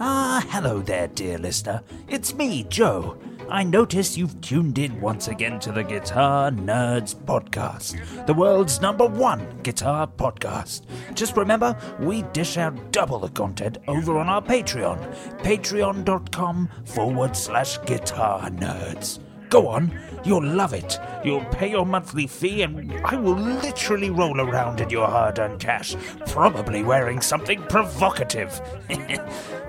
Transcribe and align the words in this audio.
Ah, 0.00 0.44
hello 0.50 0.80
there, 0.80 1.08
dear 1.08 1.38
listener. 1.38 1.82
It's 2.08 2.34
me, 2.34 2.64
Joe. 2.64 3.16
I 3.48 3.62
notice 3.62 4.16
you've 4.16 4.40
tuned 4.40 4.78
in 4.78 5.00
once 5.00 5.28
again 5.28 5.60
to 5.60 5.70
the 5.70 5.84
Guitar 5.84 6.50
Nerds 6.50 7.14
Podcast, 7.14 8.26
the 8.26 8.34
world's 8.34 8.80
number 8.80 9.06
one 9.06 9.46
guitar 9.62 10.06
podcast. 10.06 10.82
Just 11.14 11.36
remember, 11.36 11.76
we 12.00 12.22
dish 12.32 12.56
out 12.56 12.90
double 12.90 13.18
the 13.18 13.28
content 13.28 13.78
over 13.86 14.18
on 14.18 14.28
our 14.28 14.42
Patreon, 14.42 14.98
patreon.com 15.38 16.68
forward 16.84 17.36
slash 17.36 17.78
guitar 17.86 18.50
nerds. 18.50 19.20
Go 19.50 19.68
on, 19.68 19.96
you'll 20.24 20.44
love 20.44 20.74
it. 20.74 20.98
You'll 21.24 21.44
pay 21.46 21.70
your 21.70 21.86
monthly 21.86 22.26
fee, 22.26 22.62
and 22.62 22.92
I 23.04 23.16
will 23.16 23.36
literally 23.36 24.10
roll 24.10 24.40
around 24.40 24.80
in 24.80 24.90
your 24.90 25.06
hard 25.06 25.38
earned 25.38 25.60
cash, 25.60 25.96
probably 26.26 26.82
wearing 26.82 27.20
something 27.20 27.62
provocative. 27.64 28.60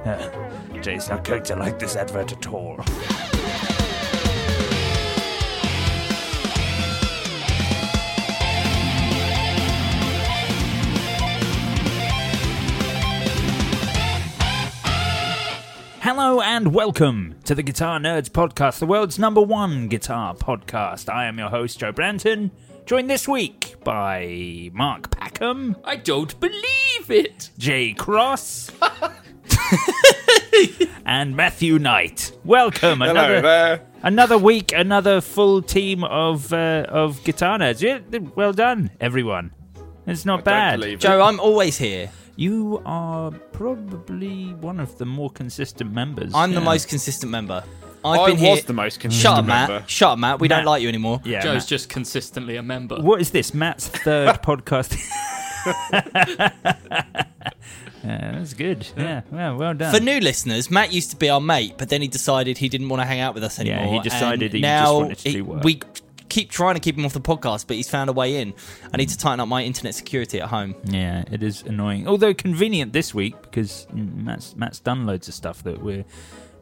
Uh, 0.05 0.29
Jay's 0.81 1.09
not 1.09 1.23
going 1.23 1.41
to 1.41 1.55
like 1.55 1.79
this 1.79 1.95
advert 1.95 2.31
at 2.31 2.45
all. 2.45 2.79
Hello 16.05 16.39
and 16.39 16.71
welcome 16.71 17.33
to 17.45 17.55
the 17.55 17.63
Guitar 17.63 17.97
Nerds 17.97 18.29
Podcast, 18.29 18.77
the 18.77 18.85
world's 18.85 19.17
number 19.17 19.41
one 19.41 19.87
guitar 19.87 20.35
podcast. 20.35 21.11
I 21.11 21.25
am 21.25 21.39
your 21.39 21.49
host, 21.49 21.79
Joe 21.79 21.91
Branton, 21.91 22.51
joined 22.85 23.09
this 23.09 23.27
week 23.27 23.73
by 23.83 24.69
Mark 24.71 25.09
Packham, 25.09 25.75
I 25.83 25.95
don't 25.95 26.39
believe 26.39 27.09
it. 27.09 27.49
Jay 27.57 27.93
Cross, 27.93 28.69
and 31.07 31.35
Matthew 31.35 31.79
Knight. 31.79 32.33
Welcome, 32.43 33.01
another 33.01 33.41
there. 33.41 33.81
another 34.03 34.37
week, 34.37 34.73
another 34.73 35.21
full 35.21 35.63
team 35.63 36.03
of 36.03 36.53
uh, 36.53 36.85
of 36.87 37.23
guitar 37.23 37.57
nerds. 37.57 37.81
Yeah, 37.81 38.19
well 38.35 38.53
done, 38.53 38.91
everyone. 39.01 39.55
It's 40.05 40.23
not 40.23 40.43
bad. 40.43 40.81
believe 40.81 40.99
it. 40.99 41.01
Joe, 41.01 41.23
I'm 41.23 41.39
always 41.39 41.79
here. 41.79 42.11
You 42.37 42.81
are 42.85 43.31
probably 43.53 44.47
one 44.59 44.79
of 44.79 44.97
the 44.97 45.05
more 45.05 45.29
consistent 45.29 45.93
members. 45.93 46.31
I'm 46.35 46.51
the 46.53 46.59
Yeah. 46.59 46.65
most 46.65 46.89
consistent 46.89 47.31
member. 47.31 47.63
I've 48.03 48.19
I 48.19 48.25
been 48.27 48.33
was 48.35 48.41
here. 48.41 48.61
the 48.67 48.73
most 48.73 48.99
consistent 48.99 49.13
Shut 49.23 49.35
consistent 49.37 49.39
up, 49.39 49.45
Matt. 49.47 49.69
member. 49.69 49.87
Shut 49.87 50.09
up, 50.11 50.19
Matt. 50.19 50.39
We 50.39 50.47
Matt. 50.47 50.57
don't 50.57 50.65
like 50.65 50.81
you 50.83 50.89
anymore. 50.89 51.21
Yeah, 51.23 51.41
Joe's 51.41 51.63
Matt. 51.63 51.67
just 51.67 51.89
consistently 51.89 52.55
a 52.57 52.61
member. 52.63 52.97
What 53.01 53.21
is 53.21 53.31
this? 53.31 53.53
Matt's 53.53 53.87
third 53.87 54.41
podcast. 54.43 54.95
yeah, 55.65 56.51
that's 58.03 58.53
good. 58.53 58.87
Yeah, 58.97 59.21
well, 59.31 59.55
well 59.57 59.73
done. 59.73 59.93
For 59.93 59.99
new 60.01 60.19
listeners, 60.19 60.69
Matt 60.69 60.93
used 60.93 61.09
to 61.11 61.15
be 61.17 61.29
our 61.29 61.41
mate, 61.41 61.75
but 61.77 61.89
then 61.89 62.01
he 62.01 62.07
decided 62.07 62.57
he 62.59 62.69
didn't 62.69 62.89
want 62.89 63.01
to 63.01 63.05
hang 63.05 63.19
out 63.19 63.33
with 63.33 63.43
us 63.43 63.59
anymore. 63.59 63.77
Yeah, 63.77 63.83
anymore. 63.83 64.03
he 64.03 64.09
decided 64.09 64.41
and 64.53 64.53
he 64.55 64.61
just 64.61 64.83
now 64.83 64.93
wanted 64.99 65.17
to 65.19 65.31
do 65.31 65.45
work. 65.45 65.63
We 65.63 65.79
keep 66.35 66.51
trying 66.51 66.75
to 66.75 66.81
keep 66.81 66.97
him 66.97 67.05
off 67.05 67.13
the 67.13 67.21
podcast, 67.21 67.65
but 67.65 67.77
he's 67.77 67.89
found 67.89 68.09
a 68.09 68.13
way 68.13 68.41
in. 68.41 68.53
I 68.93 68.97
need 68.97 69.07
to 69.07 69.17
tighten 69.17 69.39
up 69.39 69.47
my 69.47 69.63
internet 69.63 69.95
security 69.95 70.41
at 70.41 70.49
home. 70.49 70.75
yeah, 70.83 71.23
it 71.31 71.41
is 71.41 71.61
annoying. 71.61 72.09
Although 72.09 72.33
convenient 72.33 72.91
this 72.91 73.13
week 73.13 73.41
because 73.41 73.87
Matt's 73.93 74.53
Matt's 74.53 74.81
done 74.81 75.05
loads 75.05 75.29
of 75.29 75.33
stuff 75.33 75.63
that 75.63 75.81
we're 75.81 76.03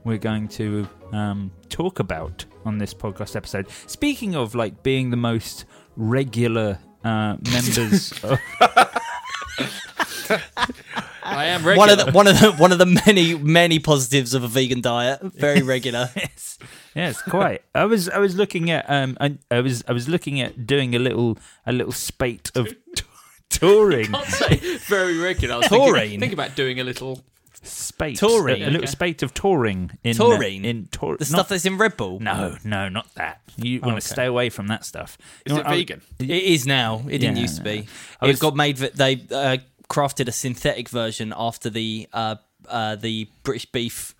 we're 0.03 0.19
going 0.19 0.47
to 0.49 0.87
um, 1.11 1.51
talk 1.69 1.99
about 1.99 2.45
on 2.65 2.77
this 2.77 2.93
podcast 2.93 3.35
episode. 3.35 3.67
Speaking 3.87 4.35
of 4.35 4.53
like 4.53 4.83
being 4.83 5.09
the 5.09 5.17
most 5.17 5.65
regular 5.95 6.77
uh, 7.03 7.37
members 7.51 8.13
of 8.23 8.39
I 11.23 11.45
am 11.45 11.63
One 11.63 11.89
of 11.89 11.97
the 11.97 12.11
one 12.11 12.27
of 12.27 12.39
the 12.39 12.51
one 12.53 12.71
of 12.71 12.77
the 12.79 12.85
many 12.85 13.35
many 13.35 13.79
positives 13.79 14.33
of 14.33 14.43
a 14.43 14.47
vegan 14.47 14.81
diet. 14.81 15.21
Very 15.21 15.61
regular. 15.61 16.09
yes, 16.15 16.57
yes, 16.95 17.21
quite. 17.21 17.61
I 17.73 17.85
was 17.85 18.09
I 18.09 18.17
was 18.19 18.35
looking 18.35 18.69
at 18.71 18.85
um 18.89 19.17
I, 19.21 19.37
I 19.49 19.61
was 19.61 19.83
I 19.87 19.93
was 19.93 20.07
looking 20.09 20.41
at 20.41 20.65
doing 20.67 20.95
a 20.95 20.99
little 20.99 21.37
a 21.65 21.71
little 21.73 21.93
spate 21.93 22.51
of 22.55 22.67
t- 22.95 23.03
touring 23.49 24.13
I'd 24.13 24.25
say 24.27 24.77
very 24.87 25.17
regular. 25.17 25.55
I 25.55 25.57
was 25.59 25.67
Taurine. 25.67 25.93
thinking, 26.01 26.19
think 26.19 26.33
about 26.33 26.55
doing 26.55 26.79
a 26.79 26.83
little. 26.83 27.23
spate 27.65 28.17
Touring. 28.17 28.61
a, 28.61 28.65
a 28.65 28.67
little 28.67 28.77
Okay. 28.79 28.87
spate 28.87 29.23
of 29.23 29.33
touring 29.33 29.91
in 30.03 30.15
Taurine? 30.15 30.65
uh, 30.65 30.69
in 30.69 30.89
The 30.91 31.07
not- 31.07 31.23
stuff 31.23 31.47
that's 31.49 31.65
in 31.65 31.77
Red 31.77 31.95
Bull. 31.95 32.19
no 32.19 32.57
no 32.65 32.89
not 32.89 33.13
that 33.15 33.39
you 33.55 33.79
want 33.79 33.93
okay. 33.93 33.99
to 34.01 34.07
stay 34.07 34.25
away 34.25 34.49
from 34.49 34.67
that 34.67 34.83
stuff 34.83 35.17
Is 35.45 35.53
You 35.53 35.59
it 35.59 35.65
I- 35.67 35.75
vegan? 35.77 36.01
It 36.19 36.29
is 36.29 36.65
now. 36.65 37.03
It 37.07 37.19
didn't 37.19 37.35
Yeah, 37.37 37.41
used 37.43 37.57
to 37.57 37.63
be. 37.63 37.77
It 38.21 38.27
was- 38.27 38.39
got 38.39 38.55
made. 38.55 38.77
that 38.77 38.95
They 38.95 39.21
uh, 39.31 39.57
crafted 39.93 40.27
a 40.27 40.31
synthetic 40.31 40.89
version 40.89 41.33
after 41.35 41.69
the 41.69 42.07
uh, 42.13 42.35
uh, 42.67 42.95
the 42.95 43.27
British 43.43 43.65
beef 43.71 44.15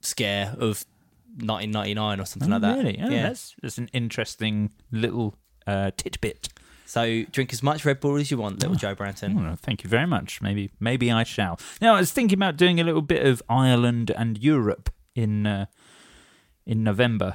scare 0.00 0.48
of 0.58 0.84
1999 1.38 2.20
or 2.20 2.24
something 2.26 2.50
Oh, 2.52 2.56
like 2.56 2.62
that. 2.62 2.76
really? 2.78 2.98
Oh, 3.02 3.08
yeah. 3.10 3.22
that's 3.28 3.54
that's 3.62 3.78
an 3.78 3.88
interesting 3.92 4.70
little 4.90 5.34
uh, 5.66 5.90
tidbit. 5.96 6.48
So 6.88 7.24
drink 7.32 7.52
as 7.52 7.62
much 7.62 7.84
Red 7.84 7.98
Bull 8.00 8.16
as 8.16 8.30
you 8.30 8.38
want, 8.38 8.60
little 8.62 8.76
Joe 8.76 8.94
Branton. 8.94 9.52
Oh, 9.52 9.56
thank 9.56 9.82
you 9.82 9.90
very 9.90 10.06
much. 10.06 10.40
Maybe 10.40 10.70
maybe 10.80 11.10
I 11.10 11.24
shall. 11.24 11.58
Now 11.80 11.94
I 11.96 12.00
was 12.00 12.12
thinking 12.12 12.38
about 12.38 12.56
doing 12.56 12.80
a 12.80 12.84
little 12.84 13.02
bit 13.02 13.26
of 13.26 13.42
Ireland 13.48 14.10
and 14.16 14.38
Europe 14.38 14.90
in 15.14 15.46
uh, 15.46 15.66
in 16.64 16.82
November. 16.84 17.34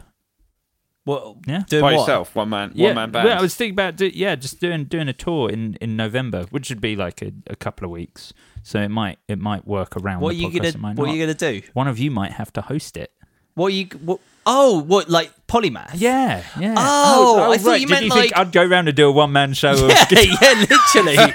What? 1.04 1.38
Yeah. 1.48 1.64
Doing 1.68 1.82
By 1.82 1.94
what? 1.94 2.00
yourself, 2.02 2.36
one 2.36 2.50
man, 2.50 2.72
yeah, 2.76 2.90
one 2.90 2.96
man 2.96 3.12
band. 3.12 3.28
well, 3.28 3.38
I 3.40 3.42
was 3.42 3.56
thinking 3.56 3.74
about 3.74 3.96
do, 3.96 4.08
yeah, 4.14 4.36
just 4.36 4.60
doing 4.60 4.84
doing 4.86 5.10
a 5.10 5.14
tour 5.14 5.50
in, 5.50 5.76
in 5.82 5.96
November, 5.96 6.44
which 6.52 6.70
would 6.70 6.80
be 6.82 6.96
like 6.96 7.22
a, 7.24 7.32
a 7.48 7.56
couple 7.56 7.86
of 7.86 7.92
weeks. 7.92 8.34
So 8.62 8.80
it 8.80 8.90
might 8.90 9.18
it 9.28 9.40
might 9.40 9.66
work 9.66 9.98
around. 9.98 10.22
What 10.22 10.30
are 10.36 10.38
you 10.38 10.50
podcast, 10.50 10.80
gonna 10.80 10.94
What 10.96 11.10
are 11.10 11.14
you 11.14 11.20
gonna 11.24 11.34
do? 11.34 11.62
One 11.74 11.88
of 11.88 11.98
you 11.98 12.12
might 12.12 12.34
have 12.34 12.54
to 12.54 12.62
host 12.62 12.98
it. 12.98 13.12
What 13.56 13.68
are 13.68 13.76
you? 13.76 13.86
What? 14.06 14.20
Oh, 14.46 14.80
what? 14.84 15.10
Like 15.10 15.32
polymath? 15.48 15.92
Yeah, 15.96 16.44
yeah. 16.60 16.76
Oh, 16.78 17.46
oh, 17.48 17.52
I 17.52 17.58
thought 17.58 17.68
right. 17.72 17.82
you 17.82 17.88
Did 17.88 17.94
meant 17.94 18.06
you 18.06 18.12
think 18.12 18.32
like- 18.32 18.40
I'd 18.48 18.52
go 18.52 18.64
around 18.64 18.88
and 18.88 18.96
do 18.96 19.08
a 19.08 19.12
one 19.12 19.32
man 19.32 19.54
show? 19.54 19.72
Of 19.74 19.80
Yeah, 19.90 20.06
yeah, 20.42 20.66
literally. 20.70 21.18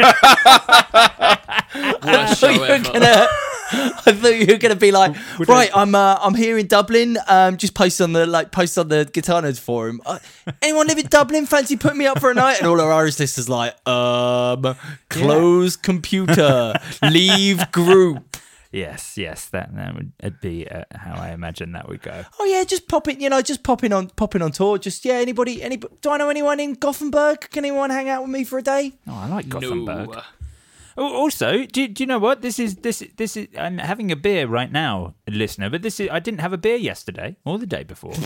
Worst 1.74 2.02
thought 2.02 2.36
show 2.38 2.48
you 2.50 2.60
were 2.60 2.66
ever. 2.66 2.92
gonna. 2.92 3.26
I 3.72 4.12
thought 4.12 4.36
you 4.36 4.46
were 4.46 4.58
gonna 4.58 4.76
be 4.76 4.92
like, 4.92 5.16
right, 5.48 5.70
I'm 5.74 5.94
uh, 5.94 6.18
I'm 6.20 6.34
here 6.34 6.56
in 6.56 6.68
Dublin. 6.68 7.18
Um, 7.26 7.56
just 7.56 7.74
post 7.74 8.00
on 8.00 8.12
the 8.12 8.24
like 8.26 8.52
post 8.52 8.78
on 8.78 8.88
the 8.88 9.08
Guitar 9.12 9.42
Nerds 9.42 9.58
forum. 9.58 10.00
Uh, 10.06 10.20
anyone 10.62 10.86
live 10.86 10.98
in 10.98 11.06
Dublin? 11.06 11.46
Fancy 11.46 11.76
putting 11.76 11.98
me 11.98 12.06
up 12.06 12.20
for 12.20 12.30
a 12.30 12.34
night? 12.34 12.58
And 12.58 12.68
all 12.68 12.80
our 12.80 12.92
Irish 12.92 13.18
listeners 13.18 13.48
like, 13.48 13.74
um, 13.88 14.76
close 15.08 15.74
computer, 15.76 16.74
leave 17.02 17.72
group. 17.72 18.36
Yes, 18.70 19.16
yes. 19.16 19.46
That 19.46 19.74
that 19.74 19.94
would 19.94 20.12
it'd 20.20 20.40
be 20.40 20.68
uh, 20.68 20.84
how 20.94 21.14
I 21.14 21.32
imagine 21.32 21.72
that 21.72 21.88
would 21.88 22.02
go. 22.02 22.24
Oh 22.38 22.44
yeah, 22.44 22.62
just 22.62 22.88
popping, 22.88 23.20
you 23.20 23.28
know, 23.30 23.40
just 23.42 23.62
popping 23.62 23.92
on, 23.92 24.10
popping 24.10 24.42
on 24.42 24.52
tour. 24.52 24.78
Just 24.78 25.04
yeah, 25.04 25.14
anybody, 25.14 25.62
any? 25.62 25.76
Do 25.76 26.10
I 26.10 26.18
know 26.18 26.28
anyone 26.28 26.60
in 26.60 26.74
Gothenburg? 26.74 27.40
Can 27.50 27.64
anyone 27.64 27.90
hang 27.90 28.08
out 28.08 28.22
with 28.22 28.30
me 28.30 28.44
for 28.44 28.58
a 28.58 28.62
day? 28.62 28.92
Oh, 29.08 29.14
I 29.14 29.28
like 29.28 29.48
Gothenburg. 29.48 30.10
No. 30.10 30.22
Oh, 30.96 31.14
also, 31.14 31.64
do, 31.66 31.88
do 31.88 32.02
you 32.02 32.06
know 32.06 32.18
what 32.18 32.40
this 32.42 32.58
is? 32.58 32.76
This 32.76 33.02
this 33.16 33.36
is. 33.36 33.48
I'm 33.58 33.78
having 33.78 34.10
a 34.10 34.16
beer 34.16 34.46
right 34.46 34.70
now, 34.72 35.14
listener. 35.28 35.68
But 35.70 35.82
this 35.82 36.00
is. 36.00 36.08
I 36.10 36.20
didn't 36.20 36.40
have 36.40 36.52
a 36.52 36.58
beer 36.58 36.76
yesterday 36.76 37.36
or 37.44 37.58
the 37.58 37.66
day 37.66 37.84
before. 37.84 38.14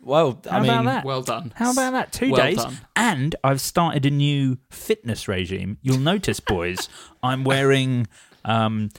Well, 0.00 0.40
I 0.48 0.50
How 0.54 0.60
mean, 0.60 0.70
about 0.70 0.84
that? 0.84 1.04
Well 1.04 1.22
done. 1.22 1.52
How 1.56 1.72
about 1.72 1.90
that? 1.90 2.12
Two 2.12 2.30
Well 2.30 2.40
days. 2.46 2.56
done. 2.58 2.78
And 2.96 3.34
I've 3.42 3.60
started 3.60 4.06
a 4.06 4.10
new 4.10 4.56
fitness 4.70 5.26
regime. 5.28 5.76
You'll 5.82 5.98
notice, 5.98 6.38
boys, 6.40 6.88
I'm 7.22 7.42
wearing 7.44 8.06
um, 8.44 8.90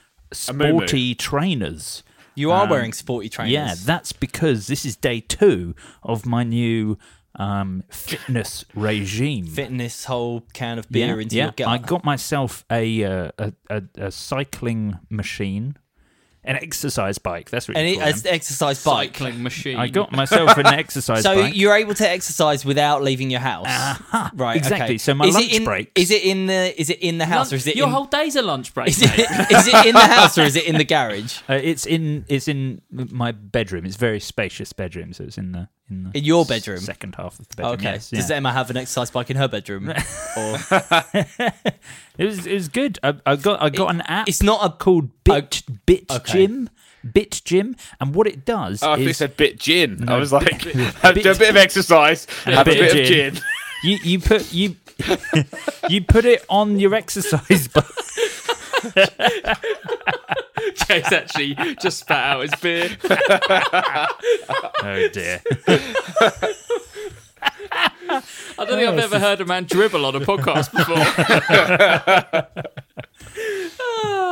moo-moo. 0.53 0.85
sporty 0.85 1.15
trainers. 1.15 2.03
you 2.35 2.51
are 2.51 2.63
Um, 2.65 2.69
wearing 2.69 2.93
sporty 2.93 3.29
trainers. 3.29 3.53
Yeah, 3.53 3.75
that's 3.85 4.11
because 4.11 4.67
this 4.67 4.85
is 4.85 4.97
day 4.97 5.21
two 5.21 5.73
of 6.03 6.25
my 6.25 6.43
new 6.43 6.97
um, 7.35 7.83
fitness 7.89 8.65
regime. 8.75 9.45
Fitness 9.45 10.05
whole 10.05 10.41
can 10.53 10.79
of 10.79 10.89
beer 10.89 11.15
yeah, 11.15 11.21
into 11.21 11.35
yeah. 11.35 11.43
your 11.45 11.51
gut. 11.53 11.67
I 11.67 11.77
got 11.77 12.03
myself 12.03 12.65
a, 12.71 13.03
uh, 13.03 13.31
a, 13.37 13.53
a 13.69 13.83
a 13.97 14.11
cycling 14.11 14.99
machine, 15.09 15.77
an 16.43 16.55
exercise 16.55 17.17
bike. 17.19 17.49
That's 17.49 17.67
what 17.67 17.77
an 17.77 17.85
you 17.87 17.99
call 17.99 18.07
an 18.09 18.13
exercise 18.25 18.83
bike. 18.83 19.15
Cycling 19.15 19.43
machine. 19.43 19.77
I 19.77 19.87
got 19.89 20.11
myself 20.11 20.57
an 20.57 20.65
exercise 20.67 21.23
So 21.23 21.35
bike. 21.35 21.55
you're 21.55 21.75
able 21.75 21.93
to 21.95 22.09
exercise 22.09 22.65
without 22.65 23.03
leaving 23.03 23.29
your 23.29 23.41
house, 23.41 23.67
Aha, 23.67 24.31
right? 24.35 24.57
exactly. 24.57 24.85
Okay. 24.85 24.97
So 24.97 25.13
my 25.13 25.25
is 25.25 25.35
lunch 25.35 25.45
it 25.47 25.55
in, 25.57 25.63
breaks- 25.65 25.91
Is 25.95 26.11
it 26.11 26.23
in 26.23 26.47
the? 26.47 26.81
Is 26.81 26.89
it 26.89 26.99
in 26.99 27.17
the 27.19 27.25
house 27.25 27.53
or 27.53 27.57
is 27.57 27.67
it 27.67 27.75
Your 27.75 27.87
in? 27.87 27.93
whole 27.93 28.05
day's 28.05 28.35
a 28.35 28.41
lunch 28.41 28.73
break. 28.73 28.89
is 28.89 29.01
mate. 29.01 29.11
it, 29.19 29.51
is 29.51 29.67
it 29.67 29.85
in 29.85 29.93
the 29.93 29.99
house 30.01 30.37
or 30.37 30.41
is 30.41 30.55
it 30.55 30.65
in 30.65 30.77
the 30.77 30.83
garage? 30.95 31.39
Uh, 31.47 31.53
it's 31.53 31.85
in 31.85 32.25
it's 32.27 32.47
in 32.47 32.81
my 32.91 33.31
bedroom. 33.31 33.85
It's 33.85 33.95
a 33.95 33.99
very 33.99 34.19
spacious 34.19 34.73
bedroom, 34.73 35.13
so 35.13 35.23
it's 35.25 35.37
in 35.37 35.51
the 35.51 35.69
in 35.89 36.03
the 36.11 36.17
In 36.17 36.23
your 36.23 36.45
bedroom? 36.45 36.79
second 36.79 37.15
half 37.15 37.39
of 37.39 37.47
the 37.49 37.55
bedroom. 37.55 37.73
Okay. 37.75 37.93
yes, 37.93 38.09
Does. 38.09 38.31
Emma 38.31 38.51
have 38.51 38.69
an 38.69 38.77
exercise 38.77 39.11
bike 39.11 39.29
in 39.29 39.37
her 39.37 39.47
bedroom? 39.47 39.89
or 40.37 40.57
It 42.17 42.25
was 42.25 42.45
it 42.45 42.53
was 42.53 42.67
good. 42.67 42.99
I, 43.03 43.15
I 43.25 43.35
got 43.35 43.61
I 43.61 43.69
got 43.69 43.93
an 43.95 44.01
app. 44.01 44.27
it's 44.27 44.43
not 44.43 44.63
a 44.65 44.69
called 44.75 45.09
Bit 45.23 45.63
Bit 45.85 46.05
okay. 46.11 46.31
Gym. 46.45 46.69
Bit 47.13 47.41
Gym, 47.45 47.77
and 48.01 48.13
what 48.13 48.27
it 48.27 48.43
does 48.43 48.83
Oh, 48.83 48.91
I 48.91 48.95
thought 48.95 48.99
you 49.03 49.09
is 49.09 49.17
said 49.17 49.37
bit 49.37 49.57
gin. 49.57 50.09
I 50.09 50.17
was 50.17 50.33
like, 50.33 50.63
bit- 50.63 50.75
have 50.75 51.15
bit- 51.15 51.23
do 51.23 51.31
a 51.31 51.35
bit 51.35 51.49
of 51.51 51.55
exercise, 51.55 52.25
have 52.43 52.67
a 52.67 52.71
bit, 52.71 52.91
of 52.91 53.05
gin. 53.07 53.39
you 53.83 53.97
you 54.03 54.19
put 54.19 54.51
you 54.51 54.75
you 55.89 56.01
put 56.03 56.25
it 56.25 56.43
on 56.49 56.77
your 56.77 56.93
exercise 56.93 57.69
bike. 57.69 57.85
Jay's 60.87 61.11
actually 61.11 61.55
just 61.81 61.99
spat 61.99 62.35
out 62.35 62.41
his 62.41 62.55
beer. 62.61 62.89
Oh 64.81 65.09
dear. 65.09 65.41
I 68.11 68.21
don't 68.57 68.67
think 68.67 68.89
I've 68.89 68.97
oh, 68.97 69.03
ever 69.03 69.19
heard 69.19 69.41
a 69.41 69.45
man 69.45 69.65
dribble 69.65 70.05
on 70.05 70.15
a 70.15 70.21
podcast 70.21 70.71
before. 70.71 70.95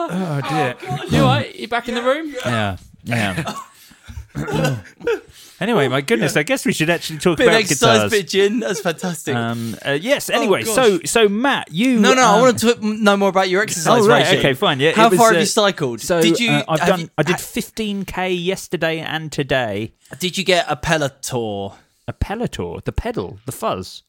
Oh 0.09 0.41
dear. 0.49 0.75
you 1.09 1.21
all 1.21 1.27
right? 1.27 1.53
You 1.53 1.67
back 1.67 1.89
in 1.89 1.95
the 1.95 2.01
room? 2.01 2.33
Yeah. 2.45 2.77
Yeah. 3.03 3.55
Anyway, 5.59 5.88
my 5.88 6.01
goodness, 6.01 6.36
I 6.36 6.44
guess 6.44 6.65
we 6.65 6.74
should 6.74 6.89
actually 6.89 7.19
talk 7.19 7.38
bit 7.38 7.48
about 7.48 7.59
exercise, 7.62 7.95
guitars. 7.98 8.12
bit 8.12 8.27
gin. 8.27 8.59
That's 8.59 8.80
fantastic. 8.80 9.36
Um, 9.36 9.75
uh, 9.86 9.92
yes. 9.92 10.30
Anyway, 10.30 10.63
gosh. 10.63 10.75
so 10.75 11.00
so 11.06 11.27
Matt, 11.30 11.71
you 11.71 12.00
no, 12.00 12.13
no, 12.13 12.21
I 12.21 12.36
um, 12.36 12.42
wanted 12.42 12.57
to 12.81 12.86
know 12.86 13.18
more 13.18 13.30
about 13.30 13.50
your 13.50 13.62
exercise 13.62 14.04
Oh, 14.04 14.07
right, 14.07 14.38
okay, 14.38 14.54
fine, 14.54 14.80
yeah, 14.80 14.92
How 14.92 15.09
was, 15.09 15.18
far 15.18 15.30
have 15.30 15.38
uh, 15.38 15.39
you 15.39 15.45
cycled? 15.45 16.01
So 16.01 16.21
did 16.21 16.39
you? 16.39 16.51
uh, 16.51 16.63
I've 16.68 16.80
done. 16.80 17.00
you- 17.01 17.09
I 17.18 17.24
did 17.24 17.38
15k 17.38 18.44
yesterday 18.45 19.00
and 19.00 19.31
today. 19.31 19.94
Did 20.19 20.38
you 20.38 20.44
get 20.44 20.65
a 20.69 20.75
Peloton? 20.75 21.71
A 22.09 22.13
Pelotor, 22.13 22.81
the 22.86 22.94
pedal, 22.94 23.39
the 23.45 23.51
fuzz. 23.51 24.04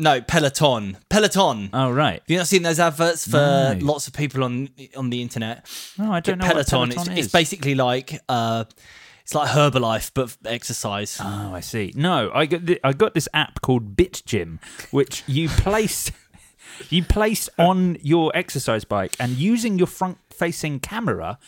No, 0.00 0.20
Peloton. 0.20 0.96
Peloton. 1.08 1.70
Oh 1.72 1.90
right. 1.90 2.20
Have 2.20 2.28
you 2.30 2.36
not 2.36 2.46
seen 2.46 2.62
those 2.62 2.78
adverts 2.78 3.26
for 3.26 3.36
No. 3.38 3.78
lots 3.80 4.06
of 4.06 4.12
people 4.12 4.44
on 4.44 4.68
on 4.96 5.10
the 5.10 5.22
internet? 5.22 5.66
No, 5.98 6.12
I 6.12 6.20
don't 6.20 6.38
know 6.38 6.46
Peloton. 6.46 6.78
what 6.80 6.88
it's, 6.88 6.94
Peloton 6.96 7.18
it's 7.18 7.26
is. 7.26 7.32
basically 7.32 7.74
like 7.74 8.20
uh, 8.28 8.64
it's 9.28 9.34
like 9.34 9.50
Herbalife 9.50 10.12
but 10.14 10.34
exercise. 10.46 11.18
Oh, 11.22 11.50
I 11.54 11.60
see. 11.60 11.92
No, 11.94 12.30
I 12.34 12.46
got 12.46 12.66
th- 12.66 12.80
I 12.82 12.94
got 12.94 13.12
this 13.12 13.28
app 13.34 13.60
called 13.60 13.94
Bit 13.94 14.22
Gym, 14.24 14.58
which 14.90 15.22
you 15.26 15.50
place 15.50 16.10
you 16.88 17.04
place 17.04 17.50
on 17.58 17.98
your 18.00 18.32
exercise 18.34 18.84
bike, 18.84 19.14
and 19.20 19.32
using 19.32 19.76
your 19.76 19.86
front-facing 19.86 20.80
camera, 20.80 21.38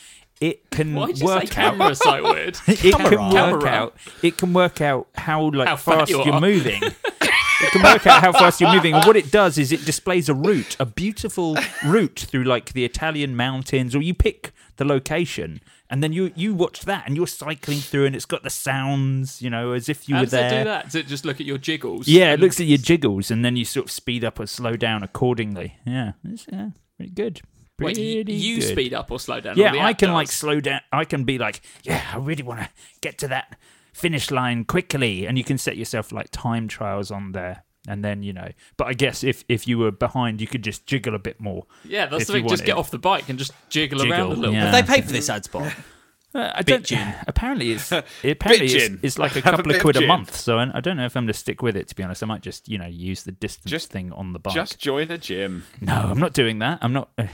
it 0.42 0.68
can 0.70 0.94
Why 0.94 1.06
did 1.06 1.20
you 1.20 1.26
say 1.28 1.34
work 1.34 1.42
out. 1.44 1.50
camera 1.78 1.94
so 1.94 2.22
weird? 2.34 2.58
It 2.68 2.78
can 2.80 2.92
Camera. 2.92 3.22
work 3.22 3.32
Camera. 3.32 3.68
out. 3.70 3.96
It 4.22 4.36
can 4.36 4.52
work 4.52 4.82
out 4.82 5.06
how 5.14 5.50
like 5.50 5.68
How 5.68 5.76
fat 5.76 5.94
fast 6.00 6.10
you 6.10 6.18
you 6.22 6.32
are 6.32 6.34
are. 6.34 6.40
moving. 6.42 6.82
it 6.82 7.70
can 7.72 7.82
work 7.82 8.06
out 8.06 8.20
how 8.22 8.32
fast 8.32 8.60
you're 8.60 8.74
moving, 8.74 8.92
and 8.92 9.06
what 9.06 9.16
it 9.16 9.30
does 9.30 9.56
is 9.56 9.72
it 9.72 9.86
displays 9.86 10.28
a 10.28 10.34
route, 10.34 10.76
a 10.78 10.84
beautiful 10.84 11.56
route 11.86 12.26
through 12.28 12.44
like 12.44 12.74
the 12.74 12.84
Italian 12.84 13.36
mountains, 13.36 13.96
or 13.96 14.02
you 14.02 14.12
pick 14.12 14.52
the 14.76 14.84
location, 14.84 15.62
and 15.90 16.02
then 16.02 16.12
you 16.12 16.32
you 16.34 16.54
watch 16.54 16.82
that, 16.82 17.04
and 17.06 17.16
you're 17.16 17.26
cycling 17.26 17.78
through, 17.78 18.06
and 18.06 18.16
it's 18.16 18.24
got 18.24 18.42
the 18.42 18.50
sounds, 18.50 19.42
you 19.42 19.50
know, 19.50 19.72
as 19.72 19.88
if 19.88 20.08
you 20.08 20.14
How 20.14 20.20
were 20.22 20.26
does 20.26 20.32
there. 20.32 20.46
it 20.46 20.58
do 20.58 20.64
that? 20.64 20.84
Does 20.86 20.94
it 20.94 21.06
just 21.06 21.24
look 21.24 21.40
at 21.40 21.46
your 21.46 21.58
jiggles? 21.58 22.08
Yeah, 22.08 22.32
it 22.32 22.40
looks 22.40 22.60
at 22.60 22.66
your 22.66 22.78
jiggles, 22.78 23.30
and 23.30 23.44
then 23.44 23.56
you 23.56 23.64
sort 23.64 23.86
of 23.86 23.90
speed 23.90 24.24
up 24.24 24.38
or 24.40 24.46
slow 24.46 24.76
down 24.76 25.02
accordingly. 25.02 25.76
Yeah, 25.84 26.12
it's 26.24 26.46
yeah, 26.50 26.70
pretty 26.96 27.12
good. 27.12 27.40
Wait, 27.78 27.94
Pretty 27.94 28.02
you, 28.02 28.24
you 28.36 28.60
good. 28.60 28.68
speed 28.68 28.92
up 28.94 29.10
or 29.10 29.18
slow 29.18 29.40
down? 29.40 29.56
Yeah, 29.56 29.72
I 29.84 29.94
can 29.94 30.12
like 30.12 30.28
slow 30.28 30.60
down. 30.60 30.80
I 30.92 31.04
can 31.04 31.24
be 31.24 31.38
like, 31.38 31.62
yeah, 31.82 32.02
I 32.12 32.18
really 32.18 32.42
want 32.42 32.60
to 32.60 32.68
get 33.00 33.16
to 33.18 33.28
that 33.28 33.56
finish 33.94 34.30
line 34.30 34.64
quickly, 34.64 35.26
and 35.26 35.38
you 35.38 35.44
can 35.44 35.56
set 35.58 35.76
yourself 35.78 36.12
like 36.12 36.28
time 36.30 36.68
trials 36.68 37.10
on 37.10 37.32
there, 37.32 37.64
and 37.88 38.04
then 38.04 38.22
you 38.22 38.32
know. 38.32 38.48
But 38.76 38.88
I 38.88 38.92
guess 38.94 39.24
if 39.24 39.44
if 39.48 39.66
you 39.66 39.78
were 39.78 39.90
behind, 39.90 40.40
you 40.40 40.46
could 40.46 40.62
just 40.62 40.86
jiggle 40.86 41.14
a 41.14 41.18
bit 41.18 41.40
more. 41.40 41.66
Yeah, 41.84 42.06
that's 42.06 42.26
the 42.26 42.34
thing. 42.34 42.48
Just 42.48 42.64
get 42.64 42.76
off 42.76 42.90
the 42.90 42.98
bike 42.98 43.28
and 43.28 43.38
just 43.38 43.52
jiggle, 43.68 44.00
Jiggle, 44.00 44.12
around 44.12 44.32
a 44.32 44.34
little 44.34 44.54
yeah. 44.54 44.70
bit. 44.70 44.86
They 44.86 44.94
pay 44.94 45.00
for 45.02 45.12
this 45.12 45.28
ad 45.30 45.44
spot. 45.44 45.72
Uh, 46.32 46.48
I 46.54 46.62
don't. 46.62 46.84
gin. 46.84 47.12
Apparently, 47.26 47.72
it's 47.72 47.90
apparently 48.24 48.66
it's, 48.66 49.02
it's 49.02 49.18
like 49.18 49.32
a 49.34 49.40
Have 49.40 49.54
a 49.54 49.56
couple 49.56 49.64
bit 49.64 49.70
of 49.72 49.76
of 49.78 49.82
quid 49.82 49.96
a 49.96 50.06
month. 50.06 50.36
So 50.36 50.58
I, 50.58 50.70
I 50.74 50.80
don't 50.80 50.96
know 50.96 51.04
if 51.04 51.16
I'm 51.16 51.24
going 51.24 51.32
to 51.32 51.38
stick 51.38 51.60
with 51.60 51.76
it. 51.76 51.88
To 51.88 51.94
be 51.96 52.04
honest, 52.04 52.22
I 52.22 52.26
might 52.26 52.42
just 52.42 52.68
you 52.68 52.78
know 52.78 52.86
use 52.86 53.24
the 53.24 53.32
distance 53.32 53.68
Just- 53.68 53.90
thing 53.90 54.12
on 54.12 54.32
the 54.32 54.38
bike. 54.38 54.54
Just 54.54 54.78
join 54.78 55.10
a 55.10 55.18
gym. 55.18 55.64
No, 55.80 55.92
I'm 55.94 56.20
not 56.20 56.32
doing 56.32 56.60
that. 56.60 56.78
I'm 56.82 56.92
not. 56.92 57.10
I 57.18 57.26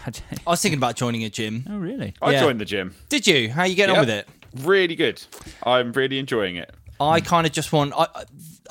was 0.47 0.63
thinking 0.63 0.79
about 0.79 0.97
joining 0.97 1.25
a 1.25 1.29
gym. 1.29 1.67
oh, 1.69 1.77
really? 1.77 2.15
I 2.23 2.33
Yeah. 2.33 2.41
joined 2.41 2.59
the 2.59 2.65
gym. 2.65 2.95
Did 3.11 3.27
you? 3.27 3.51
How 3.51 3.63
are 3.63 3.67
you 3.67 3.75
getting 3.75 3.95
on 3.97 4.01
with 4.01 4.09
it? 4.09 4.29
Really 4.63 4.97
good. 4.97 5.23
I'm 5.63 5.93
really 5.93 6.19
enjoying 6.19 6.57
it. 6.57 6.73
I 6.99 7.21
kind 7.21 7.47
of 7.47 7.53
just 7.53 7.73
want. 7.75 7.93
I 7.95 8.07
I- 8.15 8.25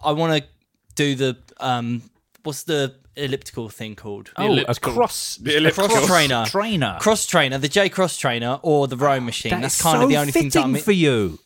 I 0.04 0.12
want 0.12 0.44
to 0.44 0.48
do 0.96 1.16
the 1.16 1.38
um. 1.60 2.02
What's 2.44 2.64
the 2.64 2.96
elliptical 3.16 3.70
thing 3.70 3.96
called? 3.96 4.32
Oh, 4.38 4.58
a 4.68 4.76
cross. 4.76 5.38
The 5.38 5.58
elliptical. 5.58 5.90
cross 5.90 6.08
trainer. 6.08 6.46
Trainer. 6.48 6.98
Cross 7.00 7.28
trainer, 7.28 7.58
the 7.58 7.68
J 7.68 7.90
cross 7.90 8.18
trainer, 8.18 8.60
or 8.62 8.88
the 8.88 8.98
row 8.98 9.20
machine. 9.20 9.52
That 9.52 9.62
That's 9.62 9.82
kind 9.82 10.00
so 10.00 10.04
of 10.04 10.10
the 10.10 10.18
only 10.18 10.32
thing 10.32 10.50
that 10.50 10.64
I'm. 10.64 10.76
for 10.76 10.92
you. 10.92 11.40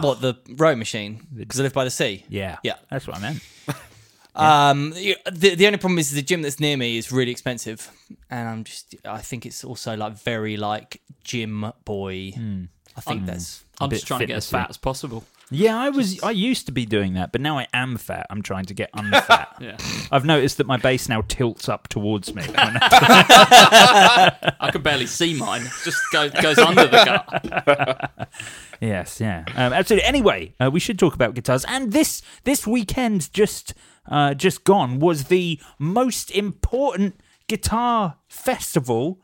What 0.00 0.20
the 0.22 0.38
row 0.48 0.74
machine? 0.74 1.26
Because 1.34 1.60
I 1.60 1.64
live 1.64 1.74
by 1.74 1.84
the 1.84 1.90
sea. 1.90 2.24
Yeah. 2.28 2.56
Yeah. 2.62 2.76
That's 2.90 3.06
what 3.06 3.16
I 3.16 3.20
meant. 3.20 3.42
Um, 4.34 4.90
the, 4.92 5.54
the 5.54 5.66
only 5.66 5.78
problem 5.78 5.98
is 5.98 6.10
the 6.10 6.22
gym 6.22 6.40
that's 6.42 6.58
near 6.58 6.76
me 6.76 6.96
is 6.96 7.12
really 7.12 7.30
expensive, 7.30 7.90
and 8.30 8.48
I'm 8.48 8.64
just 8.64 8.94
I 9.04 9.18
think 9.18 9.44
it's 9.44 9.62
also 9.62 9.94
like 9.96 10.14
very 10.14 10.56
like 10.56 11.02
gym 11.22 11.70
boy. 11.84 12.32
I 12.96 13.00
think 13.02 13.26
that's 13.26 13.62
I'm 13.80 13.90
just 13.90 14.06
trying 14.06 14.20
to 14.20 14.26
get 14.26 14.36
as 14.36 14.48
fat 14.48 14.70
as 14.70 14.78
possible. 14.78 15.24
Yeah, 15.52 15.78
I 15.78 15.90
was. 15.90 16.22
I 16.22 16.30
used 16.30 16.66
to 16.66 16.72
be 16.72 16.86
doing 16.86 17.14
that, 17.14 17.30
but 17.30 17.40
now 17.40 17.58
I 17.58 17.66
am 17.74 17.96
fat. 17.96 18.26
I'm 18.30 18.42
trying 18.42 18.64
to 18.66 18.74
get 18.74 18.90
unfat. 18.96 19.60
Yeah, 19.60 19.76
I've 20.10 20.24
noticed 20.24 20.56
that 20.56 20.66
my 20.66 20.76
base 20.78 21.08
now 21.08 21.22
tilts 21.28 21.68
up 21.68 21.88
towards 21.88 22.34
me. 22.34 22.42
I 22.56 23.60
can 24.72 24.82
barely 24.82 25.06
see 25.06 25.34
mine. 25.34 25.62
It 25.62 25.72
just 25.84 26.00
go, 26.12 26.28
goes 26.30 26.58
under 26.58 26.86
the 26.86 27.04
gut. 27.04 28.28
yes, 28.80 29.20
yeah, 29.20 29.44
um, 29.54 29.72
absolutely. 29.72 30.06
Anyway, 30.08 30.54
uh, 30.58 30.70
we 30.72 30.80
should 30.80 30.98
talk 30.98 31.14
about 31.14 31.34
guitars. 31.34 31.64
And 31.66 31.92
this 31.92 32.22
this 32.44 32.66
weekend 32.66 33.32
just 33.32 33.74
uh, 34.10 34.34
just 34.34 34.64
gone 34.64 34.98
was 34.98 35.24
the 35.24 35.60
most 35.78 36.30
important 36.30 37.20
guitar 37.46 38.16
festival 38.28 39.20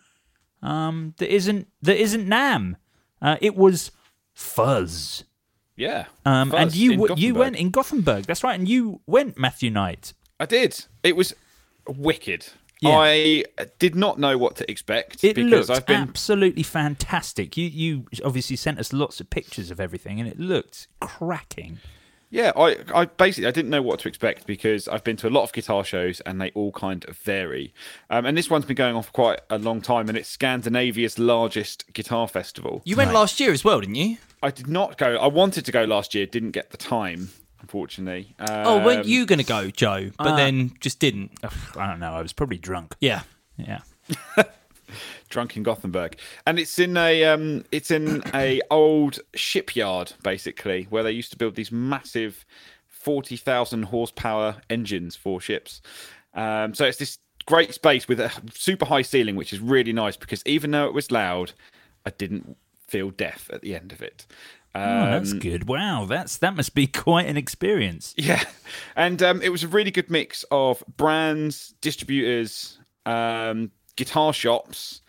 um, 0.62 1.14
that 1.18 1.32
isn't 1.34 1.68
that 1.82 1.96
isn't 1.96 2.28
NAMM. 2.28 2.76
Uh, 3.20 3.36
it 3.40 3.56
was 3.56 3.90
Fuzz. 4.34 5.24
Yeah. 5.78 6.06
Um, 6.26 6.52
and 6.54 6.74
you 6.74 6.96
w- 6.96 7.14
you 7.16 7.34
went 7.34 7.56
in 7.56 7.70
Gothenburg. 7.70 8.26
That's 8.26 8.42
right, 8.44 8.58
and 8.58 8.68
you 8.68 9.00
went 9.06 9.38
Matthew 9.38 9.70
Knight. 9.70 10.12
I 10.40 10.44
did. 10.46 10.84
It 11.02 11.16
was 11.16 11.34
wicked. 11.86 12.48
Yeah. 12.80 12.96
I 12.96 13.44
did 13.78 13.94
not 13.96 14.18
know 14.18 14.38
what 14.38 14.54
to 14.56 14.70
expect 14.70 15.24
It 15.24 15.34
because 15.34 15.68
looked 15.68 15.80
I've 15.80 15.86
been 15.86 16.00
absolutely 16.00 16.62
fantastic. 16.62 17.56
You 17.56 17.66
you 17.66 18.06
obviously 18.24 18.56
sent 18.56 18.78
us 18.78 18.92
lots 18.92 19.20
of 19.20 19.30
pictures 19.30 19.70
of 19.70 19.80
everything, 19.80 20.20
and 20.20 20.28
it 20.28 20.38
looked 20.38 20.88
cracking. 21.00 21.78
Yeah, 22.30 22.52
I, 22.56 22.76
I 22.94 23.04
basically 23.06 23.48
I 23.48 23.50
didn't 23.52 23.70
know 23.70 23.80
what 23.80 24.00
to 24.00 24.08
expect 24.08 24.46
because 24.46 24.86
I've 24.86 25.02
been 25.02 25.16
to 25.18 25.28
a 25.28 25.30
lot 25.30 25.44
of 25.44 25.52
guitar 25.52 25.82
shows 25.82 26.20
and 26.20 26.40
they 26.40 26.50
all 26.50 26.72
kind 26.72 27.04
of 27.08 27.16
vary. 27.16 27.72
Um, 28.10 28.26
and 28.26 28.36
this 28.36 28.50
one's 28.50 28.66
been 28.66 28.76
going 28.76 28.94
on 28.96 29.02
for 29.02 29.12
quite 29.12 29.40
a 29.48 29.58
long 29.58 29.80
time, 29.80 30.08
and 30.08 30.18
it's 30.18 30.28
Scandinavia's 30.28 31.18
largest 31.18 31.90
guitar 31.94 32.28
festival. 32.28 32.82
you 32.84 32.96
went 32.96 33.12
last 33.12 33.40
year 33.40 33.52
as 33.52 33.64
well, 33.64 33.80
didn't 33.80 33.94
you? 33.94 34.18
I 34.42 34.50
did 34.50 34.68
not 34.68 34.98
go. 34.98 35.16
I 35.16 35.26
wanted 35.26 35.64
to 35.64 35.72
go 35.72 35.84
last 35.84 36.14
year, 36.14 36.26
didn't 36.26 36.50
get 36.52 36.70
the 36.70 36.76
time, 36.76 37.30
unfortunately. 37.60 38.34
Um, 38.38 38.48
oh, 38.50 38.84
weren't 38.84 39.06
you 39.06 39.24
going 39.26 39.38
to 39.40 39.44
go, 39.44 39.70
Joe? 39.70 40.10
But 40.18 40.28
uh, 40.28 40.36
then 40.36 40.72
just 40.80 41.00
didn't. 41.00 41.32
Ugh, 41.42 41.52
I 41.76 41.86
don't 41.86 41.98
know. 42.00 42.12
I 42.12 42.22
was 42.22 42.32
probably 42.32 42.58
drunk. 42.58 42.94
Yeah. 43.00 43.22
Yeah. 43.56 43.80
drunk 45.28 45.56
in 45.56 45.62
Gothenburg, 45.62 46.18
and 46.46 46.58
it's 46.58 46.78
in 46.78 46.96
a 46.96 47.24
um, 47.24 47.64
it's 47.72 47.90
in 47.90 48.22
a 48.34 48.60
old 48.70 49.20
shipyard 49.34 50.12
basically 50.22 50.86
where 50.90 51.02
they 51.02 51.12
used 51.12 51.30
to 51.32 51.36
build 51.38 51.54
these 51.54 51.72
massive 51.72 52.44
forty 52.86 53.36
thousand 53.36 53.84
horsepower 53.84 54.56
engines 54.70 55.16
for 55.16 55.40
ships. 55.40 55.80
Um, 56.34 56.74
so 56.74 56.84
it's 56.84 56.98
this 56.98 57.18
great 57.46 57.72
space 57.74 58.06
with 58.08 58.20
a 58.20 58.30
super 58.52 58.84
high 58.84 59.02
ceiling, 59.02 59.34
which 59.36 59.52
is 59.52 59.60
really 59.60 59.92
nice 59.92 60.16
because 60.16 60.42
even 60.46 60.70
though 60.70 60.86
it 60.86 60.92
was 60.94 61.10
loud, 61.10 61.52
I 62.04 62.10
didn't 62.10 62.56
feel 62.86 63.10
death 63.10 63.48
at 63.52 63.62
the 63.62 63.74
end 63.74 63.92
of 63.92 64.02
it. 64.02 64.26
Oh, 64.74 65.06
that's 65.10 65.32
Um, 65.32 65.38
good. 65.38 65.66
Wow, 65.66 66.04
that's 66.04 66.36
that 66.38 66.54
must 66.54 66.74
be 66.74 66.86
quite 67.06 67.26
an 67.26 67.36
experience. 67.36 68.14
Yeah, 68.16 68.44
and 68.96 69.22
um, 69.22 69.40
it 69.42 69.48
was 69.48 69.64
a 69.64 69.68
really 69.68 69.90
good 69.90 70.10
mix 70.10 70.44
of 70.50 70.84
brands, 70.96 71.74
distributors, 71.80 72.78
um, 73.06 73.70
guitar 73.98 74.32
shops, 74.32 75.02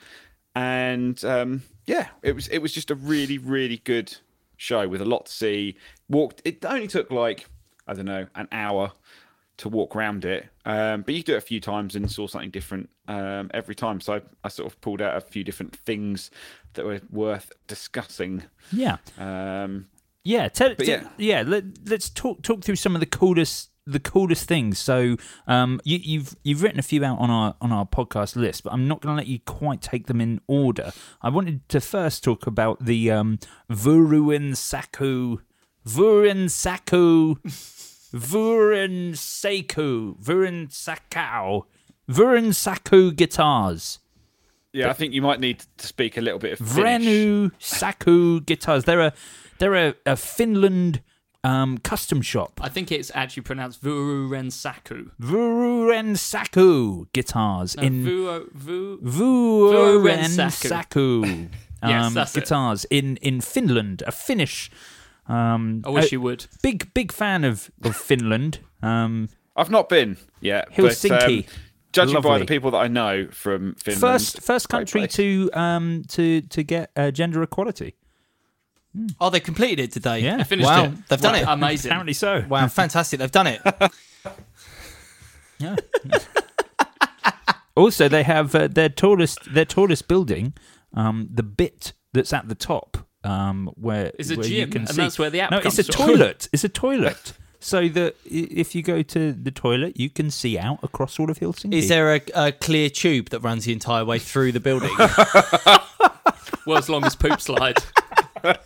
and 0.55 1.23
um, 1.23 1.63
yeah, 1.85 2.07
it 2.23 2.33
was 2.33 2.47
it 2.49 2.57
was 2.59 2.73
just 2.73 2.91
a 2.91 2.95
really 2.95 3.37
really 3.37 3.77
good 3.83 4.17
show 4.57 4.87
with 4.87 5.01
a 5.01 5.05
lot 5.05 5.27
to 5.27 5.31
see. 5.31 5.75
Walked. 6.09 6.41
It 6.43 6.65
only 6.65 6.87
took 6.87 7.11
like 7.11 7.47
I 7.87 7.93
don't 7.93 8.05
know 8.05 8.27
an 8.35 8.47
hour 8.51 8.91
to 9.57 9.69
walk 9.69 9.95
around 9.95 10.23
it, 10.25 10.47
um, 10.65 11.01
but 11.01 11.13
you 11.13 11.21
could 11.21 11.27
do 11.27 11.33
it 11.35 11.37
a 11.37 11.41
few 11.41 11.59
times 11.59 11.95
and 11.95 12.09
saw 12.11 12.27
something 12.27 12.49
different 12.49 12.89
um, 13.07 13.51
every 13.53 13.75
time. 13.75 13.99
So 14.01 14.13
I, 14.15 14.21
I 14.43 14.47
sort 14.47 14.71
of 14.71 14.79
pulled 14.81 15.01
out 15.01 15.17
a 15.17 15.21
few 15.21 15.43
different 15.43 15.75
things 15.75 16.31
that 16.73 16.85
were 16.85 17.01
worth 17.11 17.51
discussing. 17.67 18.43
Yeah, 18.71 18.97
Um, 19.17 19.87
yeah. 20.23 20.47
Tell, 20.47 20.73
tell- 20.75 21.11
yeah. 21.17 21.43
Let, 21.45 21.63
let's 21.85 22.09
talk 22.09 22.41
talk 22.41 22.63
through 22.63 22.77
some 22.77 22.95
of 22.95 23.01
the 23.01 23.05
coolest 23.05 23.68
the 23.85 23.99
coolest 23.99 24.47
things. 24.47 24.77
So, 24.79 25.17
um, 25.47 25.81
you, 25.83 25.99
you've 26.01 26.35
you've 26.43 26.61
written 26.61 26.79
a 26.79 26.83
few 26.83 27.03
out 27.03 27.19
on 27.19 27.29
our 27.29 27.55
on 27.61 27.71
our 27.71 27.85
podcast 27.85 28.35
list, 28.35 28.63
but 28.63 28.73
I'm 28.73 28.87
not 28.87 29.01
going 29.01 29.15
to 29.15 29.17
let 29.17 29.27
you 29.27 29.39
quite 29.45 29.81
take 29.81 30.07
them 30.07 30.21
in 30.21 30.41
order. 30.47 30.91
I 31.21 31.29
wanted 31.29 31.67
to 31.69 31.81
first 31.81 32.23
talk 32.23 32.45
about 32.47 32.85
the 32.85 33.11
um, 33.11 33.39
Vuruin 33.71 34.55
Saku, 34.55 35.39
Vurin 35.87 36.49
Saku, 36.49 37.35
Vurin 38.13 39.11
Seku, 39.13 40.19
Vurin 40.21 40.67
Sakao, 40.69 41.63
Vurin 42.09 42.53
Saku 42.53 43.11
guitars. 43.11 43.99
yeah, 44.73 44.89
I 44.89 44.93
think 44.93 45.13
you 45.13 45.21
might 45.21 45.39
need 45.39 45.63
to 45.77 45.87
speak 45.87 46.17
a 46.17 46.21
little 46.21 46.39
bit 46.39 46.59
of 46.59 46.67
Finnish. 46.67 47.07
Vrenu 47.07 47.51
Saku 47.59 48.41
guitars. 48.41 48.83
They're 48.85 49.01
a 49.01 49.13
they're 49.59 49.75
a, 49.75 49.95
a 50.05 50.15
Finland 50.15 51.01
um, 51.43 51.77
custom 51.79 52.21
shop. 52.21 52.59
I 52.61 52.69
think 52.69 52.91
it's 52.91 53.11
actually 53.13 53.43
pronounced 53.43 53.81
Vururen 53.83 54.51
Saku. 54.51 55.11
Vuren 55.21 56.17
Saku 56.17 57.05
guitars 57.13 57.77
No, 57.77 57.83
in 57.83 58.03
Vu, 58.03 58.49
Vu, 58.53 58.99
Vuren 59.01 60.01
Vuorensaku. 60.03 61.49
Yes, 61.81 62.05
um, 62.05 62.13
that's 62.13 62.35
it. 62.35 62.41
guitars 62.41 62.85
in 62.89 63.17
in 63.17 63.41
Finland. 63.41 64.03
A 64.05 64.11
Finnish. 64.11 64.69
Um, 65.27 65.81
I 65.85 65.89
wish 65.91 66.11
a 66.11 66.15
you 66.15 66.21
would. 66.21 66.47
Big 66.61 66.93
big 66.93 67.11
fan 67.11 67.43
of 67.43 67.71
of 67.83 67.95
Finland. 67.95 68.59
Um, 68.81 69.29
I've 69.55 69.69
not 69.69 69.89
been 69.89 70.17
yet. 70.41 70.71
Helsinki. 70.71 71.45
But, 71.45 71.53
um, 71.53 71.61
judging 71.91 72.21
by 72.21 72.37
the 72.37 72.45
people 72.45 72.71
that 72.71 72.77
I 72.77 72.87
know 72.87 73.27
from 73.31 73.75
Finland, 73.75 74.01
first 74.01 74.41
first 74.41 74.69
country 74.69 75.07
to 75.07 75.49
um 75.53 76.03
to 76.09 76.41
to 76.41 76.63
get 76.63 76.91
uh, 76.95 77.11
gender 77.11 77.41
equality. 77.43 77.95
Oh, 79.19 79.29
they 79.29 79.39
completed 79.39 79.79
it 79.83 79.91
today. 79.91 80.19
Yeah. 80.21 80.37
I 80.39 80.43
finished 80.43 80.67
Wow, 80.67 80.85
it. 80.85 81.07
they've 81.09 81.21
done 81.21 81.35
it. 81.35 81.45
Amazing. 81.47 81.89
Apparently 81.91 82.13
so. 82.13 82.43
Wow, 82.49 82.67
fantastic! 82.67 83.19
They've 83.19 83.31
done 83.31 83.47
it. 83.47 83.61
Yeah. 85.61 85.75
also, 87.75 88.07
they 88.07 88.23
have 88.23 88.55
uh, 88.55 88.67
their 88.69 88.87
tallest 88.89 89.53
their 89.53 89.65
tallest 89.65 90.07
building, 90.07 90.53
um, 90.93 91.27
the 91.33 91.43
bit 91.43 91.91
that's 92.13 92.31
at 92.33 92.47
the 92.47 92.55
top, 92.55 92.97
um, 93.25 93.69
where 93.75 94.11
Is 94.17 94.31
a 94.31 94.35
where 94.37 94.47
you 94.47 94.61
gym, 94.61 94.71
can 94.71 94.81
and 94.83 94.89
see. 94.89 94.95
that's 94.95 95.19
where 95.19 95.29
the 95.29 95.41
app 95.41 95.51
no, 95.51 95.57
it's 95.57 95.77
a 95.77 95.83
from. 95.83 96.07
toilet. 96.07 96.47
It's 96.53 96.63
a 96.63 96.69
toilet. 96.69 97.33
So 97.59 97.89
that 97.89 98.15
i- 98.25 98.47
if 98.51 98.73
you 98.73 98.81
go 98.81 99.01
to 99.01 99.33
the 99.33 99.51
toilet, 99.51 99.99
you 99.99 100.09
can 100.09 100.31
see 100.31 100.57
out 100.57 100.79
across 100.81 101.19
all 101.19 101.29
of 101.29 101.39
Helsinki. 101.39 101.73
Is 101.73 101.89
there 101.89 102.15
a, 102.15 102.21
a 102.33 102.51
clear 102.53 102.89
tube 102.89 103.27
that 103.31 103.41
runs 103.41 103.65
the 103.65 103.73
entire 103.73 104.05
way 104.05 104.17
through 104.17 104.53
the 104.53 104.61
building? 104.61 104.95
World's 106.65 106.87
longest 106.87 107.19
poop 107.19 107.41
slide. 107.41 107.75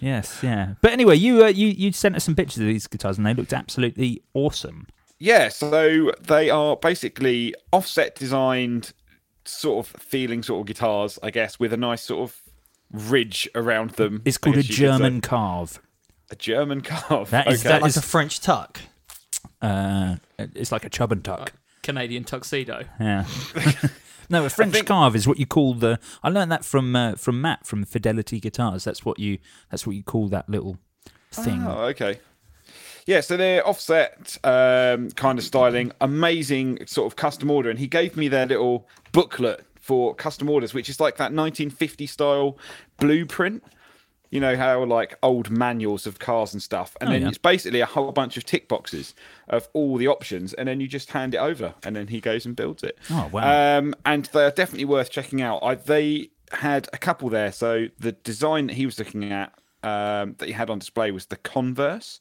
Yes, 0.00 0.40
yeah. 0.42 0.74
But 0.80 0.92
anyway, 0.92 1.16
you 1.16 1.44
uh, 1.44 1.48
you 1.48 1.68
you 1.68 1.92
sent 1.92 2.16
us 2.16 2.24
some 2.24 2.34
pictures 2.34 2.58
of 2.58 2.66
these 2.66 2.86
guitars, 2.86 3.16
and 3.18 3.26
they 3.26 3.34
looked 3.34 3.52
absolutely 3.52 4.22
awesome. 4.34 4.86
Yeah, 5.18 5.48
so 5.48 6.12
they 6.20 6.50
are 6.50 6.76
basically 6.76 7.54
offset 7.72 8.16
designed, 8.16 8.92
sort 9.44 9.86
of 9.86 10.00
feeling 10.00 10.42
sort 10.42 10.60
of 10.62 10.66
guitars, 10.66 11.18
I 11.22 11.30
guess, 11.30 11.58
with 11.60 11.72
a 11.72 11.76
nice 11.76 12.02
sort 12.02 12.28
of 12.28 12.40
ridge 12.90 13.48
around 13.54 13.90
them. 13.90 14.22
It's 14.24 14.38
called 14.38 14.56
a 14.56 14.58
guess 14.58 14.68
you 14.70 14.74
could 14.88 14.92
say. 14.92 14.98
German 14.98 15.20
carve. 15.20 15.80
A 16.30 16.36
German 16.36 16.80
carve. 16.80 17.30
That 17.30 17.46
is- 17.46 17.60
okay. 17.60 17.68
that 17.68 17.82
like 17.82 17.90
is- 17.90 17.96
a 17.96 18.02
French 18.02 18.40
tuck. 18.40 18.80
Uh, 19.62 20.16
it's 20.38 20.72
like 20.72 20.84
a 20.84 20.90
chub 20.90 21.12
and 21.12 21.22
tuck. 21.24 21.52
Canadian 21.82 22.24
tuxedo. 22.24 22.84
Yeah. 22.98 23.24
no, 24.28 24.44
a 24.44 24.50
French 24.50 24.72
think- 24.72 24.86
carve 24.86 25.14
is 25.16 25.26
what 25.26 25.38
you 25.38 25.46
call 25.46 25.74
the. 25.74 25.98
I 26.22 26.28
learned 26.28 26.52
that 26.52 26.64
from 26.64 26.94
uh, 26.94 27.14
from 27.16 27.40
Matt 27.40 27.66
from 27.66 27.84
Fidelity 27.84 28.40
Guitars. 28.40 28.84
That's 28.84 29.04
what 29.04 29.18
you. 29.18 29.38
That's 29.70 29.86
what 29.86 29.96
you 29.96 30.02
call 30.02 30.28
that 30.28 30.48
little 30.48 30.78
thing. 31.30 31.64
Oh, 31.66 31.84
okay. 31.86 32.18
Yeah, 33.06 33.20
so 33.20 33.36
they're 33.36 33.66
offset 33.66 34.38
um, 34.44 35.10
kind 35.10 35.38
of 35.38 35.44
styling, 35.44 35.92
amazing 36.00 36.86
sort 36.86 37.06
of 37.06 37.16
custom 37.16 37.50
order. 37.50 37.68
And 37.68 37.78
he 37.78 37.86
gave 37.86 38.16
me 38.16 38.28
their 38.28 38.46
little 38.46 38.88
booklet 39.12 39.62
for 39.78 40.14
custom 40.14 40.48
orders, 40.48 40.72
which 40.72 40.88
is 40.88 41.00
like 41.00 41.16
that 41.16 41.24
1950 41.24 42.06
style 42.06 42.58
blueprint. 42.98 43.62
You 44.34 44.40
know 44.40 44.56
how 44.56 44.84
like 44.84 45.16
old 45.22 45.48
manuals 45.48 46.06
of 46.06 46.18
cars 46.18 46.52
and 46.52 46.60
stuff, 46.62 46.96
and 47.00 47.08
Oh, 47.08 47.12
then 47.12 47.22
yeah. 47.22 47.28
it's 47.28 47.38
basically 47.38 47.80
a 47.80 47.86
whole 47.86 48.10
bunch 48.10 48.36
of 48.36 48.44
tick 48.44 48.66
boxes 48.68 49.14
of 49.48 49.68
all 49.74 49.96
the 49.96 50.08
options, 50.08 50.52
and 50.52 50.66
then 50.68 50.80
you 50.80 50.88
just 50.88 51.12
hand 51.12 51.34
it 51.34 51.38
over, 51.38 51.74
and 51.84 51.94
then 51.94 52.08
he 52.08 52.20
goes 52.20 52.44
and 52.44 52.56
builds 52.56 52.82
it. 52.82 52.98
Oh, 53.10 53.28
wow. 53.32 53.78
Um, 53.78 53.94
and 54.04 54.24
they're 54.32 54.50
definitely 54.50 54.86
worth 54.86 55.10
checking 55.10 55.40
out. 55.40 55.60
I, 55.62 55.76
they 55.76 56.30
had 56.50 56.88
a 56.92 56.98
couple 56.98 57.28
there. 57.28 57.52
So 57.52 57.86
the 57.98 58.12
design 58.12 58.66
that 58.66 58.74
he 58.74 58.86
was 58.86 58.98
looking 58.98 59.30
at 59.32 59.52
um, 59.84 60.34
that 60.38 60.46
he 60.46 60.52
had 60.52 60.68
on 60.68 60.78
display 60.80 61.10
was 61.12 61.26
the 61.26 61.36
Converse, 61.36 62.18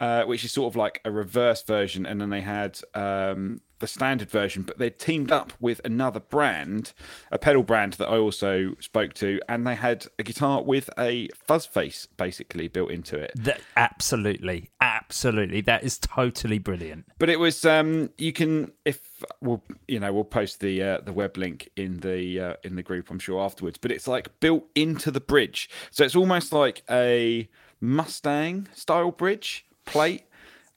uh, 0.00 0.24
which 0.24 0.44
is 0.44 0.52
sort 0.52 0.70
of 0.70 0.76
like 0.76 1.00
a 1.04 1.10
reverse 1.10 1.62
version, 1.62 2.04
and 2.04 2.20
then 2.20 2.28
they 2.30 2.42
had 2.42 2.78
um, 2.94 3.60
the 3.78 3.86
standard 3.86 4.30
version. 4.30 4.62
But 4.62 4.78
they 4.78 4.90
teamed 4.90 5.32
up 5.32 5.52
with 5.60 5.80
another 5.84 6.20
brand, 6.20 6.92
a 7.30 7.38
pedal 7.38 7.62
brand 7.62 7.94
that 7.94 8.08
I 8.08 8.16
also 8.16 8.74
spoke 8.80 9.14
to, 9.14 9.40
and 9.48 9.66
they 9.66 9.74
had 9.74 10.06
a 10.18 10.22
guitar 10.22 10.62
with 10.62 10.90
a 10.98 11.28
fuzz 11.34 11.66
face 11.66 12.06
basically 12.16 12.68
built 12.68 12.90
into 12.90 13.16
it. 13.18 13.32
That, 13.36 13.60
absolutely, 13.76 14.70
absolutely. 14.80 15.60
That 15.62 15.84
is 15.84 15.98
totally 15.98 16.58
brilliant. 16.58 17.06
But 17.18 17.30
it 17.30 17.38
was 17.38 17.64
um 17.64 18.10
you 18.18 18.32
can 18.32 18.72
if 18.84 19.00
we'll 19.40 19.62
you 19.86 20.00
know 20.00 20.12
we'll 20.12 20.24
post 20.24 20.60
the 20.60 20.82
uh, 20.82 21.00
the 21.00 21.12
web 21.12 21.36
link 21.36 21.68
in 21.76 22.00
the 22.00 22.40
uh, 22.40 22.54
in 22.62 22.76
the 22.76 22.82
group 22.82 23.10
I'm 23.10 23.18
sure 23.18 23.42
afterwards. 23.42 23.78
But 23.78 23.92
it's 23.92 24.08
like 24.08 24.40
built 24.40 24.66
into 24.74 25.10
the 25.10 25.20
bridge, 25.20 25.68
so 25.90 26.04
it's 26.04 26.16
almost 26.16 26.52
like 26.52 26.82
a 26.90 27.48
Mustang 27.80 28.68
style 28.74 29.12
bridge 29.12 29.64
plate, 29.84 30.24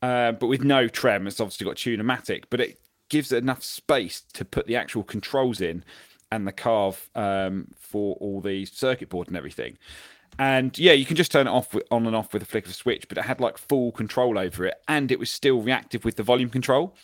uh, 0.02 0.32
but 0.34 0.48
with 0.48 0.64
no 0.64 0.88
trem. 0.88 1.28
It's 1.28 1.40
obviously 1.40 1.66
got 1.66 1.76
tunematic, 1.76 2.46
but 2.50 2.62
it 2.62 2.81
gives 3.12 3.34
it 3.34 3.44
enough 3.44 3.62
space 3.62 4.22
to 4.34 4.46
put 4.46 4.68
the 4.68 4.76
actual 4.78 5.04
controls 5.04 5.60
in 5.60 5.84
and 6.32 6.48
the 6.48 6.52
carve 6.54 7.10
um, 7.14 7.68
for 7.78 8.16
all 8.22 8.40
the 8.40 8.66
circuit 8.66 9.10
board 9.10 9.28
and 9.28 9.36
everything. 9.36 9.78
And 10.40 10.80
yeah, 10.80 10.94
you 10.94 11.06
can 11.06 11.18
just 11.18 11.30
turn 11.30 11.46
it 11.46 11.50
off 11.50 11.74
with, 11.74 11.84
on 11.92 12.08
and 12.08 12.16
off 12.16 12.32
with 12.32 12.42
a 12.42 12.46
flick 12.46 12.64
of 12.64 12.72
a 12.72 12.74
switch, 12.74 13.10
but 13.10 13.18
it 13.18 13.26
had 13.26 13.42
like 13.42 13.58
full 13.58 13.92
control 13.92 14.40
over 14.40 14.66
it, 14.66 14.76
and 14.88 15.12
it 15.12 15.20
was 15.20 15.30
still 15.30 15.62
reactive 15.62 16.06
with 16.06 16.16
the 16.16 16.24
volume 16.24 16.50
control. 16.50 16.96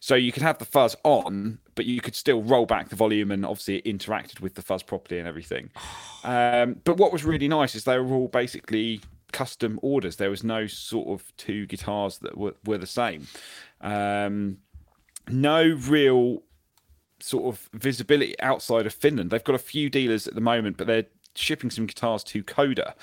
So 0.00 0.16
you 0.16 0.32
could 0.32 0.42
have 0.42 0.58
the 0.58 0.64
fuzz 0.64 0.96
on, 1.04 1.60
but 1.76 1.86
you 1.86 2.00
could 2.00 2.16
still 2.16 2.42
roll 2.42 2.66
back 2.66 2.88
the 2.88 2.96
volume, 2.96 3.30
and 3.30 3.46
obviously 3.46 3.76
it 3.76 3.84
interacted 3.84 4.40
with 4.40 4.56
the 4.56 4.62
fuzz 4.62 4.82
properly 4.82 5.18
and 5.18 5.28
everything. 5.28 5.70
Um, 6.24 6.76
but 6.84 6.98
what 6.98 7.12
was 7.12 7.24
really 7.24 7.48
nice 7.48 7.74
is 7.74 7.82
they 7.82 7.98
were 7.98 8.14
all 8.14 8.28
basically 8.28 9.00
custom 9.32 9.80
orders. 9.82 10.16
There 10.16 10.30
was 10.30 10.44
no 10.44 10.68
sort 10.68 11.08
of 11.08 11.36
two 11.36 11.66
guitars 11.66 12.18
that 12.18 12.38
were, 12.38 12.54
were 12.64 12.78
the 12.78 12.86
same. 12.86 13.26
Um, 13.80 14.58
no 15.28 15.62
real 15.88 16.42
sort 17.20 17.44
of 17.54 17.68
visibility 17.72 18.38
outside 18.40 18.86
of 18.86 18.92
Finland. 18.94 19.30
They've 19.30 19.44
got 19.44 19.54
a 19.54 19.58
few 19.58 19.88
dealers 19.90 20.26
at 20.26 20.34
the 20.34 20.40
moment, 20.40 20.76
but 20.76 20.86
they're 20.86 21.06
shipping 21.34 21.70
some 21.70 21.86
guitars 21.86 22.24
to 22.24 22.42
Coda 22.42 22.94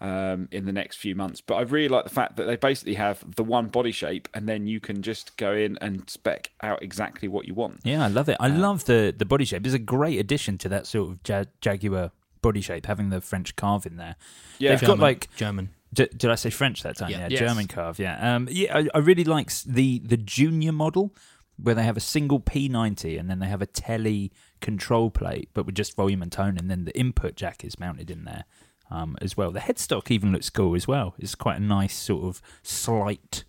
um, 0.00 0.48
in 0.52 0.64
the 0.64 0.72
next 0.72 0.96
few 0.96 1.14
months. 1.14 1.40
But 1.40 1.56
I 1.56 1.62
really 1.62 1.88
like 1.88 2.04
the 2.04 2.10
fact 2.10 2.36
that 2.36 2.44
they 2.44 2.56
basically 2.56 2.94
have 2.94 3.24
the 3.36 3.44
one 3.44 3.66
body 3.68 3.90
shape, 3.92 4.28
and 4.32 4.48
then 4.48 4.66
you 4.66 4.80
can 4.80 5.02
just 5.02 5.36
go 5.36 5.52
in 5.52 5.76
and 5.80 6.08
spec 6.08 6.50
out 6.62 6.82
exactly 6.82 7.28
what 7.28 7.46
you 7.46 7.54
want. 7.54 7.80
Yeah, 7.84 8.04
I 8.04 8.08
love 8.08 8.28
it. 8.28 8.36
I 8.40 8.48
love 8.48 8.84
the 8.84 9.14
the 9.16 9.24
body 9.24 9.44
shape. 9.44 9.64
It's 9.66 9.74
a 9.74 9.78
great 9.78 10.18
addition 10.20 10.56
to 10.58 10.68
that 10.70 10.86
sort 10.86 11.10
of 11.10 11.18
ja- 11.26 11.44
Jaguar 11.60 12.12
body 12.42 12.60
shape, 12.60 12.86
having 12.86 13.08
the 13.10 13.20
French 13.20 13.56
carve 13.56 13.86
in 13.86 13.96
there. 13.96 14.16
Yeah. 14.58 14.76
They've 14.76 14.86
got 14.86 14.98
like 14.98 15.34
German. 15.36 15.70
D- 15.92 16.08
did 16.16 16.28
I 16.30 16.34
say 16.34 16.50
French 16.50 16.82
that 16.82 16.96
time? 16.96 17.10
Yeah. 17.10 17.20
Yeah, 17.20 17.28
Yes. 17.30 17.40
German 17.40 17.66
carve. 17.68 17.98
Yeah, 17.98 18.34
um, 18.36 18.48
yeah. 18.50 18.76
I, 18.76 18.88
I 18.94 18.98
really 18.98 19.24
like 19.24 19.50
the 19.64 20.00
the 20.00 20.16
junior 20.16 20.72
model 20.72 21.14
where 21.56 21.74
they 21.74 21.84
have 21.84 21.96
a 21.96 22.00
single 22.00 22.40
P90 22.40 23.18
and 23.18 23.30
then 23.30 23.38
they 23.38 23.46
have 23.46 23.62
a 23.62 23.66
telly 23.66 24.32
control 24.60 25.10
plate, 25.10 25.48
but 25.54 25.66
with 25.66 25.74
just 25.74 25.94
volume 25.96 26.22
and 26.22 26.32
tone, 26.32 26.58
and 26.58 26.70
then 26.70 26.84
the 26.84 26.98
input 26.98 27.36
jack 27.36 27.64
is 27.64 27.78
mounted 27.78 28.10
in 28.10 28.24
there. 28.24 28.44
um, 28.90 29.16
as 29.22 29.36
well. 29.36 29.50
The 29.50 29.60
headstock 29.60 30.10
even 30.10 30.30
looks 30.30 30.50
cool 30.50 30.74
as 30.76 30.86
well. 30.86 31.14
It's 31.18 31.34
quite 31.34 31.56
a 31.56 31.62
nice 31.62 31.96
sort 31.96 32.24
of 32.24 32.42
slight 32.62 33.44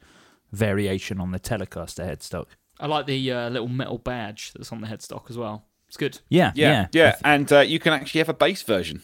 variation 0.51 1.19
on 1.19 1.31
the 1.31 1.39
Telecaster 1.39 2.07
headstock. 2.07 2.45
I 2.79 2.87
like 2.87 3.05
the 3.05 3.31
uh, 3.31 3.49
little 3.49 3.67
metal 3.67 3.97
badge 3.97 4.53
that's 4.53 4.71
on 4.71 4.81
the 4.81 4.87
headstock 4.87 5.29
as 5.29 5.37
well. 5.37 5.65
It's 5.87 5.97
good. 5.97 6.19
Yeah, 6.29 6.51
Yeah, 6.55 6.71
yeah, 6.71 6.87
yeah, 6.93 7.15
and 7.23 7.51
uh, 7.51 7.59
you 7.59 7.79
can 7.79 7.93
actually 7.93 8.19
have 8.19 8.29
a 8.29 8.33
bass 8.33 8.61
version. 8.63 9.03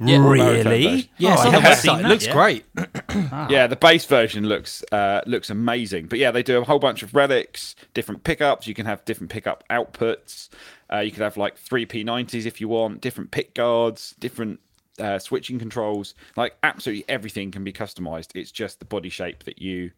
Yeah. 0.00 0.24
Really? 0.28 1.10
Yeah, 1.18 1.34
Oh, 1.36 1.40
on 1.40 1.46
I 1.48 1.50
the 1.50 1.60
haven't 1.60 1.76
seen. 1.78 1.98
It 1.98 2.02
that 2.02 2.08
looks 2.08 2.26
yet. 2.26 2.34
great. 2.34 2.64
Yeah, 3.50 3.66
the 3.66 3.76
bass 3.76 4.04
version 4.04 4.46
looks 4.46 4.82
uh, 4.92 5.22
looks 5.26 5.50
amazing. 5.50 6.06
But 6.06 6.18
yeah, 6.18 6.30
they 6.30 6.42
do 6.42 6.58
a 6.58 6.64
whole 6.64 6.78
bunch 6.78 7.02
of 7.02 7.14
relics, 7.14 7.74
different 7.94 8.22
pickups. 8.24 8.66
You 8.66 8.74
can 8.74 8.86
have 8.86 9.04
different 9.04 9.30
pickup 9.30 9.64
outputs. 9.70 10.48
Uh, 10.92 10.98
you 11.00 11.10
could 11.10 11.22
have 11.22 11.36
like 11.36 11.56
three 11.58 11.84
P90s 11.86 12.46
if 12.46 12.60
you 12.60 12.68
want, 12.68 13.00
different 13.00 13.30
pick 13.30 13.54
guards, 13.54 14.14
different 14.20 14.60
uh, 14.98 15.18
switching 15.18 15.58
controls. 15.58 16.14
Like 16.36 16.56
absolutely 16.62 17.04
everything 17.08 17.50
can 17.50 17.64
be 17.64 17.72
customized. 17.72 18.28
It's 18.34 18.52
just 18.52 18.78
the 18.78 18.84
body 18.84 19.08
shape 19.08 19.44
that 19.44 19.60
you 19.60 19.90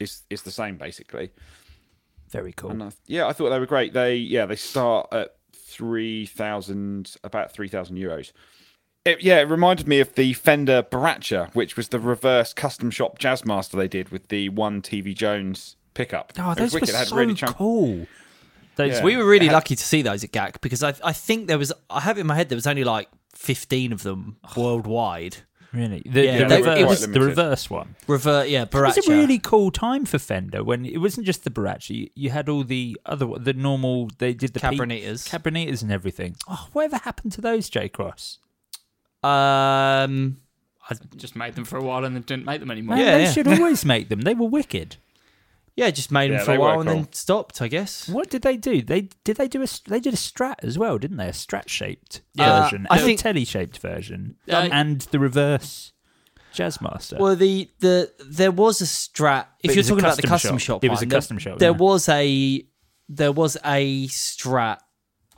is 0.00 0.22
is 0.30 0.42
the 0.42 0.50
same 0.50 0.76
basically. 0.76 1.30
Very 2.30 2.52
cool. 2.52 2.70
And 2.70 2.82
I, 2.82 2.90
yeah, 3.06 3.26
I 3.26 3.32
thought 3.32 3.50
they 3.50 3.58
were 3.58 3.66
great. 3.66 3.92
They 3.92 4.16
yeah, 4.16 4.46
they 4.46 4.56
start 4.56 5.08
at 5.12 5.36
three 5.54 6.26
thousand, 6.26 7.16
about 7.24 7.52
three 7.52 7.68
thousand 7.68 7.96
euros. 7.98 8.32
It, 9.04 9.22
yeah, 9.22 9.38
it 9.40 9.44
reminded 9.48 9.86
me 9.88 10.00
of 10.00 10.14
the 10.14 10.32
Fender 10.34 10.82
Boracho, 10.82 11.54
which 11.54 11.76
was 11.76 11.88
the 11.88 11.98
reverse 11.98 12.52
custom 12.52 12.90
shop 12.90 13.18
Jazzmaster 13.18 13.72
they 13.78 13.88
did 13.88 14.10
with 14.10 14.28
the 14.28 14.48
one 14.50 14.82
TV 14.82 15.14
Jones 15.14 15.76
pickup. 15.94 16.32
Oh, 16.38 16.54
those 16.54 16.72
were. 16.74 16.80
It 16.80 16.90
had 16.90 17.08
so 17.08 17.16
really 17.16 17.34
chunk- 17.34 17.56
cool. 17.56 18.06
Those 18.76 18.98
Yeah. 18.98 19.04
We 19.04 19.16
were 19.16 19.24
really 19.24 19.46
had- 19.46 19.54
lucky 19.54 19.76
to 19.76 19.82
see 19.84 20.02
those 20.02 20.22
at 20.24 20.32
GAK 20.32 20.60
because 20.60 20.82
I 20.82 20.94
I 21.02 21.12
think 21.12 21.46
there 21.48 21.58
was 21.58 21.72
I 21.88 22.00
have 22.00 22.18
it 22.18 22.22
in 22.22 22.26
my 22.26 22.34
head 22.36 22.48
there 22.50 22.56
was 22.56 22.66
only 22.66 22.84
like 22.84 23.08
fifteen 23.34 23.92
of 23.92 24.02
them 24.02 24.36
worldwide. 24.56 25.38
Really, 25.72 26.02
the, 26.06 26.24
Yeah, 26.24 26.48
the, 26.48 26.56
reverse, 26.56 26.78
it 26.80 26.86
was- 26.86 27.06
the 27.12 27.20
reverse 27.20 27.68
one. 27.68 27.94
Revert, 28.06 28.48
yeah, 28.48 28.62
It 28.62 28.72
was 28.72 29.06
a 29.06 29.10
really 29.10 29.38
cool 29.38 29.70
time 29.70 30.06
for 30.06 30.18
Fender 30.18 30.64
when 30.64 30.86
it 30.86 30.96
wasn't 30.96 31.26
just 31.26 31.44
the 31.44 31.50
Boracho. 31.50 31.90
You, 31.90 32.08
you 32.14 32.30
had 32.30 32.48
all 32.48 32.64
the 32.64 32.98
other, 33.04 33.26
the 33.38 33.52
normal. 33.52 34.08
They 34.16 34.32
did 34.32 34.54
the 34.54 34.60
P- 34.60 34.66
Cabronitas. 34.66 35.28
Cabronitas 35.28 35.82
and 35.82 35.92
everything. 35.92 36.36
Oh, 36.48 36.68
whatever 36.72 36.96
happened 36.96 37.32
to 37.32 37.42
those, 37.42 37.68
J 37.68 37.90
Cross? 37.90 38.38
Um, 39.22 40.38
I 40.90 40.94
Just 41.16 41.36
made 41.36 41.54
them 41.54 41.64
for 41.64 41.76
a 41.76 41.82
while 41.82 42.04
and 42.04 42.14
then 42.14 42.22
didn't 42.22 42.44
make 42.46 42.60
them 42.60 42.70
anymore. 42.70 42.96
Man, 42.96 43.04
Yeah, 43.04 43.16
they 43.18 43.24
yeah. 43.24 43.32
should 43.32 43.48
always 43.48 43.84
make 43.84 44.08
them. 44.08 44.22
They 44.22 44.34
were 44.34 44.48
wicked. 44.48 44.96
yeah, 45.76 45.90
just 45.90 46.10
made 46.10 46.30
them 46.30 46.38
Yeah, 46.38 46.44
for 46.44 46.50
a 46.52 46.54
they 46.54 46.58
were 46.58 46.64
while 46.64 46.80
and 46.80 46.88
cool. 46.88 46.96
then 47.02 47.12
stopped. 47.12 47.60
I 47.62 47.68
guess. 47.68 48.08
What 48.08 48.30
did 48.30 48.42
they 48.42 48.56
do? 48.56 48.82
They 48.82 49.02
did 49.24 49.36
they 49.36 49.48
do 49.48 49.62
a 49.62 49.66
they 49.88 50.00
did 50.00 50.14
a 50.14 50.16
Strat 50.16 50.56
as 50.62 50.78
well, 50.78 50.98
didn't 50.98 51.18
they? 51.18 51.28
A 51.28 51.32
Strat 51.32 51.68
shaped 51.68 52.22
Yeah. 52.34 52.62
version, 52.62 52.86
I 52.90 52.96
and 52.96 53.04
think- 53.04 53.20
a 53.20 53.22
telly 53.22 53.44
shaped 53.44 53.78
version, 53.78 54.36
Uh, 54.50 54.68
and 54.72 55.00
the 55.02 55.18
reverse 55.18 55.92
Jazzmaster. 56.54 57.18
Well, 57.18 57.36
the 57.36 57.70
the 57.80 58.12
there 58.24 58.50
was 58.50 58.80
a 58.80 58.84
strat. 58.86 59.46
If 59.62 59.68
But 59.68 59.70
it 59.70 59.74
you're 59.74 59.76
was 59.80 59.86
a 59.86 59.90
talking 59.90 60.04
about 60.04 60.16
the 60.16 60.22
custom 60.22 60.30
custom 60.30 60.58
shop. 60.58 60.76
shop, 60.76 60.84
It 60.84 60.90
was 60.90 61.00
a 61.00 61.04
one, 61.04 61.08
there- 61.10 61.16
custom 61.18 61.38
shop, 61.38 61.58
There 61.58 61.70
yeah. 61.72 61.76
was 61.76 62.08
a 62.08 62.66
there 63.10 63.32
was 63.32 63.56
a 63.64 64.06
strat. 64.08 64.78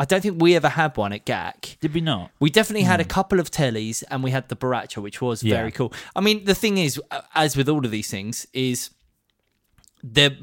I 0.03 0.05
don't 0.07 0.23
think 0.23 0.41
we 0.43 0.57
ever 0.57 0.71
had 0.71 0.97
one 0.97 1.13
at 1.13 1.25
GAK. 1.27 1.77
did 1.81 1.93
we 1.95 2.01
not? 2.01 2.31
We 2.41 2.49
definitely 2.51 2.85
had 2.93 3.01
a 3.01 3.05
couple 3.05 3.39
of 3.39 3.51
tellies, 3.51 4.03
and 4.11 4.25
we 4.25 4.31
had 4.31 4.49
the 4.49 4.57
Boracho, 4.57 5.03
which 5.03 5.21
was 5.21 5.43
Hmm. 5.43 5.49
Yeah. 5.49 5.57
very 5.57 5.73
cool. 5.73 5.93
I 6.17 6.21
mean, 6.21 6.45
the 6.45 6.55
thing 6.55 6.79
is, 6.79 6.99
uh, 7.11 7.21
as 7.35 7.57
with 7.57 7.69
all 7.69 7.85
of 7.85 7.91
these 7.91 8.11
things, 8.11 8.47
is 8.53 8.91
the 10.03 10.35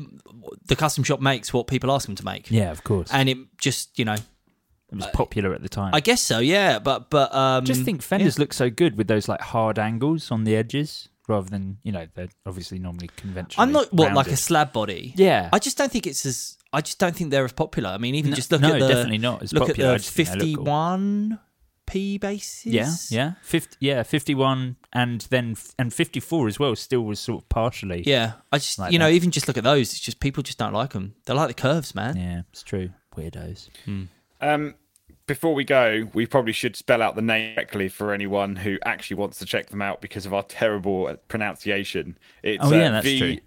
the 0.68 0.76
custom 0.76 1.04
shop 1.04 1.20
makes 1.20 1.52
what 1.54 1.66
people 1.68 1.92
ask 1.92 2.06
them 2.06 2.16
to 2.16 2.24
make, 2.26 2.52
Yeah, 2.52 2.72
of 2.72 2.84
course. 2.84 3.10
and 3.12 3.28
it 3.30 3.38
just 3.58 3.98
you 3.98 4.06
know, 4.06 4.14
it 4.14 4.96
was 4.96 5.08
popular 5.08 5.54
at 5.54 5.62
the 5.64 5.70
time. 5.70 5.94
I 5.96 6.00
guess 6.02 6.22
so, 6.22 6.40
yeah. 6.40 6.78
But 6.80 7.10
but 7.10 7.34
um, 7.34 7.66
just 7.66 7.84
think 7.84 8.02
Fenders 8.04 8.38
look 8.38 8.54
so 8.54 8.70
good 8.70 8.98
with 8.98 9.08
those 9.08 9.28
like 9.28 9.42
hard 9.42 9.80
angles 9.80 10.30
on 10.32 10.44
the 10.44 10.56
edges 10.56 11.10
rather 11.28 11.50
than 11.50 11.78
you 11.84 11.92
know 11.92 12.06
they're 12.14 12.30
obviously 12.46 12.78
normally 12.80 13.10
conventional. 13.18 13.64
I'm 13.64 13.72
not 13.72 13.92
what 13.92 14.14
like 14.14 14.28
a 14.28 14.38
slab 14.38 14.72
body. 14.74 15.14
Yeah. 15.16 15.50
I 15.52 15.60
just 15.60 15.78
don't 15.78 15.92
think 15.92 16.06
it's 16.06 16.26
as. 16.26 16.57
I 16.74 16.82
just 16.82 17.00
don't 17.00 17.16
think 17.16 17.32
they're 17.32 17.46
as 17.46 17.54
popular. 17.54 17.90
I 17.90 17.98
mean, 17.98 18.16
even 18.16 18.32
No- 18.32 18.36
just 18.36 18.52
look 18.52 18.62
no, 18.62 18.68
at 18.70 18.74
the 18.74 18.80
No, 18.80 18.88
definitely 18.88 19.18
not 19.20 19.44
as 19.44 19.54
look 19.54 19.68
popular. 19.68 19.92
At 19.92 19.94
the 19.94 19.98
just 20.04 20.14
think 20.14 20.28
they 20.30 20.36
look 20.36 20.56
cool. 20.58 20.66
51 20.66 21.40
p 21.86 22.18
basses. 22.18 22.66
yeah 22.74 22.92
yeah 23.10 23.34
50, 23.44 23.78
yeah 23.80 24.04
51 24.04 24.76
and 24.92 25.22
then 25.30 25.56
and 25.80 25.94
54 25.94 26.50
as 26.50 26.60
well 26.60 26.76
still 26.76 27.04
was 27.06 27.18
sort 27.18 27.42
of 27.44 27.48
partially 27.50 28.04
yeah. 28.06 28.34
I 28.52 28.58
just 28.58 28.78
Like 28.78 28.92
you 28.92 29.00
know 29.00 29.08
that. 29.08 29.14
even 29.14 29.32
just 29.32 29.48
look 29.48 29.56
at 29.58 29.64
those. 29.64 29.94
It's 29.94 30.02
just 30.02 30.20
people 30.20 30.44
just 30.44 30.58
don't 30.58 30.74
like 30.74 30.92
them. 30.92 31.16
They 31.26 31.34
like 31.34 31.48
the 31.48 31.54
curves, 31.54 31.96
man. 31.96 32.18
yeah 32.18 32.42
it's 32.52 32.62
true 32.64 32.90
weirdos 33.16 33.70
Um, 34.42 34.76
before 35.28 35.54
we 35.56 35.64
go, 35.64 36.10
we 36.14 36.26
probably 36.26 36.52
should 36.54 36.76
spell 36.76 37.02
out 37.02 37.16
the 37.16 37.22
name 37.22 37.56
correctly 37.56 37.88
for 37.90 38.14
anyone 38.14 38.58
who 38.58 38.78
actually 38.86 39.16
wants 39.18 39.40
to 39.40 39.46
check 39.46 39.70
them 39.70 39.82
out 39.82 40.02
because 40.02 40.26
of 40.26 40.34
our 40.34 40.44
terrible 40.44 41.16
pronunciation. 41.30 42.18
It's 42.44 42.64
Oh, 42.64 42.72
yeah, 42.74 42.88
uh, 42.90 42.92
that's 42.92 43.06
v, 43.06 43.20
true. 43.20 43.38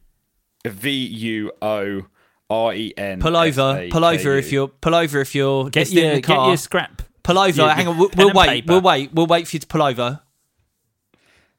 V 0.72 0.90
U 0.90 1.52
O 1.62 2.06
R 2.50 2.74
E 2.74 2.92
N. 2.96 3.20
Pull 3.20 3.36
over, 3.36 3.88
pull 3.90 4.04
over 4.04 4.36
if 4.36 4.50
you're 4.52 4.68
pull 4.68 4.94
over 4.94 5.20
if 5.20 5.34
you're 5.34 5.70
get 5.70 5.80
listening 5.82 6.04
your 6.04 6.12
in 6.12 6.16
the 6.16 6.22
get 6.22 6.46
your 6.46 6.56
scrap 6.56 7.02
pull 7.22 7.38
over. 7.38 7.68
hang 7.70 7.86
on, 7.88 7.96
we'll, 7.98 8.08
pen 8.08 8.18
we'll 8.18 8.28
and 8.30 8.36
wait. 8.36 8.66
We'll 8.66 8.80
wait. 8.80 9.12
We'll 9.14 9.26
wait 9.26 9.46
for 9.46 9.56
you 9.56 9.60
to 9.60 9.66
pull 9.66 9.82
over. 9.82 10.20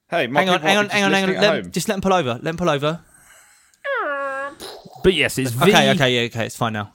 Hey, 0.10 0.28
Hang 0.28 0.50
on, 0.50 0.60
hang 0.62 0.78
on, 0.78 0.90
hang 0.90 1.04
on, 1.06 1.12
hang 1.14 1.24
on. 1.38 1.42
Let, 1.42 1.72
just 1.72 1.88
let 1.88 1.96
him 1.96 2.02
pull 2.02 2.12
over. 2.14 2.34
Let 2.34 2.48
him 2.48 2.58
pull 2.58 2.70
over. 2.70 3.00
but 5.04 5.14
yes 5.14 5.38
it's 5.38 5.52
v 5.52 5.72
Okay, 5.72 5.92
okay, 5.92 6.16
yeah, 6.16 6.28
okay. 6.28 6.46
It's 6.46 6.56
fine 6.58 6.74
now. 6.74 6.94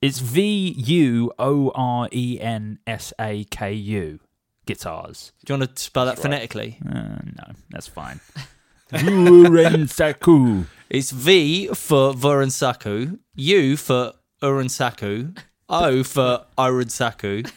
it's 0.00 0.20
v 0.20 0.74
u 0.78 1.32
o 1.38 1.72
r 1.74 2.08
e 2.12 2.38
n 2.40 2.78
s 2.86 3.12
a 3.18 3.44
k 3.44 3.72
u 3.72 4.20
guitars 4.66 5.32
Do 5.44 5.52
you 5.52 5.58
want 5.58 5.74
to 5.76 5.82
spell 5.82 6.06
that 6.06 6.18
phonetically? 6.18 6.78
uh, 6.86 7.18
no 7.38 7.46
that's 7.70 7.88
fine 7.88 8.20
Urensaku. 8.92 10.66
It's 10.88 11.10
V 11.10 11.68
for 11.68 12.12
Voransaku, 12.12 13.18
U 13.34 13.76
for 13.76 14.12
Uransaku, 14.42 15.36
O 15.68 16.04
for 16.04 16.44
Uransaku, 16.56 17.50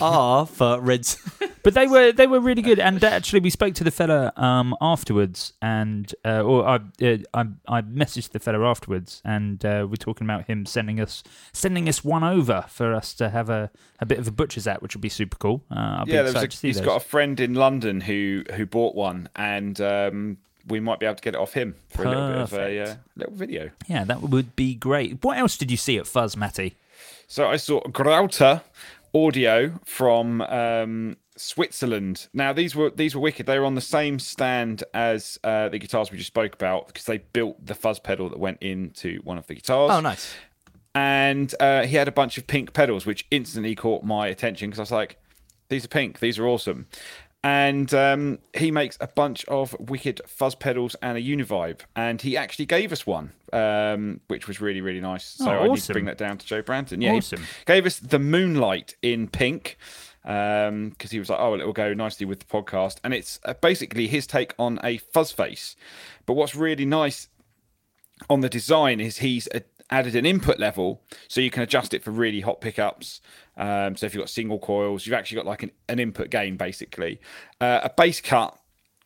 R 0.00 0.46
for 0.46 0.80
Red. 0.80 1.06
But 1.62 1.74
they 1.74 1.88
were 1.88 2.12
they 2.12 2.28
were 2.28 2.38
really 2.38 2.62
good, 2.62 2.78
and 2.78 3.02
actually 3.02 3.40
we 3.40 3.50
spoke 3.50 3.74
to 3.74 3.82
the 3.82 3.90
fella 3.90 4.32
um, 4.36 4.76
afterwards, 4.80 5.52
and 5.60 6.14
uh, 6.24 6.40
or 6.40 6.64
I, 6.64 6.74
uh, 6.76 7.16
I 7.34 7.46
I 7.66 7.82
messaged 7.82 8.30
the 8.30 8.38
fella 8.38 8.64
afterwards, 8.64 9.20
and 9.24 9.64
uh, 9.64 9.84
we're 9.90 9.96
talking 9.96 10.28
about 10.28 10.46
him 10.46 10.64
sending 10.64 11.00
us 11.00 11.24
sending 11.52 11.88
us 11.88 12.04
one 12.04 12.22
over 12.22 12.66
for 12.68 12.94
us 12.94 13.14
to 13.14 13.30
have 13.30 13.50
a, 13.50 13.72
a 13.98 14.06
bit 14.06 14.20
of 14.20 14.28
a 14.28 14.30
butcher's 14.30 14.68
at, 14.68 14.80
which 14.80 14.94
would 14.94 15.02
be 15.02 15.08
super 15.08 15.36
cool. 15.38 15.64
Uh, 15.68 15.74
I'll 15.74 16.04
yeah, 16.06 16.22
there 16.22 16.22
was 16.22 16.30
excited 16.34 16.46
a, 16.46 16.50
to 16.52 16.56
see 16.56 16.68
he's 16.68 16.76
those. 16.76 16.86
got 16.86 16.96
a 16.98 17.04
friend 17.04 17.40
in 17.40 17.54
London 17.54 18.00
who 18.02 18.44
who 18.54 18.64
bought 18.64 18.94
one, 18.94 19.28
and 19.34 19.80
um, 19.80 20.38
we 20.66 20.80
might 20.80 20.98
be 20.98 21.06
able 21.06 21.16
to 21.16 21.22
get 21.22 21.34
it 21.34 21.40
off 21.40 21.52
him 21.52 21.76
for 21.88 22.04
a 22.04 22.08
little 22.08 22.28
bit 22.28 22.36
of 22.36 22.52
a 22.54 22.80
uh, 22.80 22.94
little 23.16 23.34
video. 23.34 23.70
yeah, 23.86 24.04
that 24.04 24.22
would 24.22 24.56
be 24.56 24.74
great. 24.74 25.22
What 25.22 25.38
else 25.38 25.56
did 25.56 25.70
you 25.70 25.76
see 25.76 25.98
at 25.98 26.06
Fuzz, 26.06 26.36
Matty? 26.36 26.74
So 27.28 27.48
I 27.48 27.56
saw 27.56 27.80
Greuter 27.88 28.62
audio 29.14 29.78
from 29.84 30.42
um, 30.42 31.16
Switzerland. 31.36 32.28
Now 32.32 32.52
these 32.52 32.74
were 32.74 32.90
these 32.90 33.14
were 33.14 33.20
wicked. 33.20 33.46
They 33.46 33.58
were 33.58 33.64
on 33.64 33.74
the 33.74 33.80
same 33.80 34.18
stand 34.18 34.84
as 34.94 35.38
uh, 35.44 35.68
the 35.68 35.78
guitars 35.78 36.10
we 36.10 36.18
just 36.18 36.28
spoke 36.28 36.54
about 36.54 36.88
because 36.88 37.04
they 37.04 37.18
built 37.18 37.64
the 37.64 37.74
fuzz 37.74 37.98
pedal 37.98 38.28
that 38.30 38.38
went 38.38 38.58
into 38.62 39.20
one 39.24 39.38
of 39.38 39.46
the 39.46 39.54
guitars. 39.54 39.90
Oh, 39.92 40.00
nice. 40.00 40.34
and 40.94 41.54
uh, 41.60 41.82
he 41.84 41.96
had 41.96 42.08
a 42.08 42.12
bunch 42.12 42.38
of 42.38 42.46
pink 42.46 42.72
pedals, 42.72 43.06
which 43.06 43.26
instantly 43.30 43.74
caught 43.74 44.02
my 44.02 44.28
attention 44.28 44.70
because 44.70 44.78
I 44.78 44.82
was 44.82 44.92
like, 44.92 45.18
"These 45.68 45.84
are 45.84 45.88
pink. 45.88 46.20
These 46.20 46.38
are 46.38 46.46
awesome." 46.46 46.86
And 47.44 47.94
um, 47.94 48.40
he 48.54 48.72
makes 48.72 48.98
a 49.00 49.06
bunch 49.06 49.44
of 49.44 49.76
wicked 49.78 50.20
fuzz 50.26 50.56
pedals 50.56 50.96
and 51.00 51.16
a 51.16 51.20
Univibe, 51.22 51.80
and 51.94 52.20
he 52.20 52.36
actually 52.36 52.66
gave 52.66 52.90
us 52.90 53.06
one, 53.06 53.32
um, 53.52 54.20
which 54.26 54.48
was 54.48 54.60
really 54.60 54.80
really 54.80 55.00
nice. 55.00 55.24
So 55.24 55.50
Oh, 55.50 55.62
I 55.64 55.68
need 55.68 55.80
to 55.80 55.92
bring 55.92 56.06
that 56.06 56.18
down 56.18 56.38
to 56.38 56.46
Joe 56.46 56.62
Branton. 56.62 57.00
Yeah, 57.00 57.12
he 57.12 57.18
Awesome. 57.18 57.44
gave 57.64 57.86
us 57.86 58.00
the 58.00 58.18
Moonlight 58.18 58.96
in 59.00 59.28
pink 59.28 59.78
because 60.24 61.12
he 61.12 61.20
was 61.20 61.30
like, 61.30 61.38
"Oh, 61.38 61.52
well, 61.52 61.60
it 61.60 61.64
will 61.66 61.72
go 61.72 61.94
nicely 61.94 62.26
with 62.26 62.40
the 62.40 62.46
podcast," 62.46 62.96
and 63.04 63.14
it's 63.14 63.38
uh, 63.44 63.54
basically 63.54 64.08
his 64.08 64.26
take 64.26 64.52
on 64.58 64.80
a 64.82 64.96
fuzz 64.98 65.30
face. 65.30 65.76
But 66.24 66.32
what's 66.34 66.56
really 66.56 66.84
nice 66.86 67.28
on 68.28 68.40
the 68.40 68.48
design 68.48 68.98
is 68.98 69.18
he's 69.18 69.46
a, 69.54 69.62
added 69.90 70.16
an 70.16 70.26
input 70.26 70.58
level 70.58 71.02
so 71.28 71.40
you 71.40 71.50
can 71.50 71.62
adjust 71.62 71.94
it 71.94 72.02
for 72.02 72.10
really 72.10 72.40
hot 72.40 72.60
pickups. 72.60 73.20
Um, 73.56 73.96
so 73.96 74.06
if 74.06 74.14
you've 74.14 74.22
got 74.22 74.30
single 74.30 74.58
coils, 74.58 75.06
you've 75.06 75.14
actually 75.14 75.36
got 75.36 75.46
like 75.46 75.62
an, 75.62 75.70
an 75.88 75.98
input 75.98 76.30
gain 76.30 76.56
basically. 76.56 77.20
Uh, 77.60 77.80
a 77.84 77.90
bass 77.90 78.20
cut. 78.20 78.58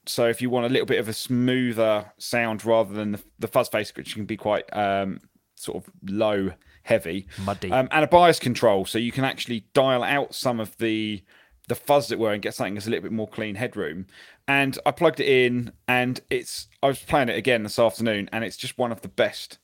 So 0.06 0.26
if 0.26 0.40
you 0.40 0.50
want 0.50 0.66
a 0.66 0.68
little 0.70 0.86
bit 0.86 0.98
of 0.98 1.08
a 1.08 1.12
smoother 1.12 2.12
sound 2.18 2.64
rather 2.64 2.94
than 2.94 3.12
the, 3.12 3.22
the 3.38 3.48
fuzz 3.48 3.68
face, 3.68 3.94
which 3.94 4.14
can 4.14 4.24
be 4.24 4.36
quite 4.36 4.64
um, 4.74 5.20
sort 5.54 5.84
of 5.84 5.92
low, 6.08 6.52
heavy, 6.82 7.28
Muddy. 7.44 7.70
um, 7.70 7.88
and 7.90 8.04
a 8.04 8.08
bias 8.08 8.38
control, 8.38 8.86
so 8.86 8.98
you 8.98 9.12
can 9.12 9.24
actually 9.24 9.66
dial 9.74 10.02
out 10.02 10.34
some 10.34 10.58
of 10.58 10.76
the 10.78 11.22
the 11.68 11.74
fuzz 11.76 12.08
that 12.08 12.18
were 12.18 12.32
and 12.32 12.42
get 12.42 12.52
something 12.52 12.74
that's 12.74 12.88
a 12.88 12.90
little 12.90 13.04
bit 13.04 13.12
more 13.12 13.28
clean 13.28 13.54
headroom. 13.54 14.06
And 14.48 14.76
I 14.84 14.90
plugged 14.90 15.20
it 15.20 15.28
in, 15.28 15.72
and 15.86 16.20
it's 16.30 16.66
I 16.82 16.88
was 16.88 16.98
playing 16.98 17.28
it 17.28 17.36
again 17.36 17.62
this 17.62 17.78
afternoon, 17.78 18.28
and 18.32 18.42
it's 18.42 18.56
just 18.56 18.78
one 18.78 18.90
of 18.90 19.02
the 19.02 19.08
best 19.08 19.58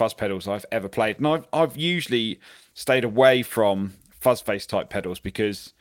fuzz 0.00 0.14
pedals 0.14 0.48
I've 0.48 0.64
ever 0.72 0.88
played. 0.88 1.18
And 1.18 1.26
I've 1.26 1.46
I've 1.52 1.76
usually 1.76 2.40
stayed 2.72 3.04
away 3.04 3.42
from 3.42 3.92
fuzz 4.18 4.40
face 4.40 4.64
type 4.64 4.88
pedals 4.88 5.20
because 5.20 5.74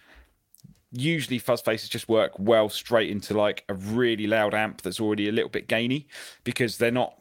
usually 0.92 1.40
fuzz 1.40 1.62
faces 1.62 1.88
just 1.88 2.10
work 2.10 2.34
well 2.38 2.68
straight 2.68 3.10
into 3.10 3.34
like 3.34 3.64
a 3.70 3.74
really 3.74 4.28
loud 4.28 4.54
amp 4.54 4.82
that's 4.82 5.00
already 5.00 5.30
a 5.30 5.32
little 5.32 5.50
bit 5.50 5.70
gainy 5.70 6.06
because 6.44 6.80
they're 6.80 6.92
not 6.92 7.14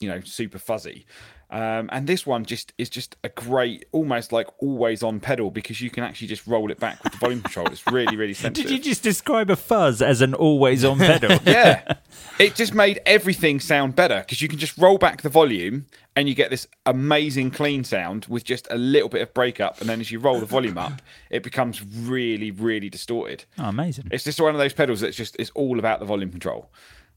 you 0.00 0.08
know 0.08 0.20
super 0.20 0.58
fuzzy 0.58 1.04
um, 1.50 1.88
and 1.92 2.06
this 2.06 2.26
one 2.26 2.44
just 2.44 2.72
is 2.76 2.90
just 2.90 3.16
a 3.22 3.28
great 3.28 3.84
almost 3.92 4.32
like 4.32 4.48
always 4.60 5.02
on 5.02 5.20
pedal 5.20 5.50
because 5.50 5.80
you 5.80 5.90
can 5.90 6.02
actually 6.02 6.26
just 6.28 6.46
roll 6.46 6.70
it 6.70 6.80
back 6.80 7.02
with 7.04 7.12
the 7.12 7.18
volume 7.18 7.40
control 7.42 7.66
it's 7.68 7.86
really 7.86 8.16
really 8.16 8.34
sensitive 8.34 8.68
Did 8.70 8.78
you 8.78 8.82
just 8.90 9.02
describe 9.02 9.48
a 9.50 9.56
fuzz 9.56 10.02
as 10.02 10.20
an 10.22 10.34
always 10.34 10.84
on 10.84 10.98
pedal? 10.98 11.38
yeah 11.46 11.94
it 12.40 12.54
just 12.54 12.74
made 12.74 13.00
everything 13.06 13.60
sound 13.60 13.94
better 13.94 14.20
because 14.20 14.42
you 14.42 14.48
can 14.48 14.58
just 14.58 14.76
roll 14.76 14.98
back 14.98 15.22
the 15.22 15.28
volume 15.28 15.86
and 16.16 16.28
you 16.28 16.34
get 16.34 16.50
this 16.50 16.66
amazing 16.86 17.50
clean 17.50 17.84
sound 17.84 18.24
with 18.26 18.42
just 18.42 18.66
a 18.70 18.76
little 18.76 19.08
bit 19.08 19.22
of 19.22 19.32
breakup 19.34 19.80
and 19.80 19.88
then 19.88 20.00
as 20.00 20.10
you 20.10 20.18
roll 20.18 20.40
the 20.40 20.46
volume 20.46 20.78
up 20.78 21.00
it 21.30 21.42
becomes 21.42 21.82
really 21.84 22.50
really 22.50 22.88
distorted 22.90 23.44
Oh, 23.58 23.64
amazing. 23.68 24.08
it's 24.10 24.24
just 24.24 24.40
one 24.40 24.54
of 24.54 24.58
those 24.58 24.72
pedals 24.72 25.00
that's 25.00 25.16
just 25.16 25.36
it's 25.38 25.50
all 25.50 25.78
about 25.78 26.00
the 26.00 26.06
volume 26.06 26.30
control. 26.30 26.70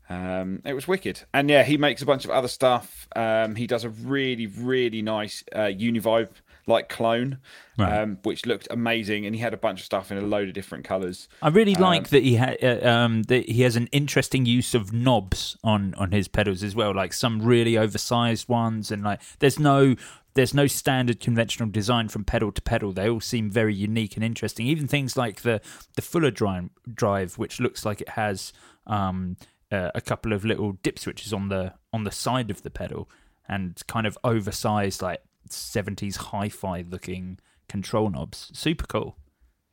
Um, 0.10 0.62
it 0.66 0.74
was 0.74 0.88
wicked, 0.88 1.22
and 1.34 1.50
yeah, 1.50 1.64
he 1.64 1.78
makes 1.78 2.02
a 2.02 2.06
bunch 2.06 2.26
of 2.26 2.32
other 2.32 2.48
stuff. 2.48 3.08
Um, 3.16 3.56
he 3.56 3.68
does 3.68 3.84
a 3.84 3.90
really, 3.90 4.48
really 4.48 5.02
nice 5.02 5.44
uh, 5.54 5.66
Univibe 5.68 6.30
like 6.66 6.88
clone, 6.90 7.40
Right. 7.78 8.02
um, 8.02 8.20
which 8.24 8.46
looked 8.46 8.68
amazing, 8.70 9.26
and 9.26 9.34
he 9.36 9.42
had 9.42 9.54
a 9.54 9.58
bunch 9.58 9.80
of 9.80 9.86
stuff 9.86 10.12
in 10.12 10.18
a 10.18 10.22
load 10.22 10.48
of 10.50 10.54
different 10.54 10.84
colours. 10.86 11.28
I 11.42 11.50
really 11.50 11.76
like 11.76 12.10
that 12.10 12.24
he 12.24 12.36
ha- 12.38 12.56
uh, 12.62 12.88
um, 12.88 13.24
that 13.24 13.50
he 13.50 13.62
has 13.62 13.76
an 13.76 13.88
interesting 13.92 14.46
use 14.46 14.74
of 14.76 14.92
knobs 14.94 15.58
on 15.64 15.94
on 15.96 16.12
his 16.12 16.28
pedals 16.28 16.64
as 16.64 16.76
well, 16.76 16.94
like 16.94 17.14
some 17.14 17.42
really 17.42 17.78
oversized 17.78 18.50
ones, 18.50 18.92
and 18.92 19.04
like 19.04 19.22
there's 19.40 19.60
no 19.60 19.96
there's 20.36 20.54
no 20.54 20.68
standard 20.68 21.20
conventional 21.20 21.70
design 21.70 22.08
from 22.08 22.24
pedal 22.24 22.52
to 22.52 22.62
pedal. 22.62 22.92
They 22.94 23.10
all 23.10 23.22
seem 23.22 23.50
very 23.50 23.74
unique 23.76 24.16
and 24.16 24.24
interesting. 24.24 24.68
Even 24.68 24.88
things 24.88 25.16
like 25.18 25.42
the 25.42 25.62
the 25.96 26.02
Fuller 26.02 26.32
drive, 26.32 26.70
drive 26.92 27.38
which 27.38 27.60
looks 27.60 27.86
like 27.86 28.02
it 28.02 28.10
has 28.10 28.54
um, 28.88 29.38
uh, 29.72 29.92
a 29.96 30.02
couple 30.02 30.34
of 30.34 30.46
little 30.46 30.74
dip 30.84 31.00
switches 31.00 31.34
on 31.34 31.50
the 31.50 31.74
on 31.94 32.04
the 32.04 32.12
side 32.12 32.50
of 32.50 32.64
the 32.64 32.70
pedal, 32.70 33.10
and 33.48 33.82
kind 33.88 34.08
of 34.08 34.18
oversized 34.24 35.02
like 35.02 35.22
70s 35.50 36.18
hi-fi 36.18 36.84
looking 36.88 37.40
control 37.68 38.10
knobs. 38.10 38.52
Super 38.54 38.86
cool. 38.86 39.16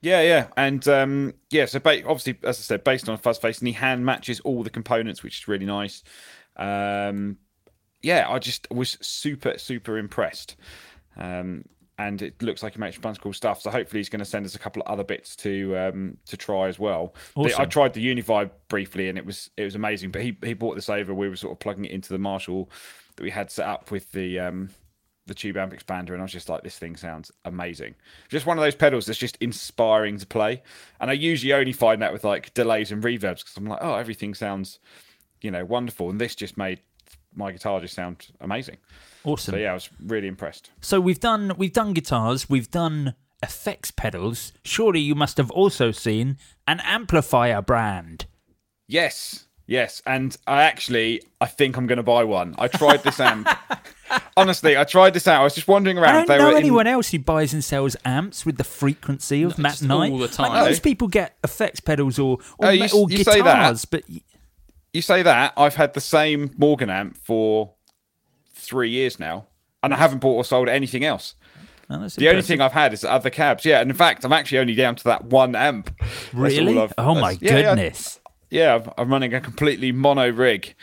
Yeah, 0.03 0.21
yeah, 0.23 0.49
and 0.57 0.87
um, 0.89 1.35
yeah. 1.51 1.65
So 1.65 1.81
ba- 1.81 2.07
obviously, 2.07 2.39
as 2.43 2.59
I 2.59 2.63
said, 2.63 2.85
based 2.85 3.09
on 3.09 3.17
Fuzz 3.17 3.39
Face, 3.39 3.59
and 3.59 3.67
he 3.67 3.73
hand 3.73 4.05
matches 4.05 4.41
all 4.41 4.63
the 4.63 4.71
components, 4.71 5.23
which 5.23 5.41
is 5.41 5.49
really 5.49 5.67
nice. 5.67 6.05
Um, 6.57 7.39
yeah, 8.03 8.27
I 8.29 8.39
just 8.39 8.71
was 8.71 8.99
super, 9.01 9.59
super 9.59 9.99
impressed. 9.99 10.57
Um, 11.17 11.65
and 11.99 12.21
it 12.21 12.43
looks 12.43 12.63
like 12.63 12.75
he 12.75 12.79
makes 12.79 12.97
a 12.97 13.01
bunch 13.01 13.17
of 13.19 13.23
cool 13.23 13.33
stuff. 13.33 13.63
So 13.63 13.71
hopefully, 13.71 14.01
he's 14.01 14.09
going 14.09 14.21
to 14.21 14.25
send 14.27 14.45
us 14.45 14.55
a 14.55 14.59
couple 14.59 14.83
of 14.83 14.89
other 14.89 15.05
bits 15.05 15.35
to 15.37 15.77
um, 15.77 16.17
to 16.27 16.37
try 16.37 16.69
as 16.69 16.79
well. 16.79 17.15
The- 17.51 17.61
I 17.63 17.65
tried 17.67 17.95
the 17.95 18.07
Univibe 18.07 18.51
briefly, 18.69 19.09
and 19.09 19.17
it 19.17 19.25
was 19.25 19.51
it 19.57 19.65
was 19.65 19.75
amazing. 19.75 20.11
But 20.11 20.23
he 20.23 20.37
he 20.43 20.55
brought 20.55 20.75
this 20.75 20.89
over. 20.91 21.15
We 21.15 21.29
were 21.29 21.37
sort 21.37 21.53
of 21.53 21.61
plugging 21.61 21.85
it 21.85 21.91
into 21.93 22.13
the 22.13 22.19
Marshall 22.19 22.71
that 23.17 23.23
we 23.23 23.31
had 23.31 23.51
set 23.51 23.67
up 23.67 23.91
with 23.91 24.13
the 24.13 24.39
um, 24.41 24.71
the 25.27 25.35
tube 25.35 25.57
amp 25.57 25.73
expander, 25.73 26.11
and 26.11 26.19
I 26.19 26.23
was 26.23 26.33
just 26.33 26.49
like, 26.49 26.63
this 26.63 26.79
thing 26.79 26.97
sounds 26.97 27.33
amazing. 27.45 27.95
Just 28.29 28.47
one 28.47 28.59
of 28.59 28.63
those 28.63 28.75
pedals 28.77 29.07
that's 29.07 29.19
just 29.19 29.37
inspiring 29.41 30.19
to 30.19 30.27
play. 30.27 30.63
And 31.01 31.11
I 31.11 31.15
usually 31.15 31.53
only 31.53 31.73
find 31.73 32.01
that 32.03 32.13
with 32.13 32.25
like 32.25 32.55
delays 32.55 32.93
and 32.93 33.03
reverbs 33.03 33.39
because 33.39 33.57
I'm 33.57 33.67
like, 33.67 33.81
oh, 33.83 33.95
everything 33.95 34.35
sounds, 34.35 34.79
you 35.41 35.51
know, 35.51 35.65
wonderful. 35.65 36.11
And 36.11 36.21
this 36.21 36.35
just 36.37 36.57
made 36.57 36.81
my 37.35 37.53
guitar 37.53 37.81
just 37.81 37.95
sound 37.95 38.27
amazing. 38.41 38.77
Awesome. 39.27 39.53
So 39.55 39.59
yeah, 39.59 39.73
I 39.73 39.75
was 39.75 39.91
really 40.03 40.29
impressed. 40.29 40.71
So 40.81 41.01
we've 41.01 41.21
done 41.21 41.53
we've 41.59 41.73
done 41.73 41.93
guitars, 41.93 42.49
we've 42.49 42.71
done 42.71 43.15
effects 43.43 43.91
pedals. 43.91 44.53
Surely 44.65 45.01
you 45.01 45.15
must 45.15 45.37
have 45.37 45.51
also 45.51 45.91
seen 45.91 46.39
an 46.67 46.81
amplifier 46.81 47.61
brand. 47.61 48.25
Yes, 48.89 49.47
yes, 49.67 50.01
and 50.07 50.37
I 50.47 50.63
actually 50.63 51.23
I 51.41 51.47
think 51.47 51.77
I'm 51.77 51.87
going 51.87 51.97
to 51.99 52.03
buy 52.03 52.25
one. 52.25 52.55
I 52.59 52.69
tried 52.69 53.03
this 53.03 53.19
amp. 53.21 53.49
Honestly, 54.37 54.77
I 54.77 54.85
tried 54.85 55.15
this 55.15 55.27
out. 55.27 55.41
I 55.41 55.45
was 55.45 55.55
just 55.55 55.67
wandering 55.67 55.99
around. 55.99 56.15
I 56.15 56.19
don't 56.19 56.29
They 56.29 56.39
know 56.39 56.45
were 56.45 56.51
in- 56.53 56.57
anyone 56.59 56.87
else 56.87 57.11
who 57.11 57.19
buys 57.19 57.53
and 57.53 57.65
sells 57.65 57.97
amps 58.05 58.47
with 58.47 58.57
the 58.59 58.65
frequency 58.65 59.43
of 59.43 59.59
Matt 59.59 59.73
just 59.73 59.83
Knight. 59.83 60.13
all 60.13 60.19
the 60.19 60.29
time. 60.29 60.51
Like, 60.51 60.59
time. 60.61 60.67
most 60.71 60.83
people 60.85 61.09
get 61.09 61.37
effects 61.43 61.81
pedals 61.81 62.19
or 62.19 62.39
or, 62.59 62.69
Oh, 62.69 62.71
you 62.71 62.81
ma- 62.81 62.89
or 62.95 63.11
you 63.11 63.19
say 63.25 63.41
that. 63.41 63.57
guitars, 63.57 63.85
but 63.85 64.05
y- 64.09 64.21
You 64.93 65.03
say 65.03 65.23
that 65.23 65.53
I've 65.57 65.75
had 65.75 65.95
the 65.95 66.01
same 66.01 66.53
Morgan 66.57 66.89
amp 66.91 67.17
for 67.19 67.73
three 68.67 68.91
years 68.91 69.19
now, 69.19 69.47
and 69.83 69.95
I 69.95 69.97
haven't 69.97 70.19
bought 70.19 70.35
or 70.37 70.45
sold 70.45 70.69
anything 70.69 71.05
else. 71.05 71.35
oh, 71.91 72.09
The 72.09 72.29
only 72.29 72.43
thing 72.43 72.61
I've 72.61 72.73
had 72.73 72.93
is 72.93 73.05
other 73.05 73.31
cabs. 73.31 73.65
Yeah, 73.65 73.81
and 73.81 73.91
in 73.91 73.97
fact, 73.97 74.25
I'm 74.25 74.33
actually 74.33 74.59
only 74.59 74.75
down 74.75 74.97
to 74.97 75.05
that 75.05 75.25
one 75.25 75.55
amp. 75.55 75.91
Really, 76.33 76.77
oh 76.99 77.15
my 77.15 77.33
yeah, 77.41 77.57
yeah. 77.59 77.63
goodness. 77.75 78.21
Yeah, 78.51 78.73
I'm- 78.75 78.91
I'm 78.99 79.09
running 79.11 79.35
a 79.35 79.41
completely 79.41 79.91
mono 79.93 80.31
rig, 80.31 80.75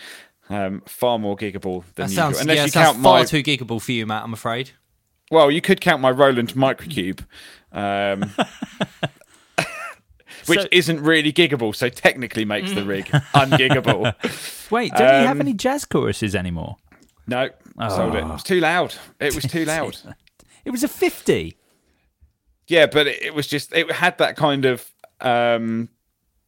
um, 0.50 0.82
far 0.86 1.18
more 1.20 1.36
giggable 1.38 1.84
than 1.96 2.08
That 2.08 2.10
usual. 2.10 2.16
sounds, 2.16 2.42
Unless 2.42 2.56
yeah, 2.58 2.62
you 2.64 2.68
that 2.68 2.74
sounds 2.74 2.94
count 2.96 3.04
far 3.04 3.20
my, 3.20 3.26
too 3.26 3.44
giggable 3.44 3.82
for 3.82 3.92
you, 3.94 4.06
Matt. 4.06 4.24
I'm 4.24 4.34
afraid. 4.34 4.72
well, 5.32 5.50
you 5.50 5.62
could 5.62 5.80
count 5.82 6.02
my 6.02 6.12
Roland 6.12 6.54
Microcube, 6.56 7.26
um, 7.72 8.30
which 10.46 10.60
So- 10.62 10.68
isn't 10.72 11.00
really 11.02 11.32
giggable, 11.32 11.76
so 11.76 11.90
technically 11.90 12.46
makes 12.46 12.72
the 12.74 12.84
rig 12.84 13.06
ungiggable. 13.34 14.14
Wait, 14.72 14.92
don't 14.92 15.22
you 15.22 15.28
have 15.28 15.38
Um, 15.38 15.42
any 15.42 15.54
jazz 15.54 15.86
choruses 15.86 16.36
anymore? 16.36 16.78
No, 17.28 17.50
sold 17.80 18.16
it. 18.16 18.20
It 18.20 18.28
was 18.28 18.44
too 18.44 18.60
loud. 18.60 18.96
It 19.20 19.36
was 19.36 19.44
too 19.46 19.66
loud. 19.66 19.98
It 20.66 20.72
was 20.72 20.84
a 20.84 20.88
fifty. 20.88 21.58
Yeah, 22.68 22.86
but 22.86 23.08
it, 23.08 23.22
it 23.22 23.34
was 23.34 23.48
just 23.48 23.74
it 23.74 23.92
had 23.92 24.18
that 24.20 24.38
kind 24.38 24.66
of 24.66 24.90
um, 25.22 25.90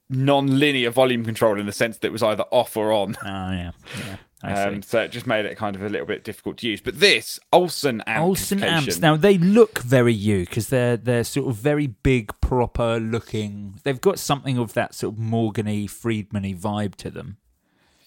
non-linear 0.10 0.90
volume 0.92 1.26
control 1.26 1.60
in 1.60 1.66
the 1.66 1.72
sense 1.72 1.98
that 1.98 2.08
it 2.08 2.12
was 2.12 2.24
either 2.24 2.46
off 2.52 2.78
or 2.78 2.92
on. 2.92 3.16
Oh 3.22 3.26
yeah, 3.52 3.72
yeah. 4.00 4.18
Um, 4.44 4.84
so 4.84 5.02
it 5.02 5.12
just 5.12 5.26
made 5.26 5.46
it 5.46 5.58
kind 5.58 5.76
of 5.76 5.82
a 5.82 5.90
little 5.90 6.06
bit 6.06 6.24
difficult 6.24 6.58
to 6.58 6.68
use. 6.68 6.80
But 6.80 7.00
this 7.00 7.40
Olsen 7.52 8.02
amp 8.06 8.24
Olsen 8.24 8.60
amplification, 8.64 8.90
amps. 8.90 9.00
Now 9.00 9.18
they 9.18 9.38
look 9.38 9.80
very 9.80 10.14
you 10.14 10.42
because 10.42 10.70
they're 10.70 10.98
they're 10.98 11.24
sort 11.24 11.50
of 11.50 11.56
very 11.56 11.88
big, 11.88 12.32
proper 12.42 13.00
looking. 13.00 13.80
They've 13.84 14.00
got 14.00 14.20
something 14.20 14.58
of 14.58 14.74
that 14.74 14.94
sort 14.94 15.16
of 15.16 15.20
Morgany, 15.20 15.86
Friedmany 15.86 16.58
vibe 16.58 16.96
to 16.96 17.10
them. 17.10 17.38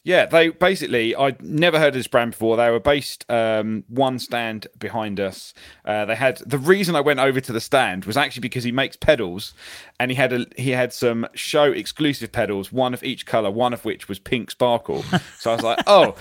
Yeah, 0.08 0.24
they 0.24 0.48
basically 0.48 1.14
I'd 1.14 1.42
never 1.42 1.78
heard 1.78 1.88
of 1.88 1.94
this 1.94 2.06
brand 2.06 2.30
before. 2.30 2.56
They 2.56 2.70
were 2.70 2.80
based 2.80 3.30
um, 3.30 3.84
one 3.88 4.18
stand 4.18 4.66
behind 4.78 5.20
us. 5.20 5.52
Uh, 5.84 6.06
they 6.06 6.14
had 6.14 6.38
the 6.38 6.56
reason 6.56 6.96
I 6.96 7.02
went 7.02 7.20
over 7.20 7.42
to 7.42 7.52
the 7.52 7.60
stand 7.60 8.06
was 8.06 8.16
actually 8.16 8.40
because 8.40 8.64
he 8.64 8.72
makes 8.72 8.96
pedals, 8.96 9.52
and 10.00 10.10
he 10.10 10.14
had 10.14 10.32
a 10.32 10.46
he 10.56 10.70
had 10.70 10.94
some 10.94 11.26
show 11.34 11.64
exclusive 11.64 12.32
pedals, 12.32 12.72
one 12.72 12.94
of 12.94 13.04
each 13.04 13.26
color, 13.26 13.50
one 13.50 13.74
of 13.74 13.84
which 13.84 14.08
was 14.08 14.18
pink 14.18 14.50
sparkle. 14.50 15.02
so 15.38 15.50
I 15.50 15.54
was 15.54 15.62
like, 15.62 15.80
oh. 15.86 16.16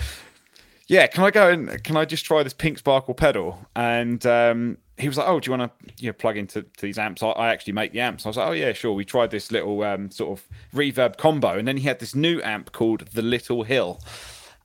Yeah, 0.88 1.06
can 1.06 1.22
I 1.22 1.30
go 1.30 1.50
and 1.50 1.84
can 1.84 1.96
I 1.96 2.06
just 2.06 2.24
try 2.24 2.42
this 2.42 2.54
pink 2.54 2.78
sparkle 2.78 3.14
pedal? 3.14 3.58
And 3.76 4.24
um, 4.24 4.78
he 4.96 5.06
was 5.06 5.18
like, 5.18 5.28
oh, 5.28 5.38
do 5.38 5.50
you 5.50 5.56
want 5.56 5.70
to 5.78 5.94
you 6.02 6.08
know, 6.08 6.14
plug 6.14 6.38
into 6.38 6.62
to 6.62 6.80
these 6.80 6.98
amps? 6.98 7.22
I, 7.22 7.28
I 7.28 7.48
actually 7.48 7.74
make 7.74 7.92
the 7.92 8.00
amps. 8.00 8.24
I 8.24 8.30
was 8.30 8.38
like, 8.38 8.48
oh 8.48 8.52
yeah, 8.52 8.72
sure. 8.72 8.94
We 8.94 9.04
tried 9.04 9.30
this 9.30 9.52
little 9.52 9.82
um, 9.82 10.10
sort 10.10 10.38
of 10.38 10.48
reverb 10.74 11.18
combo, 11.18 11.58
and 11.58 11.68
then 11.68 11.76
he 11.76 11.86
had 11.86 11.98
this 11.98 12.14
new 12.14 12.40
amp 12.42 12.72
called 12.72 13.06
the 13.12 13.22
Little 13.22 13.64
Hill. 13.64 14.00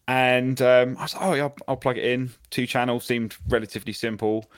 And 0.07 0.61
um, 0.61 0.97
I 0.97 1.03
was 1.03 1.13
like, 1.13 1.23
oh 1.23 1.33
yeah, 1.33 1.43
I'll, 1.43 1.55
I'll 1.67 1.77
plug 1.77 1.97
it 1.97 2.05
in. 2.05 2.31
Two 2.49 2.65
channels 2.65 3.05
seemed 3.05 3.35
relatively 3.49 3.93
simple. 3.93 4.49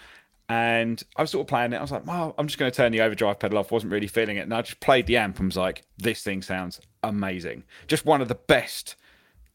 And 0.48 1.02
I 1.16 1.24
was 1.24 1.32
sort 1.32 1.42
of 1.42 1.48
playing 1.48 1.74
it. 1.74 1.78
I 1.78 1.82
was 1.82 1.92
like, 1.92 2.04
oh, 2.08 2.36
I'm 2.38 2.46
just 2.46 2.60
going 2.60 2.72
to 2.72 2.76
turn 2.76 2.92
the 2.92 3.02
overdrive 3.02 3.40
pedal 3.40 3.58
off. 3.58 3.72
Wasn't 3.72 3.92
really 3.92 4.06
feeling 4.06 4.38
it. 4.38 4.42
And 4.42 4.54
I 4.54 4.62
just 4.62 4.80
played 4.80 5.08
the 5.08 5.18
amp 5.18 5.40
and 5.40 5.48
was 5.48 5.58
like, 5.58 5.82
this 5.98 6.22
thing 6.22 6.44
sounds 6.44 6.80
amazing. 7.02 7.64
Just 7.88 8.06
one 8.06 8.22
of 8.22 8.28
the 8.28 8.36
best 8.36 8.96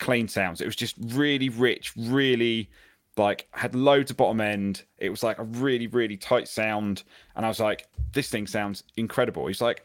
clean 0.00 0.26
sounds. 0.26 0.60
It 0.60 0.66
was 0.66 0.74
just 0.74 0.96
really 0.98 1.48
rich, 1.48 1.92
really 1.96 2.68
like 3.16 3.46
had 3.52 3.74
loads 3.74 4.10
of 4.10 4.16
bottom 4.16 4.40
end. 4.40 4.82
It 4.98 5.10
was 5.10 5.22
like 5.22 5.38
a 5.38 5.44
really, 5.44 5.86
really 5.86 6.16
tight 6.16 6.48
sound. 6.48 7.04
And 7.36 7.44
I 7.44 7.48
was 7.48 7.60
like, 7.60 7.86
this 8.12 8.28
thing 8.28 8.46
sounds 8.48 8.82
incredible. 8.96 9.46
He's 9.46 9.60
like, 9.60 9.84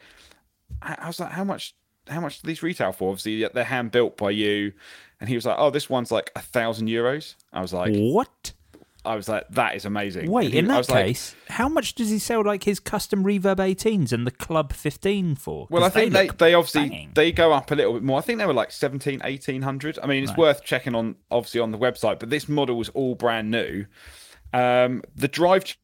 I 0.81 0.95
I 0.99 1.07
was 1.07 1.19
like, 1.19 1.31
how 1.31 1.43
much 1.43 1.75
how 2.07 2.21
much 2.21 2.41
do 2.41 2.47
these 2.47 2.63
retail 2.63 2.91
for? 2.91 3.09
Obviously, 3.11 3.47
they're 3.53 3.63
hand 3.63 3.91
built 3.91 4.17
by 4.17 4.31
you. 4.31 4.73
And 5.19 5.29
he 5.29 5.35
was 5.35 5.45
like, 5.45 5.55
oh, 5.59 5.69
this 5.69 5.89
one's 5.89 6.11
like 6.11 6.31
a 6.35 6.41
thousand 6.41 6.87
euros. 6.87 7.35
I 7.53 7.61
was 7.61 7.73
like, 7.73 7.93
What? 7.95 8.53
I 9.05 9.15
was 9.15 9.27
like, 9.29 9.47
that 9.49 9.75
is 9.75 9.85
amazing. 9.85 10.29
Wait, 10.31 10.51
he- 10.51 10.57
in 10.59 10.67
that 10.67 10.77
was 10.77 10.89
like, 10.89 11.05
case, 11.07 11.35
how 11.49 11.69
much 11.69 11.95
does 11.95 12.09
he 12.09 12.19
sell 12.19 12.43
like 12.43 12.63
his 12.63 12.79
custom 12.79 13.23
Reverb 13.23 13.57
18s 13.57 14.11
and 14.11 14.25
the 14.25 14.31
Club 14.31 14.73
15 14.73 15.35
for? 15.35 15.67
Well, 15.69 15.83
I 15.83 15.89
think 15.89 16.13
they, 16.13 16.27
look 16.27 16.37
they 16.37 16.53
obviously 16.53 16.89
banging. 16.89 17.11
they 17.15 17.31
go 17.31 17.53
up 17.53 17.71
a 17.71 17.75
little 17.75 17.93
bit 17.93 18.03
more. 18.03 18.17
I 18.17 18.21
think 18.21 18.39
they 18.39 18.45
were 18.45 18.53
like 18.53 18.71
17, 18.71 19.19
1800. 19.19 19.99
I 20.01 20.07
mean, 20.07 20.23
it's 20.23 20.35
worth 20.35 20.63
checking 20.63 20.95
on 20.95 21.15
obviously 21.31 21.61
on 21.61 21.71
the 21.71 21.77
website. 21.77 22.19
But 22.19 22.29
this 22.29 22.47
model 22.49 22.77
was 22.77 22.89
all 22.89 23.15
brand 23.15 23.51
new. 23.51 23.85
Um, 24.53 25.01
the 25.15 25.27
drive 25.27 25.65
to 25.65 25.75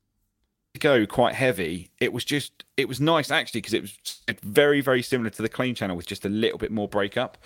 go 0.79 1.05
quite 1.05 1.35
heavy. 1.35 1.91
It 1.99 2.13
was 2.13 2.23
just 2.23 2.63
it 2.77 2.87
was 2.87 3.01
nice 3.01 3.29
actually 3.31 3.61
because 3.61 3.73
it 3.73 3.81
was 3.81 3.97
very 4.41 4.81
very 4.81 5.01
similar 5.01 5.29
to 5.29 5.41
the 5.41 5.49
clean 5.49 5.75
channel 5.75 5.95
with 5.97 6.07
just 6.07 6.25
a 6.25 6.29
little 6.29 6.57
bit 6.57 6.71
more 6.71 6.87
breakup. 6.87 7.37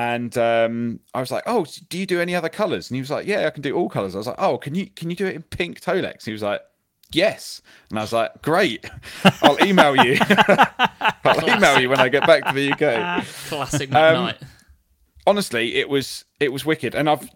And 0.00 0.32
um, 0.38 1.00
I 1.14 1.20
was 1.20 1.30
like, 1.30 1.44
"Oh, 1.46 1.66
do 1.90 1.98
you 1.98 2.06
do 2.06 2.20
any 2.20 2.34
other 2.34 2.48
colors?" 2.48 2.90
And 2.90 2.96
he 2.96 3.00
was 3.02 3.10
like, 3.10 3.26
"Yeah, 3.26 3.46
I 3.46 3.50
can 3.50 3.62
do 3.62 3.74
all 3.76 3.88
colors." 3.88 4.14
I 4.14 4.18
was 4.18 4.26
like, 4.26 4.40
"Oh, 4.40 4.56
can 4.58 4.74
you 4.74 4.86
can 4.86 5.10
you 5.10 5.16
do 5.16 5.26
it 5.26 5.34
in 5.36 5.42
pink 5.42 5.80
Tolex?" 5.80 6.24
He 6.24 6.32
was 6.32 6.42
like, 6.42 6.62
yes. 7.12 7.60
And 7.90 7.98
I 7.98 8.02
was 8.02 8.12
like, 8.12 8.40
great. 8.42 8.88
I'll 9.42 9.62
email 9.64 9.96
you. 9.96 10.16
I'll 11.24 11.48
email 11.56 11.80
you 11.80 11.88
when 11.90 12.00
I 12.00 12.08
get 12.08 12.26
back 12.26 12.44
to 12.46 12.52
the 12.54 12.72
UK. 12.72 13.24
Classic 13.48 13.92
Um, 13.92 13.96
McKnight. 13.96 14.42
honestly, 15.26 15.74
it 15.76 15.88
was 15.88 16.24
it 16.38 16.52
was 16.52 16.64
wicked. 16.64 16.94
And 16.94 17.08
I've 17.10 17.28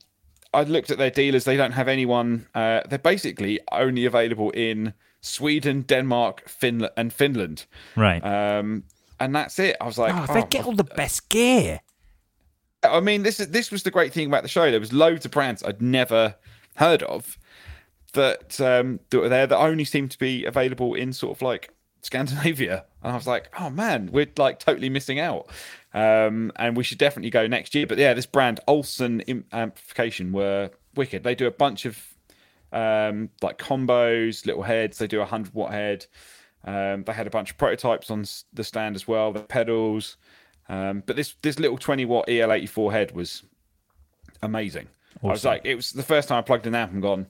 I 0.53 0.62
looked 0.62 0.90
at 0.90 0.98
their 0.98 1.11
dealers. 1.11 1.44
They 1.44 1.57
don't 1.57 1.72
have 1.72 1.88
anyone. 1.88 2.46
Uh, 2.55 2.81
they're 2.88 2.98
basically 2.98 3.61
only 3.72 4.05
available 4.07 4.50
in 4.50 4.94
Sweden, 5.20 5.83
Denmark, 5.83 6.48
Finland, 6.48 6.92
and 6.96 7.12
Finland. 7.12 7.66
Right. 7.96 8.22
Um, 8.24 8.85
and 9.18 9.35
that's 9.35 9.59
it. 9.59 9.77
I 9.81 9.87
was 9.87 9.98
like, 9.98 10.14
oh, 10.14 10.33
they 10.33 10.42
oh, 10.42 10.46
get 10.46 10.66
all 10.66 10.77
the 10.77 10.85
best 10.85 11.29
gear. 11.29 11.81
I 12.85 13.01
mean, 13.01 13.23
this 13.23 13.40
is 13.40 13.49
this 13.49 13.70
was 13.70 13.83
the 13.83 13.90
great 13.90 14.12
thing 14.12 14.27
about 14.27 14.42
the 14.42 14.49
show. 14.49 14.70
There 14.70 14.81
was 14.81 14.92
loads 14.92 15.25
of 15.25 15.31
brands 15.31 15.62
I'd 15.62 15.83
never 15.83 16.35
heard 16.77 17.03
of 17.05 17.38
that 18.12 18.61
um, 18.61 19.01
that 19.11 19.18
were 19.18 19.29
there 19.29 19.47
that 19.47 19.59
only 19.59 19.85
seemed 19.85 20.11
to 20.12 20.18
be 20.18 20.44
available 20.44 20.94
in 20.94 21.12
sort 21.12 21.37
of 21.37 21.42
like 21.42 21.70
Scandinavia. 22.03 22.85
And 23.03 23.12
I 23.12 23.16
was 23.16 23.27
like, 23.27 23.49
oh 23.59 23.70
man, 23.70 24.11
we're 24.12 24.31
like 24.37 24.59
totally 24.59 24.88
missing 24.88 25.18
out. 25.18 25.49
Um, 25.92 26.51
and 26.57 26.77
we 26.77 26.83
should 26.83 26.99
definitely 26.99 27.31
go 27.31 27.47
next 27.47 27.75
year. 27.75 27.87
But 27.87 27.99
yeah, 27.99 28.14
this 28.14 28.27
brand 28.27 28.61
Olsen 28.66 29.44
Amplification 29.53 30.33
were 30.33 30.70
wicked. 30.94 31.23
They 31.23 31.35
do 31.35 31.47
a 31.47 31.53
bunch 31.53 31.85
of 31.85 32.03
um, 32.73 33.31
like 33.42 33.59
combos, 33.59 34.47
little 34.47 34.62
heads. 34.62 34.99
They 34.99 35.07
do 35.07 35.20
a 35.20 35.27
hundred 35.27 35.55
watt 35.55 35.73
head. 35.73 36.07
Um, 36.64 37.05
they 37.05 37.12
had 37.12 37.27
a 37.27 37.31
bunch 37.31 37.51
of 37.51 37.59
prototypes 37.59 38.11
on 38.11 38.25
the 38.53 38.64
stand 38.64 38.97
as 38.97 39.07
well. 39.07 39.33
The 39.33 39.40
pedals. 39.40 40.16
Um, 40.68 41.03
but 41.07 41.16
this 41.16 41.35
this 41.42 41.59
little 41.59 41.79
20 41.79 42.05
watt 42.07 42.27
EL84 42.27 42.92
head 42.92 43.12
was 43.14 43.42
amazing. 44.42 44.88
I 45.22 45.29
was 45.29 45.44
like, 45.44 45.62
it 45.64 45.74
was 45.74 45.92
the 45.92 46.03
first 46.03 46.29
time 46.29 46.38
I 46.38 46.42
plugged 46.42 46.66
an 46.66 46.74
amp 46.74 46.92
and 46.92 47.00
gone, 47.00 47.27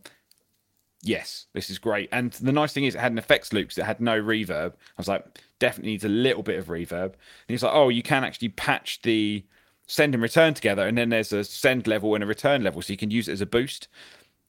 yes, 1.02 1.46
this 1.52 1.70
is 1.70 1.78
great. 1.78 2.08
And 2.12 2.32
the 2.32 2.52
nice 2.52 2.72
thing 2.72 2.84
is, 2.84 2.94
it 2.94 3.00
had 3.00 3.12
an 3.12 3.18
effects 3.18 3.52
loop, 3.52 3.68
'cause 3.68 3.78
it 3.78 3.84
had 3.84 4.00
no 4.00 4.20
reverb. 4.20 4.72
I 4.72 4.76
was 4.96 5.08
like, 5.08 5.24
definitely 5.58 5.92
needs 5.92 6.04
a 6.04 6.08
little 6.08 6.42
bit 6.42 6.58
of 6.58 6.66
reverb. 6.66 7.04
And 7.12 7.14
he's 7.48 7.62
like, 7.62 7.74
oh, 7.74 7.88
you 7.90 8.02
can 8.02 8.24
actually 8.24 8.48
patch 8.48 9.02
the 9.02 9.44
send 9.86 10.14
and 10.14 10.22
return 10.22 10.54
together, 10.54 10.86
and 10.88 10.96
then 10.96 11.10
there's 11.10 11.32
a 11.32 11.44
send 11.44 11.86
level 11.86 12.14
and 12.14 12.24
a 12.24 12.26
return 12.26 12.62
level, 12.64 12.80
so 12.80 12.92
you 12.92 12.96
can 12.96 13.10
use 13.10 13.28
it 13.28 13.32
as 13.32 13.40
a 13.42 13.46
boost 13.46 13.86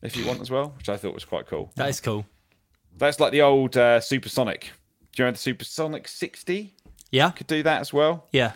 if 0.01 0.15
you 0.15 0.25
want 0.25 0.39
as 0.39 0.49
well, 0.49 0.73
which 0.77 0.87
I 0.87 0.95
thought 0.97 1.13
was 1.13 1.25
quite 1.25 1.45
cool. 1.45 1.71
That 1.75 1.89
is 1.89 1.99
cool. 1.99 2.25
That's 2.97 3.19
like 3.19 3.33
the 3.33 3.41
old 3.41 3.75
uh, 3.75 3.99
Supersonic. 3.99 4.71
Do 5.11 5.21
you 5.21 5.25
remember 5.25 5.35
the 5.35 5.41
Supersonic 5.43 6.07
60? 6.07 6.73
Yeah, 7.11 7.31
Could 7.31 7.47
do 7.47 7.63
that 7.63 7.81
as 7.81 7.91
well 7.93 8.27
yeah. 8.31 8.53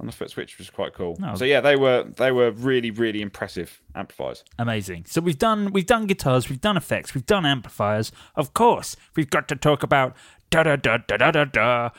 On 0.00 0.06
the 0.06 0.12
foot 0.12 0.30
switch, 0.30 0.52
which 0.54 0.58
was 0.58 0.70
quite 0.70 0.92
cool. 0.92 1.18
Oh. 1.22 1.34
So 1.36 1.44
yeah, 1.44 1.60
they 1.60 1.76
were 1.76 2.04
they 2.04 2.32
were 2.32 2.50
really 2.50 2.90
really 2.90 3.22
impressive 3.22 3.80
amplifiers. 3.94 4.44
Amazing. 4.58 5.04
So 5.06 5.20
we've 5.20 5.38
done 5.38 5.72
we've 5.72 5.86
done 5.86 6.06
guitars, 6.06 6.48
we've 6.48 6.60
done 6.60 6.76
effects, 6.76 7.14
we've 7.14 7.26
done 7.26 7.46
amplifiers. 7.46 8.12
Of 8.34 8.54
course, 8.54 8.96
we've 9.16 9.30
got 9.30 9.48
to 9.48 9.56
talk 9.56 9.82
about 9.82 10.16
da 10.50 10.62
da 10.64 10.76
da 10.76 10.98
da 10.98 11.16
da 11.16 11.30
da 11.30 11.44
da. 11.44 11.90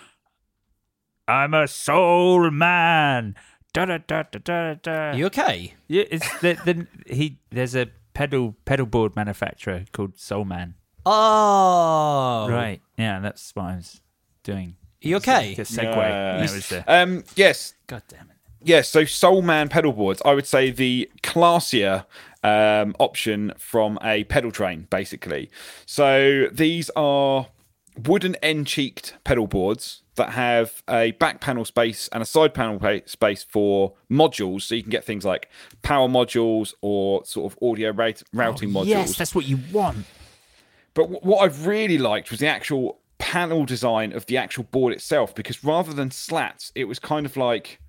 I'm 1.27 1.53
a 1.53 1.67
soul 1.67 2.51
man. 2.51 3.35
Da 3.73 3.85
da 3.85 3.97
da 3.97 4.23
da 4.31 4.39
da 4.39 4.73
da. 4.75 5.11
You 5.13 5.25
okay? 5.27 5.73
Yeah, 5.87 6.03
it's 6.09 6.39
the, 6.39 6.53
the 6.63 6.87
he. 7.13 7.39
There's 7.49 7.75
a 7.75 7.87
pedal 8.13 8.55
pedal 8.65 8.85
board 8.85 9.15
manufacturer 9.15 9.85
called 9.91 10.17
Soul 10.17 10.45
Man. 10.45 10.75
Oh, 11.05 12.47
Right. 12.49 12.81
Yeah, 12.97 13.19
that's 13.19 13.55
what 13.55 13.65
I 13.65 13.75
was 13.75 14.01
doing. 14.43 14.75
You 15.05 15.17
okay? 15.17 15.53
A 15.53 15.57
segue. 15.61 15.95
Yeah. 15.95 16.37
That 16.37 16.41
was 16.51 16.69
the. 16.69 16.83
Um, 16.93 17.23
yes, 17.35 17.73
God 17.87 18.01
damn 18.07 18.21
it. 18.29 18.35
yes. 18.63 18.89
So 18.89 19.05
Soul 19.05 19.41
Man 19.41 19.69
pedal 19.69 19.93
boards, 19.93 20.21
I 20.25 20.33
would 20.33 20.47
say 20.47 20.71
the 20.71 21.09
classier 21.23 22.05
um, 22.43 22.95
option 22.99 23.53
from 23.57 23.97
a 24.03 24.23
pedal 24.25 24.51
train, 24.51 24.87
basically. 24.89 25.49
So 25.85 26.47
these 26.51 26.89
are 26.95 27.47
wooden 28.03 28.35
end-cheeked 28.43 29.15
pedal 29.23 29.47
boards 29.47 30.01
that 30.15 30.31
have 30.31 30.83
a 30.89 31.11
back 31.11 31.39
panel 31.41 31.63
space 31.65 32.07
and 32.11 32.21
a 32.21 32.25
side 32.25 32.53
panel 32.53 32.79
pa- 32.79 32.99
space 33.05 33.43
for 33.43 33.93
modules, 34.11 34.63
so 34.63 34.75
you 34.75 34.81
can 34.81 34.89
get 34.89 35.03
things 35.03 35.23
like 35.25 35.49
power 35.81 36.07
modules 36.07 36.73
or 36.81 37.23
sort 37.25 37.51
of 37.53 37.57
audio 37.61 37.91
rate- 37.91 38.23
routing 38.33 38.69
modules. 38.71 38.87
Yes, 38.87 39.17
that's 39.17 39.33
what 39.35 39.45
you 39.47 39.59
want. 39.71 40.05
But 40.93 41.03
w- 41.11 41.19
what 41.21 41.39
I've 41.43 41.67
really 41.67 41.97
liked 41.97 42.31
was 42.31 42.39
the 42.39 42.47
actual 42.47 42.99
panel 43.17 43.65
design 43.65 44.13
of 44.13 44.25
the 44.25 44.37
actual 44.37 44.63
board 44.65 44.93
itself, 44.93 45.33
because 45.35 45.63
rather 45.63 45.93
than 45.93 46.11
slats, 46.11 46.71
it 46.75 46.85
was 46.85 46.99
kind 46.99 47.25
of 47.25 47.37
like 47.37 47.79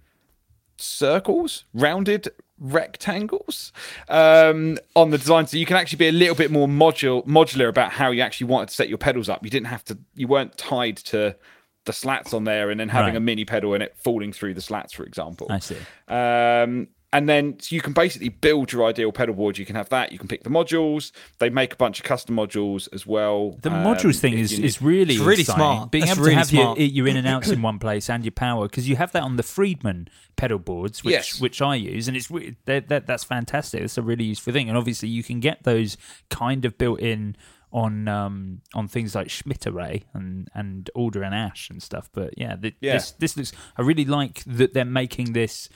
circles, 0.79 1.65
rounded 1.75 2.29
rectangles 2.59 3.73
um, 4.09 4.79
on 4.95 5.11
the 5.11 5.19
design. 5.19 5.47
So 5.47 5.57
you 5.57 5.67
can 5.67 5.77
actually 5.77 5.99
be 5.99 6.09
a 6.09 6.13
little 6.13 6.35
bit 6.37 6.51
more 6.51 6.69
module, 6.69 7.27
modular 7.27 7.69
about 7.69 7.93
how 7.93 8.11
you 8.11 8.23
actually 8.23 8.47
wanted 8.49 8.69
to 8.71 8.75
set 8.75 8.89
your 8.89 8.99
pedals 8.99 9.29
up. 9.29 9.43
You 9.45 9.51
didn't 9.51 9.67
have 9.69 9.85
to, 9.87 9.99
you 10.15 10.27
weren't 10.29 10.57
tied 10.57 10.97
to 10.99 11.37
the 11.85 11.93
slats 11.93 12.35
on 12.35 12.45
there 12.45 12.71
and 12.71 12.81
then 12.81 12.89
having 12.89 13.11
Right. 13.15 13.17
a 13.17 13.21
mini 13.21 13.45
pedal 13.45 13.75
and 13.75 13.83
it 13.83 13.95
falling 14.03 14.33
through 14.33 14.55
the 14.55 14.61
slats, 14.61 14.93
for 14.93 15.05
example. 15.05 15.47
I 15.51 15.59
see. 15.61 15.77
Um, 16.09 16.89
and 17.13 17.29
then 17.29 17.57
you 17.71 17.81
can 17.81 17.93
basically 17.93 18.29
build 18.29 18.73
your 18.73 18.85
ideal 18.85 19.13
pedal 19.13 19.35
board. 19.35 19.57
You 19.59 19.65
can 19.65 19.77
have 19.77 19.89
that. 19.91 20.13
You 20.13 20.19
can 20.19 20.29
pick 20.29 20.43
the 20.45 20.51
modules. 20.51 21.13
They 21.39 21.49
make 21.49 21.73
a 21.73 21.77
bunch 21.77 21.99
of 22.01 22.05
custom 22.05 22.37
modules 22.37 22.89
as 22.93 23.07
well. 23.07 23.53
The 23.63 23.71
Um, 23.71 23.85
modules 23.85 24.19
thing 24.19 24.35
is, 24.35 24.59
need- 24.59 24.65
is 24.65 24.83
really 24.83 25.15
It's 25.15 25.23
really 25.23 25.41
exciting. 25.43 25.59
smart. 25.61 25.91
Being 25.93 26.05
That's 26.05 26.17
able 26.19 26.25
really 26.25 26.35
to 26.35 26.39
have 26.39 26.47
smart. 26.49 26.79
your, 26.79 26.89
your 26.89 27.09
in 27.09 27.17
and 27.17 27.27
outs 27.27 27.49
in 27.49 27.63
one 27.71 27.79
place 27.79 28.11
and 28.11 28.25
your 28.25 28.33
power 28.33 28.67
because 28.69 28.89
you 28.89 28.97
have 28.97 29.13
that 29.13 29.23
on 29.23 29.37
the 29.37 29.43
Friedman 29.43 30.09
pedal 30.37 30.59
boards, 30.59 31.03
which 31.05 31.13
Yes. 31.13 31.41
which 31.41 31.63
I 31.63 31.77
use, 31.77 32.09
and 32.09 32.17
it's 32.17 32.31
re- 32.31 32.57
that, 32.67 32.89
that 32.89 33.07
that's 33.07 33.25
fantastic. 33.25 33.83
It's 33.83 33.97
a 33.97 34.03
really 34.03 34.25
useful 34.25 34.53
thing, 34.53 34.69
and 34.69 34.77
obviously 34.77 35.09
you 35.09 35.23
can 35.23 35.41
get 35.41 35.63
those 35.63 35.97
kind 36.29 36.65
of 36.65 36.77
built 36.77 37.01
in 37.01 37.37
on 37.73 38.07
um 38.09 38.61
on 38.75 38.89
things 38.89 39.15
like 39.15 39.31
Schmidt 39.31 39.67
Array 39.67 40.05
and 40.13 40.49
and 40.55 40.91
Alder 40.95 41.23
and 41.23 41.35
Ash 41.35 41.71
and 41.71 41.83
stuff. 41.83 42.11
But 42.13 42.35
yeah, 42.37 42.57
th- 42.57 42.75
Yeah. 42.81 42.95
this 42.95 43.13
this 43.13 43.37
looks. 43.37 43.53
I 43.79 43.83
really 43.83 44.05
like 44.05 44.43
that 44.45 44.75
they're 44.75 44.85
making 44.85 45.33
this 45.33 45.69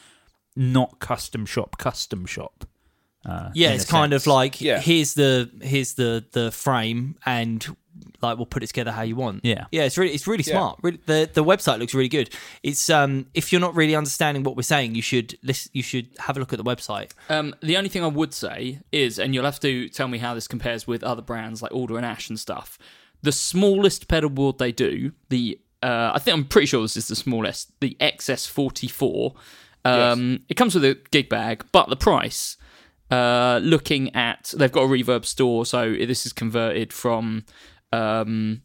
not 0.60 0.98
custom 1.00 1.46
shop, 1.46 1.78
custom 1.78 2.26
shop. 2.26 2.64
Uh, 3.24 3.50
Yeah, 3.54 3.70
it's 3.72 3.84
a 3.84 3.88
kind 3.88 4.12
of 4.12 4.26
like 4.26 4.60
Yeah. 4.60 4.78
here's 4.80 5.14
the 5.14 5.50
here's 5.62 5.94
the 5.94 6.24
the 6.32 6.50
frame 6.52 7.16
and 7.26 7.66
like 8.22 8.36
we'll 8.36 8.46
put 8.46 8.62
it 8.62 8.66
together 8.68 8.92
how 8.92 9.02
you 9.02 9.16
want. 9.16 9.40
Yeah. 9.44 9.64
yeah, 9.72 9.82
it's 9.84 9.96
really 9.98 10.12
it's 10.14 10.26
really 10.26 10.44
Yeah. 10.46 10.54
smart. 10.54 10.78
Really, 10.82 11.00
the 11.06 11.28
the 11.32 11.44
website 11.44 11.78
looks 11.80 11.94
really 11.94 12.08
good. 12.08 12.30
It's 12.62 12.88
um 12.90 13.26
if 13.34 13.52
you're 13.52 13.60
not 13.60 13.74
really 13.74 13.94
understanding 13.94 14.42
what 14.42 14.54
we're 14.56 14.62
saying, 14.62 14.94
you 14.94 15.02
should 15.02 15.38
listen, 15.42 15.70
you 15.74 15.82
should 15.82 16.08
have 16.18 16.36
a 16.36 16.40
look 16.40 16.52
at 16.52 16.58
the 16.58 16.64
website. 16.64 17.10
Um, 17.28 17.54
the 17.62 17.76
only 17.76 17.88
thing 17.90 18.04
I 18.04 18.08
would 18.08 18.32
say 18.34 18.80
is, 18.92 19.18
and 19.18 19.34
you'll 19.34 19.44
have 19.44 19.60
to 19.60 19.88
tell 19.88 20.08
me 20.08 20.18
how 20.18 20.34
this 20.34 20.46
compares 20.48 20.86
with 20.86 21.02
other 21.02 21.22
brands 21.22 21.62
like 21.62 21.72
Alder 21.72 21.96
and 21.96 22.06
Ash 22.06 22.28
and 22.30 22.38
stuff. 22.38 22.78
The 23.22 23.32
smallest 23.32 24.08
pedal 24.08 24.30
board 24.30 24.58
they 24.58 24.72
do, 24.72 25.12
the 25.30 25.58
uh, 25.82 26.12
I 26.14 26.18
think 26.20 26.36
I'm 26.36 26.44
pretty 26.44 26.66
sure 26.66 26.82
this 26.82 26.96
is 26.96 27.08
the 27.08 27.16
smallest, 27.16 27.70
the 27.80 27.96
XS44. 28.00 29.34
Um, 29.84 30.40
It 30.48 30.54
comes 30.54 30.74
with 30.74 30.84
a 30.84 30.98
gig 31.10 31.28
bag, 31.28 31.64
but 31.72 31.88
the 31.88 31.96
price, 31.96 32.56
uh, 33.10 33.60
looking 33.62 34.14
at, 34.14 34.52
they've 34.56 34.70
got 34.72 34.82
a 34.82 34.86
reverb 34.88 35.24
store, 35.24 35.64
so 35.66 35.92
this 35.92 36.26
is 36.26 36.32
converted 36.32 36.92
from, 36.92 37.44
um, 37.92 38.62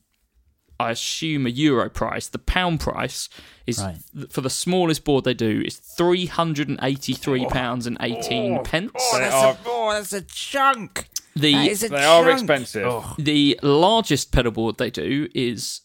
I 0.78 0.92
assume 0.92 1.46
a 1.46 1.50
euro 1.50 1.90
price. 1.90 2.28
The 2.28 2.38
pound 2.40 2.82
price 2.82 3.30
is 3.66 3.80
Right. 3.80 3.96
for 4.30 4.42
the 4.42 4.50
smallest 4.50 5.06
board 5.06 5.24
they 5.24 5.34
do 5.34 5.62
is 5.66 5.78
three 5.78 6.26
hundred 6.26 6.68
and 6.68 6.78
eighty 6.82 7.14
three 7.14 7.46
pounds 7.46 7.88
and 7.88 7.98
eighteen 8.02 8.62
pence. 8.64 8.92
They 9.14 9.24
are, 9.30 9.58
oh, 9.66 9.94
that's 9.94 10.12
a 10.12 10.22
chunk. 10.22 11.08
The 11.34 11.74
they 11.74 12.04
are 12.04 12.30
expensive. 12.30 13.04
the 13.18 13.58
largest 13.64 14.32
pedal 14.34 14.52
board 14.52 14.78
they 14.78 14.90
do 14.90 15.30
is 15.34 15.82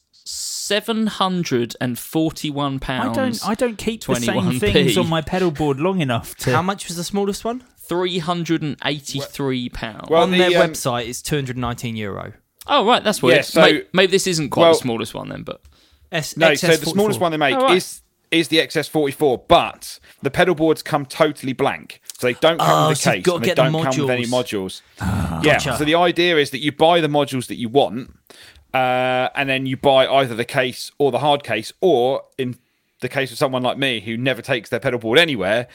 seven 0.71 1.07
hundred 1.09 1.75
and 1.81 1.99
forty 1.99 2.49
one 2.51 2.77
I 2.77 2.79
pounds. 2.79 3.17
don't. 3.41 3.49
I 3.49 3.55
don't 3.55 3.77
keep 3.77 4.05
the 4.05 4.15
same 4.15 4.35
21p. 4.41 4.73
things 4.73 4.97
on 4.97 5.09
my 5.09 5.21
pedal 5.21 5.51
board 5.51 5.81
long 5.81 6.01
enough 6.01 6.37
to. 6.37 6.53
How 6.53 6.63
much 6.63 6.87
was 6.89 6.97
the 6.97 7.05
smallest 7.05 7.45
one? 7.45 7.65
Three 7.79 8.19
hundred 8.19 8.63
and 8.63 8.77
eighty 8.85 9.19
three 9.21 9.69
pounds. 9.69 10.09
Well, 10.09 10.23
On 10.23 10.31
the, 10.31 10.39
their 10.39 10.63
um, 10.63 10.71
website, 10.71 11.09
it's 11.09 11.23
219 11.23 11.97
euro. 11.97 12.33
oh 12.69 12.87
right, 12.87 13.03
that's 13.03 13.21
weird. 13.23 13.39
Yeah, 13.39 13.43
so- 13.43 13.61
maybe, 13.63 13.85
maybe 13.93 14.11
this 14.13 14.27
isn't 14.29 14.51
quite 14.51 14.63
well- 14.63 14.73
the 14.75 14.79
smallest 14.79 15.13
one 15.15 15.29
then, 15.29 15.43
but 15.43 15.61
S- 16.13 16.37
No, 16.37 16.55
so 16.55 16.69
the 16.77 16.87
smallest 16.87 17.19
one 17.21 17.33
they 17.33 17.37
make 17.39 17.55
Oh, 17.57 17.63
right. 17.67 17.77
is 17.77 18.03
is 18.31 18.47
the 18.47 18.59
XS44, 18.59 19.43
but 19.49 19.99
the 20.23 20.31
pedal 20.31 20.55
boards 20.55 20.85
come 20.85 21.05
totally 21.05 21.53
blank, 21.53 22.01
so 22.17 22.29
they 22.29 22.35
don't 22.35 22.59
come 22.61 22.85
Oh, 22.85 22.89
with 22.91 22.99
a 22.99 23.01
so 23.01 23.11
case. 23.15 23.27
and 23.27 23.45
they 23.45 23.55
don't 23.55 23.73
come 23.73 23.85
with 23.99 24.09
any 24.11 24.25
modules. 24.25 24.83
modules. 25.01 25.43
yeah. 25.45 25.55
Gotcha. 25.55 25.77
So 25.79 25.85
the 25.85 25.97
idea 25.97 26.37
is 26.37 26.51
that 26.51 26.59
you 26.61 26.71
buy 26.71 27.01
the 27.01 27.09
modules 27.09 27.49
that 27.49 27.57
you 27.59 27.69
want, 27.69 28.15
uh, 28.75 29.29
and 29.35 29.49
then 29.49 29.67
you 29.67 29.77
buy 29.77 30.07
either 30.07 30.35
the 30.35 30.45
case 30.45 30.91
or 30.99 31.11
the 31.11 31.19
hard 31.19 31.43
case, 31.43 31.73
or 31.81 32.25
in 32.39 32.57
the 33.01 33.09
case 33.09 33.33
of 33.33 33.39
someone 33.39 33.63
like 33.63 33.79
me 33.79 34.01
who 34.01 34.17
never 34.17 34.43
takes 34.43 34.71
their 34.71 34.81
pedal 34.81 34.99
board 34.99 35.19
anywhere, 35.19 35.67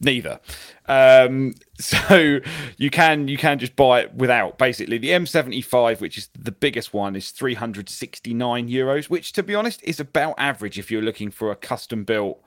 neither. 0.00 0.40
Um, 0.86 1.54
so 1.78 2.40
you 2.76 2.90
can 2.90 3.28
you 3.28 3.36
can 3.36 3.58
just 3.58 3.76
buy 3.76 4.00
it 4.00 4.14
without. 4.14 4.58
Basically, 4.58 4.98
the 4.98 5.10
M75, 5.10 6.00
which 6.00 6.18
is 6.18 6.28
the 6.38 6.52
biggest 6.52 6.92
one, 6.94 7.16
is 7.16 7.30
369 7.30 8.68
euros, 8.68 9.10
which 9.10 9.32
to 9.32 9.42
be 9.42 9.54
honest 9.54 9.82
is 9.82 10.00
about 10.00 10.34
average 10.38 10.78
if 10.78 10.90
you're 10.90 11.02
looking 11.02 11.30
for 11.30 11.50
a 11.50 11.56
custom 11.56 12.04
built 12.04 12.42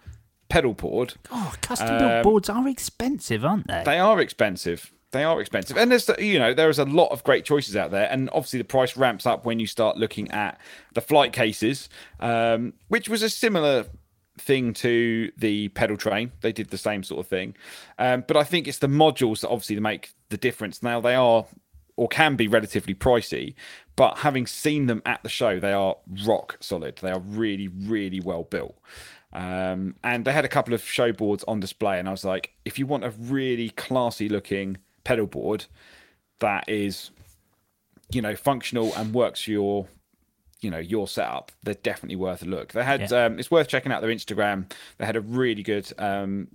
pedal 0.49 0.73
board. 0.73 1.13
oh, 1.31 1.53
custom 1.61 1.97
built 1.97 2.23
boards 2.23 2.49
are 2.49 2.67
expensive, 2.67 3.45
aren't 3.45 3.67
they? 3.67 3.83
They 3.85 3.99
are 3.99 4.19
expensive. 4.19 4.91
They 5.11 5.25
are 5.25 5.41
expensive, 5.41 5.77
and 5.77 5.91
there's 5.91 6.09
you 6.19 6.39
know 6.39 6.53
there 6.53 6.69
is 6.69 6.79
a 6.79 6.85
lot 6.85 7.09
of 7.11 7.23
great 7.25 7.43
choices 7.43 7.75
out 7.75 7.91
there, 7.91 8.07
and 8.09 8.29
obviously 8.29 8.59
the 8.59 8.65
price 8.65 8.95
ramps 8.95 9.25
up 9.25 9.45
when 9.45 9.59
you 9.59 9.67
start 9.67 9.97
looking 9.97 10.31
at 10.31 10.59
the 10.93 11.01
flight 11.01 11.33
cases, 11.33 11.89
um, 12.21 12.73
which 12.87 13.09
was 13.09 13.21
a 13.21 13.29
similar 13.29 13.85
thing 14.37 14.73
to 14.73 15.29
the 15.37 15.67
pedal 15.69 15.97
train. 15.97 16.31
They 16.39 16.53
did 16.53 16.69
the 16.69 16.77
same 16.77 17.03
sort 17.03 17.19
of 17.19 17.27
thing, 17.27 17.55
um, 17.99 18.23
but 18.25 18.37
I 18.37 18.45
think 18.45 18.69
it's 18.69 18.77
the 18.77 18.87
modules 18.87 19.41
that 19.41 19.49
obviously 19.49 19.77
make 19.81 20.13
the 20.29 20.37
difference. 20.37 20.81
Now 20.81 21.01
they 21.01 21.15
are 21.15 21.45
or 21.97 22.07
can 22.07 22.37
be 22.37 22.47
relatively 22.47 22.95
pricey, 22.95 23.53
but 23.97 24.19
having 24.19 24.47
seen 24.47 24.85
them 24.85 25.01
at 25.05 25.21
the 25.23 25.29
show, 25.29 25.59
they 25.59 25.73
are 25.73 25.97
rock 26.25 26.55
solid. 26.61 26.99
They 27.01 27.11
are 27.11 27.19
really 27.19 27.67
really 27.67 28.21
well 28.21 28.43
built. 28.43 28.77
Um, 29.33 29.95
and 30.03 30.23
they 30.23 30.31
had 30.31 30.45
a 30.45 30.49
couple 30.49 30.73
of 30.73 30.83
show 30.83 31.11
boards 31.11 31.43
on 31.49 31.59
display, 31.59 31.99
and 31.99 32.07
I 32.07 32.11
was 32.11 32.23
like, 32.23 32.53
if 32.63 32.79
you 32.79 32.85
want 32.85 33.03
a 33.03 33.09
really 33.09 33.71
classy 33.71 34.29
looking 34.29 34.77
pedal 35.03 35.27
board 35.27 35.65
that 36.39 36.67
is, 36.67 37.11
you 38.11 38.21
know, 38.21 38.35
functional 38.35 38.93
and 38.95 39.13
works 39.13 39.43
for 39.43 39.51
your, 39.51 39.87
you 40.59 40.69
know, 40.71 40.79
your 40.79 41.07
setup, 41.07 41.51
they're 41.63 41.73
definitely 41.75 42.15
worth 42.15 42.41
a 42.43 42.45
look. 42.45 42.71
They 42.73 42.83
had, 42.83 43.09
Yeah. 43.11 43.25
um, 43.25 43.39
it's 43.39 43.49
worth 43.51 43.67
checking 43.67 43.91
out 43.91 44.01
their 44.01 44.11
Instagram. 44.11 44.71
They 44.97 45.05
had 45.05 45.15
a 45.15 45.21
really 45.21 45.63
good 45.63 45.91
um, 45.99 46.47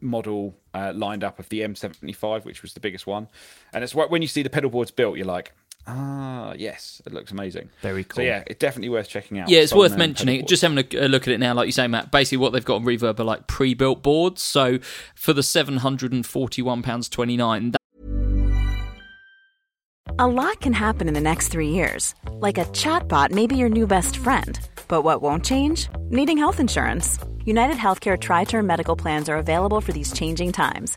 model 0.00 0.56
uh, 0.74 0.92
lined 0.94 1.24
up 1.24 1.38
of 1.38 1.48
the 1.48 1.60
M75, 1.60 2.44
which 2.44 2.62
was 2.62 2.74
the 2.74 2.80
biggest 2.80 3.06
one. 3.06 3.28
And 3.72 3.82
it's 3.84 3.92
wh- 3.92 4.10
when 4.10 4.22
you 4.22 4.28
see 4.28 4.42
the 4.42 4.50
pedal 4.50 4.70
boards 4.70 4.90
built, 4.90 5.16
you're 5.16 5.26
like, 5.26 5.52
ah, 5.86 6.54
yes, 6.56 7.00
it 7.06 7.12
looks 7.12 7.30
amazing. 7.32 7.70
Very 7.82 8.02
So 8.02 8.08
cool. 8.08 8.24
yeah, 8.24 8.42
it's 8.46 8.58
definitely 8.58 8.88
worth 8.88 9.08
checking 9.08 9.38
out. 9.38 9.48
Yeah, 9.48 9.60
it's 9.60 9.72
worth 9.74 9.96
mentioning. 9.96 10.36
pedal 10.40 10.48
Just 10.48 10.62
having 10.62 10.78
a, 10.78 11.06
a 11.06 11.08
look 11.08 11.22
at 11.22 11.28
it 11.34 11.38
now, 11.38 11.54
like 11.54 11.66
you 11.66 11.72
say, 11.72 11.86
Matt. 11.86 12.10
Basically, 12.10 12.38
what 12.38 12.52
they've 12.52 12.64
got 12.64 12.76
on 12.76 12.84
Reverb 12.84 13.18
are 13.20 13.24
like 13.24 13.46
pre-built 13.46 14.02
boards. 14.02 14.42
So 14.42 14.78
for 15.14 15.32
the 15.32 15.42
seven 15.42 15.78
hundred 15.78 16.12
and 16.12 16.24
forty-one 16.26 16.82
pounds 16.82 17.08
twenty-nine, 17.08 17.70
That- 17.72 17.80
A 20.18 20.26
lot 20.26 20.60
can 20.60 20.72
happen 20.72 21.08
in 21.08 21.14
the 21.14 21.20
next 21.20 21.48
three 21.48 21.68
years. 21.70 22.14
Like 22.30 22.58
a 22.58 22.64
chatbot 22.66 23.30
may 23.30 23.46
be 23.46 23.56
your 23.56 23.68
new 23.68 23.86
best 23.86 24.16
friend. 24.16 24.58
But 24.88 25.02
what 25.02 25.20
won't 25.20 25.44
change? 25.44 25.88
Needing 26.10 26.38
health 26.38 26.60
insurance. 26.60 27.18
United 27.44 27.76
Healthcare 27.76 28.18
Tri 28.18 28.44
Term 28.44 28.66
Medical 28.66 28.96
Plans 28.96 29.28
are 29.28 29.36
available 29.36 29.80
for 29.80 29.92
these 29.92 30.12
changing 30.12 30.52
times. 30.52 30.96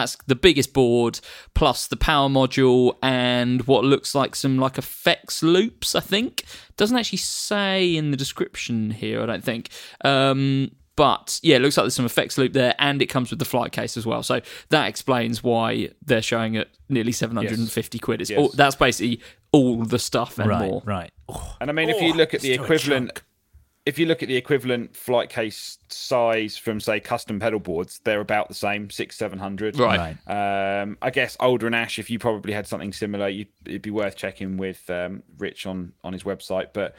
That's 0.00 0.16
the 0.26 0.34
biggest 0.34 0.72
board 0.72 1.20
plus 1.54 1.86
the 1.86 1.96
power 1.96 2.28
module 2.28 2.96
and 3.02 3.66
what 3.66 3.84
looks 3.84 4.14
like 4.14 4.34
some 4.34 4.58
like 4.58 4.78
effects 4.78 5.42
loops. 5.42 5.94
I 5.94 6.00
think 6.00 6.44
doesn't 6.76 6.96
actually 6.96 7.18
say 7.18 7.94
in 7.96 8.10
the 8.10 8.16
description 8.16 8.90
here. 8.90 9.22
I 9.22 9.26
don't 9.26 9.44
think. 9.44 9.68
Um, 10.04 10.72
but 10.96 11.40
yeah, 11.42 11.56
it 11.56 11.62
looks 11.62 11.76
like 11.78 11.84
there's 11.84 11.94
some 11.94 12.04
effects 12.04 12.36
loop 12.36 12.52
there, 12.52 12.74
and 12.78 13.00
it 13.00 13.06
comes 13.06 13.30
with 13.30 13.38
the 13.38 13.44
flight 13.46 13.72
case 13.72 13.96
as 13.96 14.04
well. 14.04 14.22
So 14.22 14.40
that 14.68 14.86
explains 14.88 15.42
why 15.42 15.90
they're 16.04 16.20
showing 16.20 16.56
at 16.58 16.68
nearly 16.90 17.12
750 17.12 17.98
quid. 18.00 18.20
It's 18.20 18.28
Yes. 18.30 18.38
all, 18.38 18.48
that's 18.54 18.76
basically 18.76 19.22
all 19.52 19.82
the 19.84 19.98
stuff 19.98 20.38
and 20.38 20.48
right, 20.48 20.68
more. 20.70 20.82
right. 20.84 21.10
Oh, 21.28 21.56
And 21.60 21.70
I 21.70 21.72
mean, 21.72 21.88
if 21.88 22.02
you 22.02 22.12
Oh, 22.12 22.16
look 22.16 22.34
at 22.34 22.42
the 22.42 22.52
equivalent, 22.52 23.14
chunk. 23.14 23.22
If 23.86 23.98
you 23.98 24.06
look 24.06 24.22
at 24.22 24.28
the 24.28 24.36
equivalent 24.36 24.94
flight 24.94 25.30
case 25.30 25.78
size 25.88 26.56
from 26.56 26.80
say 26.80 27.00
custom 27.00 27.40
pedal 27.40 27.60
boards, 27.60 28.00
they're 28.04 28.20
about 28.20 28.48
the 28.48 28.54
same, 28.54 28.90
six 28.90 29.16
seven 29.16 29.38
hundred. 29.38 29.78
Right. 29.78 30.16
Um, 30.26 30.98
I 31.00 31.10
guess 31.10 31.36
older 31.40 31.66
and 31.66 31.74
Ash, 31.74 31.98
if 31.98 32.10
you 32.10 32.18
probably 32.18 32.52
had 32.52 32.66
something 32.66 32.92
similar, 32.92 33.28
you'd, 33.28 33.48
it'd 33.64 33.82
be 33.82 33.90
worth 33.90 34.16
checking 34.16 34.56
with 34.58 34.88
um, 34.90 35.22
Rich 35.38 35.66
on 35.66 35.92
on 36.04 36.12
his 36.12 36.24
website, 36.24 36.68
but 36.72 36.94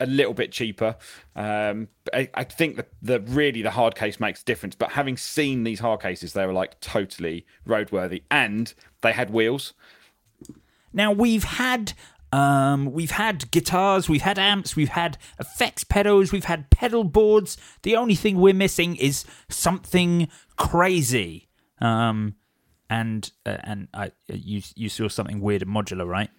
a 0.00 0.06
little 0.06 0.34
bit 0.34 0.50
cheaper. 0.50 0.96
Um, 1.36 1.88
I, 2.12 2.28
I 2.34 2.44
think 2.44 2.76
that 2.76 2.88
the 3.02 3.20
really 3.20 3.62
the 3.62 3.70
hard 3.70 3.94
case 3.94 4.18
makes 4.18 4.42
a 4.42 4.44
difference. 4.44 4.74
But 4.74 4.92
having 4.92 5.16
seen 5.16 5.64
these 5.64 5.80
hard 5.80 6.00
cases, 6.00 6.32
they 6.32 6.46
were 6.46 6.52
like 6.52 6.80
totally 6.80 7.46
roadworthy, 7.66 8.22
and 8.30 8.72
they 9.02 9.12
had 9.12 9.30
wheels. 9.30 9.74
Now 10.94 11.12
we've 11.12 11.44
had 11.44 11.92
um, 12.32 12.92
we've 12.92 13.10
had 13.10 13.50
guitars, 13.50 14.08
we've 14.08 14.22
had 14.22 14.38
amps, 14.38 14.74
we've 14.74 14.88
had 14.88 15.18
effects 15.38 15.84
pedals, 15.84 16.32
we've 16.32 16.46
had 16.46 16.70
pedal 16.70 17.04
boards. 17.04 17.58
The 17.82 17.96
only 17.96 18.14
thing 18.14 18.38
we're 18.38 18.54
missing 18.54 18.96
is 18.96 19.24
something 19.48 20.28
crazy. 20.56 21.48
Um, 21.80 22.36
and 22.88 23.30
uh, 23.46 23.56
and 23.64 23.88
I 23.94 24.12
you 24.28 24.62
you 24.74 24.88
saw 24.88 25.08
something 25.08 25.40
weird 25.40 25.62
and 25.62 25.70
modular, 25.70 26.06
right? 26.06 26.30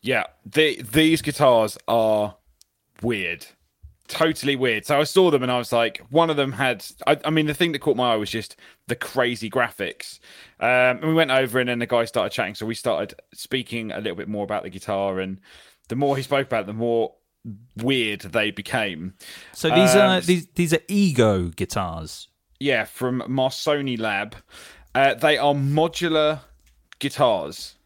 Yeah, 0.00 0.24
the, 0.46 0.80
these 0.82 1.22
guitars 1.22 1.76
are 1.88 2.36
weird, 3.02 3.46
totally 4.08 4.56
weird. 4.56 4.86
So 4.86 4.98
I 4.98 5.04
saw 5.04 5.30
them 5.30 5.42
and 5.42 5.52
I 5.52 5.58
was 5.58 5.72
like, 5.72 6.02
one 6.10 6.30
of 6.30 6.36
them 6.36 6.52
had. 6.52 6.84
I, 7.06 7.18
I 7.24 7.30
mean, 7.30 7.46
the 7.46 7.54
thing 7.54 7.72
that 7.72 7.80
caught 7.80 7.96
my 7.96 8.14
eye 8.14 8.16
was 8.16 8.30
just 8.30 8.56
the 8.86 8.96
crazy 8.96 9.48
graphics. 9.48 10.18
Um, 10.60 10.98
and 10.98 11.08
we 11.08 11.14
went 11.14 11.30
over 11.30 11.60
and 11.60 11.68
then 11.68 11.78
the 11.78 11.86
guy 11.86 12.04
started 12.04 12.32
chatting, 12.32 12.54
so 12.54 12.66
we 12.66 12.74
started 12.74 13.14
speaking 13.32 13.92
a 13.92 13.98
little 13.98 14.16
bit 14.16 14.28
more 14.28 14.44
about 14.44 14.64
the 14.64 14.70
guitar. 14.70 15.20
And 15.20 15.40
the 15.88 15.96
more 15.96 16.16
he 16.16 16.22
spoke 16.22 16.46
about 16.46 16.62
it, 16.62 16.66
the 16.66 16.72
more 16.72 17.14
weird 17.76 18.20
they 18.22 18.50
became. 18.50 19.14
So 19.52 19.68
these 19.68 19.94
Um, 19.94 20.00
are 20.00 20.20
these 20.20 20.48
these 20.54 20.74
are 20.74 20.80
ego 20.88 21.48
guitars. 21.48 22.28
Yeah, 22.58 22.84
from 22.84 23.22
Marconi 23.28 23.96
Lab. 23.96 24.34
Uh, 24.94 25.14
they 25.14 25.38
are 25.38 25.54
modular 25.54 26.40
guitars. 26.98 27.76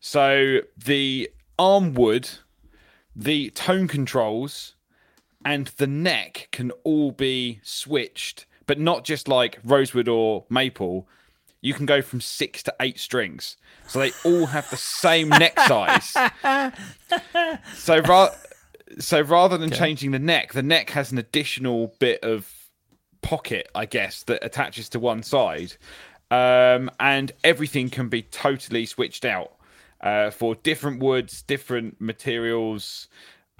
So 0.00 0.58
the 0.76 1.30
arm 1.58 1.94
wood, 1.94 2.28
the 3.16 3.50
tone 3.50 3.88
controls, 3.88 4.74
and 5.44 5.68
the 5.78 5.86
neck 5.86 6.48
can 6.52 6.70
all 6.84 7.12
be 7.12 7.60
switched, 7.62 8.46
but 8.66 8.78
not 8.78 9.04
just 9.04 9.28
like 9.28 9.58
rosewood 9.64 10.08
or 10.08 10.44
maple. 10.48 11.08
You 11.60 11.74
can 11.74 11.86
go 11.86 12.02
from 12.02 12.20
six 12.20 12.62
to 12.64 12.74
eight 12.80 12.98
strings. 12.98 13.56
So 13.86 14.00
they 14.00 14.12
all 14.24 14.46
have 14.46 14.68
the 14.70 14.76
same 14.76 15.28
neck 15.28 15.58
size. 15.58 16.16
So, 17.74 17.98
ra- 18.00 18.34
so 18.98 19.20
rather 19.20 19.58
than 19.58 19.70
changing 19.70 20.10
the 20.12 20.18
neck, 20.18 20.52
the 20.52 20.62
neck 20.62 20.90
has 20.90 21.12
an 21.12 21.18
additional 21.18 21.94
bit 21.98 22.22
of 22.24 22.50
pocket, 23.20 23.68
I 23.74 23.86
guess, 23.86 24.22
that 24.24 24.44
attaches 24.44 24.88
to 24.90 24.98
one 24.98 25.22
side, 25.22 25.74
um, 26.30 26.90
and 26.98 27.32
everything 27.44 27.90
can 27.90 28.08
be 28.08 28.22
totally 28.22 28.86
switched 28.86 29.24
out 29.24 29.52
uh, 30.00 30.30
for 30.30 30.54
different 30.54 31.00
woods, 31.00 31.42
different 31.42 32.00
materials, 32.00 33.08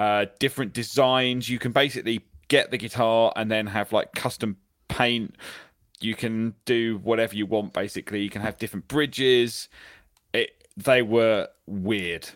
uh, 0.03 0.27
different 0.41 0.73
designs. 0.73 1.49
You 1.49 1.61
can 1.61 1.71
basically 1.71 2.23
get 2.49 2.73
the 2.73 2.79
guitar 2.79 3.33
and 3.37 3.49
then 3.49 3.69
have 3.69 3.93
like 3.93 4.13
custom 4.13 4.57
paint. 4.89 5.37
You 6.01 6.17
can 6.17 6.55
do 6.65 6.99
whatever 7.05 7.37
you 7.37 7.47
want. 7.47 7.73
Basically, 7.73 8.21
you 8.21 8.29
can 8.29 8.43
have 8.43 8.59
different 8.59 8.89
bridges. 8.89 9.69
It, 10.35 10.51
they 10.77 11.03
were 11.03 11.49
weird, 11.67 12.31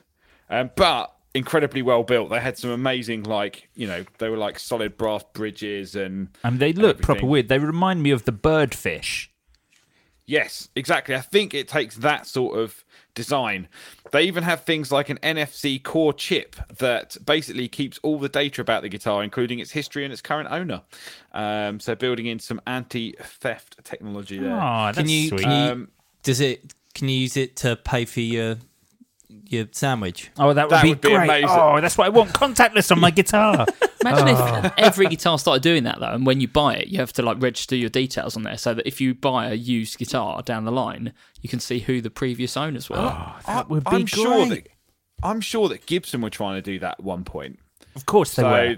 um, 0.48 0.70
but 0.76 1.12
incredibly 1.34 1.82
well 1.82 2.04
built. 2.04 2.30
They 2.30 2.38
had 2.38 2.56
some 2.56 2.70
amazing, 2.70 3.24
like 3.24 3.68
you 3.74 3.88
know, 3.88 4.04
they 4.18 4.28
were 4.28 4.36
like 4.36 4.60
solid 4.60 4.96
brass 4.96 5.24
bridges 5.32 5.96
and 5.96 6.28
And 6.44 6.60
they 6.60 6.72
look 6.72 7.02
proper 7.02 7.26
weird. 7.26 7.48
They 7.48 7.58
remind 7.58 8.00
me 8.00 8.12
of 8.12 8.26
the 8.26 8.32
birdfish. 8.32 9.26
Yes, 10.26 10.68
exactly. 10.74 11.14
I 11.14 11.20
think 11.20 11.54
it 11.54 11.68
takes 11.68 11.96
that 11.96 12.26
sort 12.26 12.58
of 12.58 12.84
design. 13.14 13.68
They 14.10 14.22
even 14.24 14.42
have 14.42 14.62
things 14.62 14.90
like 14.90 15.08
an 15.08 15.18
NFC 15.22 15.80
core 15.82 16.12
chip 16.12 16.56
that 16.78 17.16
basically 17.24 17.68
keeps 17.68 17.98
all 18.02 18.18
the 18.18 18.28
data 18.28 18.60
about 18.60 18.82
the 18.82 18.88
guitar, 18.88 19.22
including 19.22 19.60
its 19.60 19.70
history 19.70 20.04
and 20.04 20.12
its 20.12 20.20
current 20.20 20.48
owner. 20.50 20.82
Um, 21.32 21.78
so 21.78 21.94
building 21.94 22.26
in 22.26 22.40
some 22.40 22.60
anti-theft 22.66 23.84
technology 23.84 24.38
there. 24.38 24.60
Oh, 24.60 24.86
that's 24.86 24.98
Can 24.98 25.08
you, 25.08 25.28
sweet. 25.28 25.40
can 25.42 25.50
you 25.50 25.72
Um, 25.72 25.88
does 26.22 26.40
it 26.40 26.74
can 26.94 27.08
you 27.08 27.18
use 27.18 27.36
it 27.36 27.56
to 27.56 27.76
pay 27.76 28.04
for 28.04 28.20
your 28.20 28.56
your 29.28 29.66
sandwich? 29.72 30.30
oh, 30.38 30.52
that 30.52 30.64
would 30.68 30.70
that 30.72 30.82
be 30.82 30.88
would 30.90 31.00
be 31.00 31.08
great. 31.10 31.24
amazing. 31.24 31.48
Oh, 31.50 31.80
that's 31.80 31.96
what 31.98 32.06
I 32.06 32.10
want. 32.10 32.32
Contactless 32.32 32.90
on 32.92 33.00
my 33.00 33.10
guitar. 33.10 33.66
Imagine 34.00 34.28
Oh. 34.28 34.60
if 34.64 34.72
every 34.78 35.06
guitar 35.06 35.38
started 35.38 35.62
doing 35.62 35.84
that 35.84 35.98
though, 36.00 36.12
and 36.12 36.24
when 36.26 36.40
you 36.40 36.48
buy 36.48 36.74
it, 36.76 36.88
you 36.88 36.98
have 36.98 37.12
to 37.14 37.22
like 37.22 37.40
register 37.40 37.74
your 37.76 37.88
details 37.90 38.36
on 38.36 38.42
there, 38.44 38.56
so 38.58 38.74
that 38.74 38.86
if 38.86 39.00
you 39.00 39.14
buy 39.14 39.50
a 39.50 39.54
used 39.54 39.98
guitar 39.98 40.42
down 40.42 40.64
the 40.64 40.72
line, 40.72 41.12
you 41.42 41.48
can 41.48 41.58
see 41.60 41.80
who 41.80 42.00
the 42.00 42.10
previous 42.10 42.56
owners 42.56 42.88
were. 42.88 42.96
that 43.46 43.68
would 43.68 43.84
be 43.84 43.90
I'm 43.90 44.06
sure 44.06 44.40
that 44.46 44.48
great. 44.48 44.68
I'm 45.22 45.40
sure 45.40 45.68
that 45.68 45.86
Gibson 45.86 46.20
were 46.20 46.30
trying 46.30 46.56
to 46.56 46.62
do 46.62 46.78
that 46.80 46.96
at 46.98 47.04
one 47.04 47.24
point. 47.24 47.58
Of 47.94 48.06
course 48.06 48.34
they 48.34 48.42
so 48.42 48.48
were. 48.50 48.76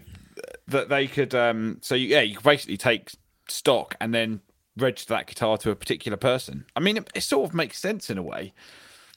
that 0.69 0.89
they 0.89 1.07
could 1.09 1.35
um 1.35 1.79
so 1.83 1.95
you, 1.95 2.07
yeah 2.09 2.21
you 2.21 2.37
could 2.37 2.45
basically 2.45 2.77
take 2.77 3.11
stock 3.49 3.97
and 4.01 4.15
then 4.15 4.41
register 4.77 5.13
that 5.15 5.27
guitar 5.27 5.59
to 5.59 5.73
a 5.73 5.75
particular 5.75 6.17
person 6.17 6.65
i 6.77 6.81
mean 6.81 6.97
it, 6.97 7.11
it 7.17 7.23
sort 7.23 7.49
of 7.49 7.53
makes 7.55 7.81
sense 7.81 8.11
in 8.11 8.17
a 8.19 8.23
way 8.23 8.53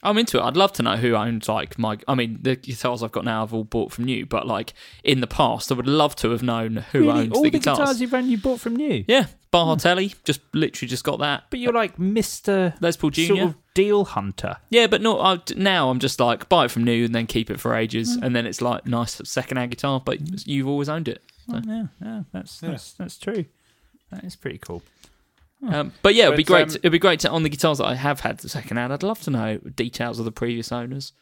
I'm 0.03 0.17
into 0.17 0.39
it. 0.39 0.41
I'd 0.41 0.57
love 0.57 0.73
to 0.73 0.83
know 0.83 0.97
who 0.97 1.13
owns 1.15 1.47
like 1.47 1.77
my. 1.77 1.97
I 2.07 2.15
mean, 2.15 2.39
the 2.41 2.55
guitars 2.55 3.03
I've 3.03 3.11
got 3.11 3.23
now 3.25 3.43
I've 3.43 3.53
all 3.53 3.63
bought 3.63 3.91
from 3.91 4.05
new, 4.05 4.25
but 4.25 4.47
like 4.47 4.73
in 5.03 5.21
the 5.21 5.27
past, 5.27 5.71
I 5.71 5.75
would 5.75 5.87
love 5.87 6.15
to 6.17 6.31
have 6.31 6.41
known 6.41 6.77
who 6.91 7.01
Really? 7.01 7.11
owns 7.21 7.33
All 7.33 7.43
the 7.43 7.49
the 7.51 7.59
guitars. 7.59 7.77
guitars 7.77 8.01
you've 8.01 8.13
only 8.13 8.35
bought 8.35 8.59
from 8.59 8.75
new. 8.75 9.05
yeah, 9.07 9.27
Bartelli, 9.53 10.15
just 10.23 10.41
literally 10.53 10.89
just 10.89 11.03
got 11.03 11.19
that. 11.19 11.43
But 11.49 11.59
you're 11.59 11.73
like 11.73 11.99
Mister 11.99 12.73
Les 12.81 12.97
Paul 12.97 13.11
Jr. 13.11 13.21
sort 13.25 13.39
of 13.41 13.55
deal 13.73 14.05
hunter. 14.05 14.57
Yeah, 14.69 14.87
but 14.87 15.01
no. 15.01 15.19
I, 15.21 15.39
now 15.55 15.89
I'm 15.89 15.99
just 15.99 16.19
like 16.19 16.49
buy 16.49 16.65
it 16.65 16.71
from 16.71 16.83
new 16.83 17.05
and 17.05 17.13
then 17.13 17.27
keep 17.27 17.51
it 17.51 17.59
for 17.59 17.75
ages, 17.75 18.15
Hmm. 18.15 18.23
and 18.23 18.35
then 18.35 18.45
it's 18.47 18.61
like 18.61 18.85
nice 18.87 19.21
second-hand 19.23 19.71
guitar, 19.71 20.01
but 20.03 20.47
you've 20.47 20.67
always 20.67 20.89
owned 20.89 21.07
it. 21.07 21.21
So. 21.49 21.59
Yeah, 21.67 21.85
yeah, 22.01 22.23
that's 22.31 22.59
that's 22.59 22.93
that's 22.93 23.17
true. 23.17 23.45
That 24.11 24.23
is 24.23 24.35
pretty 24.35 24.57
cool. 24.57 24.81
Um, 25.67 25.93
but 26.01 26.15
yeah, 26.15 26.25
it'd 26.25 26.37
be 26.37 26.43
But, 26.43 26.47
great. 26.47 26.61
um, 26.63 26.69
to, 26.69 26.77
it'd 26.79 26.91
be 26.91 26.99
great 26.99 27.19
to 27.21 27.29
on 27.29 27.43
the 27.43 27.49
guitars 27.49 27.77
that 27.77 27.85
I 27.85 27.95
have 27.95 28.21
had 28.21 28.39
the 28.39 28.49
second 28.49 28.77
hand. 28.77 28.91
I'd 28.91 29.03
love 29.03 29.21
to 29.21 29.29
know 29.31 29.57
details 29.57 30.17
of 30.19 30.25
the 30.25 30.31
previous 30.31 30.71
owners. 30.71 31.13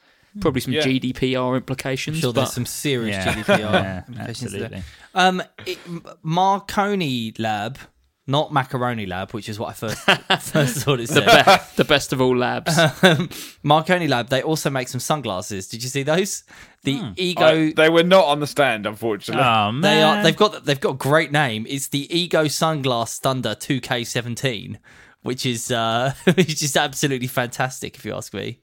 Probably 0.42 0.62
some 0.62 0.74
Yeah. 0.74 0.82
GDPR 0.84 1.58
implications. 1.58 2.18
I'm 2.18 2.22
sure 2.22 2.34
but 2.34 2.42
there's 2.42 2.54
some 2.54 2.66
serious 2.68 3.16
Yeah, 3.18 3.34
GDPR 3.34 3.60
yeah, 3.60 4.04
implications 4.08 4.52
there. 4.52 4.64
absolutely. 4.66 4.84
Um, 5.16 5.44
it, 5.66 5.80
Marconi 6.24 7.34
Lab, 7.40 7.80
not 8.30 8.54
Macaroni 8.54 9.06
Lab, 9.06 9.32
which 9.32 9.50
is 9.50 9.60
what 9.60 9.70
I 9.70 9.74
first 9.74 9.98
first 10.42 10.84
thought 10.86 11.00
it 11.00 11.10
said. 11.10 11.26
be- 11.26 11.64
the 11.76 11.86
best 11.86 12.14
of 12.14 12.22
all 12.22 12.38
labs. 12.38 12.78
Marconi 13.64 14.08
Lab. 14.08 14.30
They 14.30 14.42
also 14.42 14.70
make 14.70 14.88
some 14.88 15.00
sunglasses. 15.00 15.68
Did 15.68 15.84
you 15.84 15.90
see 15.90 16.04
those? 16.04 16.44
The 16.84 17.12
Ego. 17.18 17.46
I- 17.46 17.74
they 17.76 17.90
were 17.90 18.04
not 18.04 18.26
on 18.26 18.40
the 18.40 18.48
stand 18.48 18.86
unfortunately 18.86 19.44
Oh 19.44 19.72
man, 19.72 19.82
They 19.82 20.02
are. 20.04 20.24
They've 20.24 20.36
got. 20.38 20.64
They've 20.66 20.80
got 20.80 20.92
a 20.92 20.98
great 20.98 21.32
name. 21.32 21.66
It's 21.68 21.88
the 21.90 22.08
Ego 22.16 22.46
Sunglass 22.46 23.20
Thunder 23.20 23.56
2K17, 23.56 24.78
which 25.24 25.46
is 25.46 25.72
uh, 25.72 26.14
which 26.36 26.62
is 26.64 26.78
absolutely 26.78 27.28
fantastic, 27.28 27.96
if 27.98 28.06
you 28.06 28.14
ask 28.16 28.34
me. 28.34 28.60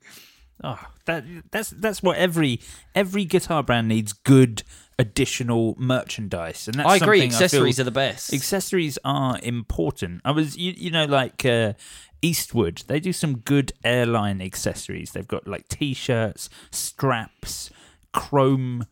Oh, 0.65 0.81
that 1.05 1.25
that's 1.51 1.71
that's 1.71 2.03
what 2.03 2.17
every 2.17 2.61
every 2.95 3.25
guitar 3.27 3.63
brand 3.63 3.89
needs. 3.89 4.13
Good 4.15 4.63
additional 4.99 5.75
merchandise, 5.79 6.69
and 6.69 6.79
that's 6.79 6.89
I 6.89 6.97
agree. 6.97 7.21
something 7.21 7.29
I 7.35 7.39
feel- 7.39 7.45
Accessories 7.45 7.81
are 7.81 7.85
the 7.85 7.91
best. 7.91 8.33
Accessories 8.33 8.99
are 9.05 9.39
important. 9.43 10.23
I 10.25 10.31
was, 10.33 10.57
you, 10.57 10.73
you 10.77 10.91
know, 10.91 11.05
like 11.05 11.45
uh, 11.45 11.75
Eastwood. 12.23 12.83
They 12.87 13.01
do 13.01 13.13
some 13.13 13.39
good 13.39 13.73
airline 13.85 14.41
accessories. 14.41 15.13
They've 15.13 15.27
got 15.29 15.47
like 15.47 15.69
t-shirts, 15.69 16.49
straps, 16.71 17.71
chrome 18.13 18.87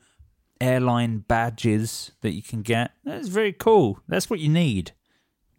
airline 0.60 1.18
badges 1.26 2.12
that 2.20 2.32
you 2.32 2.42
can 2.42 2.62
get. 2.62 2.92
That's 3.04 3.28
very 3.28 3.52
cool. 3.52 3.98
That's 4.08 4.28
what 4.30 4.40
you 4.40 4.48
need. 4.48 4.92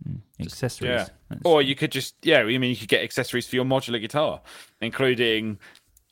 Mm, 0.08 0.22
Accessories. 0.42 0.90
yeah 0.90 1.08
That's- 1.30 1.42
or 1.46 1.62
you 1.62 1.74
could 1.74 1.90
just 1.92 2.16
yeah 2.22 2.40
i 2.40 2.44
mean 2.58 2.64
you 2.70 2.76
could 2.76 2.90
get 2.90 3.02
accessories 3.02 3.48
for 3.48 3.56
your 3.56 3.64
modular 3.64 4.00
guitar 4.00 4.42
including 4.82 5.58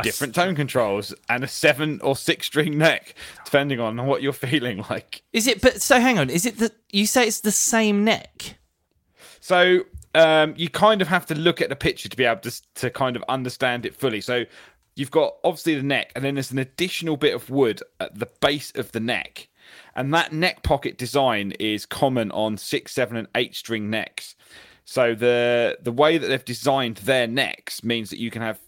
different 0.01 0.33
tone 0.33 0.55
controls 0.55 1.13
and 1.29 1.43
a 1.43 1.47
seven 1.47 1.99
or 2.01 2.15
six 2.15 2.47
string 2.47 2.77
neck 2.77 3.13
depending 3.45 3.79
on 3.79 4.05
what 4.05 4.21
you're 4.21 4.33
feeling 4.33 4.83
like 4.89 5.21
Is 5.33 5.47
it? 5.47 5.61
But 5.61 5.81
so 5.81 5.99
hang 5.99 6.17
on. 6.17 6.29
Is 6.29 6.45
it 6.45 6.57
that 6.57 6.73
you 6.91 7.05
say 7.05 7.27
it's 7.27 7.41
the 7.41 7.51
same 7.51 8.03
neck? 8.03 8.57
So 9.39 9.81
um, 10.15 10.53
you 10.57 10.69
kind 10.69 11.01
of 11.01 11.07
have 11.07 11.25
to 11.27 11.35
look 11.35 11.61
at 11.61 11.69
the 11.69 11.75
picture 11.75 12.09
to 12.09 12.17
be 12.17 12.23
able 12.23 12.41
to 12.41 12.61
to 12.75 12.89
kind 12.89 13.15
of 13.15 13.23
understand 13.27 13.85
it 13.85 13.95
fully. 13.95 14.21
So 14.21 14.45
you've 14.95 15.11
got 15.11 15.35
obviously 15.43 15.75
the 15.75 15.83
neck, 15.83 16.11
and 16.15 16.23
then 16.23 16.35
there's 16.35 16.51
an 16.51 16.59
additional 16.59 17.17
bit 17.17 17.33
of 17.33 17.49
wood 17.49 17.81
at 17.99 18.17
the 18.17 18.27
base 18.41 18.71
of 18.75 18.91
the 18.91 18.99
neck, 18.99 19.47
and 19.95 20.13
that 20.13 20.31
neck 20.33 20.63
pocket 20.63 20.97
design 20.97 21.51
is 21.59 21.85
common 21.85 22.31
on 22.31 22.57
six, 22.57 22.93
seven, 22.93 23.17
and 23.17 23.27
eight 23.35 23.55
string 23.55 23.89
necks. 23.89 24.35
So 24.85 25.15
the 25.15 25.77
the 25.81 25.91
way 25.91 26.17
that 26.17 26.27
they've 26.27 26.45
designed 26.45 26.97
their 26.97 27.27
necks 27.27 27.83
means 27.83 28.09
that 28.09 28.19
you 28.19 28.29
can 28.31 28.41
have 28.41 28.59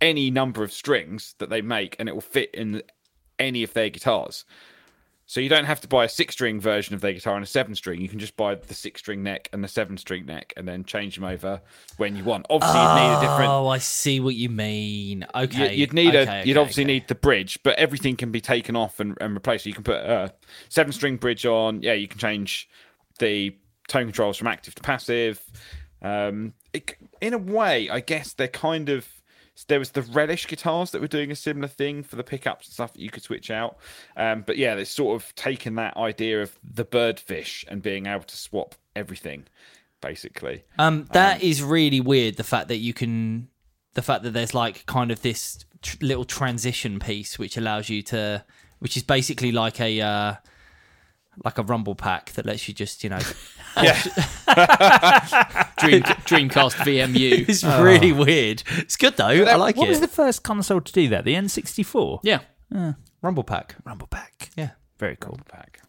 any 0.00 0.30
number 0.30 0.62
of 0.62 0.72
strings 0.72 1.34
that 1.38 1.50
they 1.50 1.62
make, 1.62 1.96
and 1.98 2.08
it 2.08 2.12
will 2.14 2.20
fit 2.20 2.50
in 2.54 2.82
any 3.38 3.62
of 3.62 3.72
their 3.72 3.90
guitars. 3.90 4.44
So 5.28 5.40
you 5.40 5.50
don't 5.50 5.66
have 5.66 5.82
to 5.82 5.88
buy 5.88 6.06
a 6.06 6.08
six 6.08 6.32
string 6.32 6.58
version 6.58 6.94
of 6.94 7.02
their 7.02 7.12
guitar 7.12 7.34
and 7.34 7.44
a 7.44 7.46
seven 7.46 7.74
string. 7.74 8.00
You 8.00 8.08
can 8.08 8.18
just 8.18 8.34
buy 8.34 8.54
the 8.54 8.72
six 8.72 9.00
string 9.02 9.22
neck 9.22 9.50
and 9.52 9.62
the 9.62 9.68
seven 9.68 9.98
string 9.98 10.24
neck 10.24 10.54
and 10.56 10.66
then 10.66 10.84
change 10.84 11.16
them 11.16 11.24
over 11.24 11.60
when 11.98 12.16
you 12.16 12.24
want. 12.24 12.46
Obviously, 12.48 12.80
you'd 12.80 12.94
need 12.94 13.18
a 13.18 13.20
different. 13.20 13.50
Oh, 13.50 13.68
I 13.68 13.76
see 13.76 14.20
what 14.20 14.36
you 14.36 14.48
mean. 14.48 15.26
Okay. 15.34 15.74
You'd 15.74 15.92
need 15.92 16.16
okay, 16.16 16.40
a. 16.40 16.44
You'd 16.46 16.56
obviously 16.56 16.84
okay. 16.84 16.94
need 16.94 17.08
the 17.08 17.14
bridge, 17.14 17.58
but 17.62 17.78
everything 17.78 18.16
can 18.16 18.32
be 18.32 18.40
taken 18.40 18.74
off 18.74 19.00
and, 19.00 19.18
and 19.20 19.34
replaced. 19.34 19.64
So 19.64 19.68
you 19.68 19.74
can 19.74 19.84
put 19.84 19.98
a 19.98 20.32
seven 20.70 20.92
string 20.92 21.18
bridge 21.18 21.44
on. 21.44 21.82
Yeah, 21.82 21.92
you 21.92 22.08
can 22.08 22.18
change 22.18 22.66
the 23.18 23.54
tone 23.86 24.06
controls 24.06 24.38
from 24.38 24.46
active 24.46 24.76
to 24.76 24.82
passive. 24.82 25.42
Um, 26.00 26.54
it, 26.72 26.96
in 27.20 27.34
a 27.34 27.38
way, 27.38 27.90
I 27.90 28.00
guess 28.00 28.32
they're 28.32 28.48
kind 28.48 28.88
of. 28.88 29.06
There 29.66 29.78
was 29.78 29.90
the 29.90 30.02
relish 30.02 30.46
guitars 30.46 30.92
that 30.92 31.00
were 31.00 31.08
doing 31.08 31.30
a 31.30 31.36
similar 31.36 31.68
thing 31.68 32.02
for 32.02 32.16
the 32.16 32.24
pickups 32.24 32.66
and 32.66 32.74
stuff 32.74 32.92
that 32.92 33.00
you 33.00 33.10
could 33.10 33.22
switch 33.22 33.50
out. 33.50 33.76
Um, 34.16 34.42
but 34.46 34.56
yeah, 34.56 34.74
they've 34.74 34.86
sort 34.86 35.20
of 35.20 35.34
taken 35.34 35.74
that 35.76 35.96
idea 35.96 36.42
of 36.42 36.58
the 36.62 36.84
birdfish 36.84 37.64
and 37.68 37.82
being 37.82 38.06
able 38.06 38.24
to 38.24 38.36
swap 38.36 38.74
everything, 38.94 39.44
basically. 40.00 40.64
Um, 40.78 41.08
that 41.12 41.42
is 41.42 41.62
really 41.62 42.00
weird. 42.00 42.36
The 42.36 42.44
fact 42.44 42.68
that 42.68 42.76
you 42.76 42.94
can, 42.94 43.48
the 43.94 44.02
fact 44.02 44.22
that 44.22 44.30
there's 44.30 44.54
like 44.54 44.86
kind 44.86 45.10
of 45.10 45.22
this 45.22 45.64
tr- 45.82 45.96
little 46.00 46.24
transition 46.24 46.98
piece 46.98 47.38
which 47.38 47.56
allows 47.56 47.88
you 47.88 48.02
to, 48.02 48.44
which 48.78 48.96
is 48.96 49.02
basically 49.02 49.52
like 49.52 49.80
a, 49.80 50.00
uh, 50.00 50.34
like 51.44 51.58
a 51.58 51.62
rumble 51.62 51.94
pack 51.94 52.32
that 52.32 52.46
lets 52.46 52.68
you 52.68 52.74
just, 52.74 53.04
you 53.04 53.10
know, 53.10 53.20
Yeah. 53.82 54.00
Dream, 55.78 56.02
Dreamcast 56.02 56.74
VMU. 56.74 57.44
it's 57.48 57.64
oh. 57.64 57.82
really 57.82 58.12
weird. 58.12 58.62
It's 58.78 58.96
good 58.96 59.16
though. 59.16 59.26
I 59.26 59.54
like 59.54 59.76
what 59.76 59.84
it. 59.84 59.86
What 59.86 59.88
was 59.88 60.00
the 60.00 60.08
first 60.08 60.42
console 60.42 60.80
to 60.80 60.92
do 60.92 61.08
that? 61.08 61.24
The 61.24 61.34
N64. 61.34 62.20
Yeah, 62.22 62.40
rumble 63.22 63.44
pack? 63.44 63.76
Rumble 63.84 64.06
Pack. 64.08 64.50
Yeah. 64.56 64.70
Very 64.98 65.16
cool. 65.16 65.38
Pack. 65.48 65.80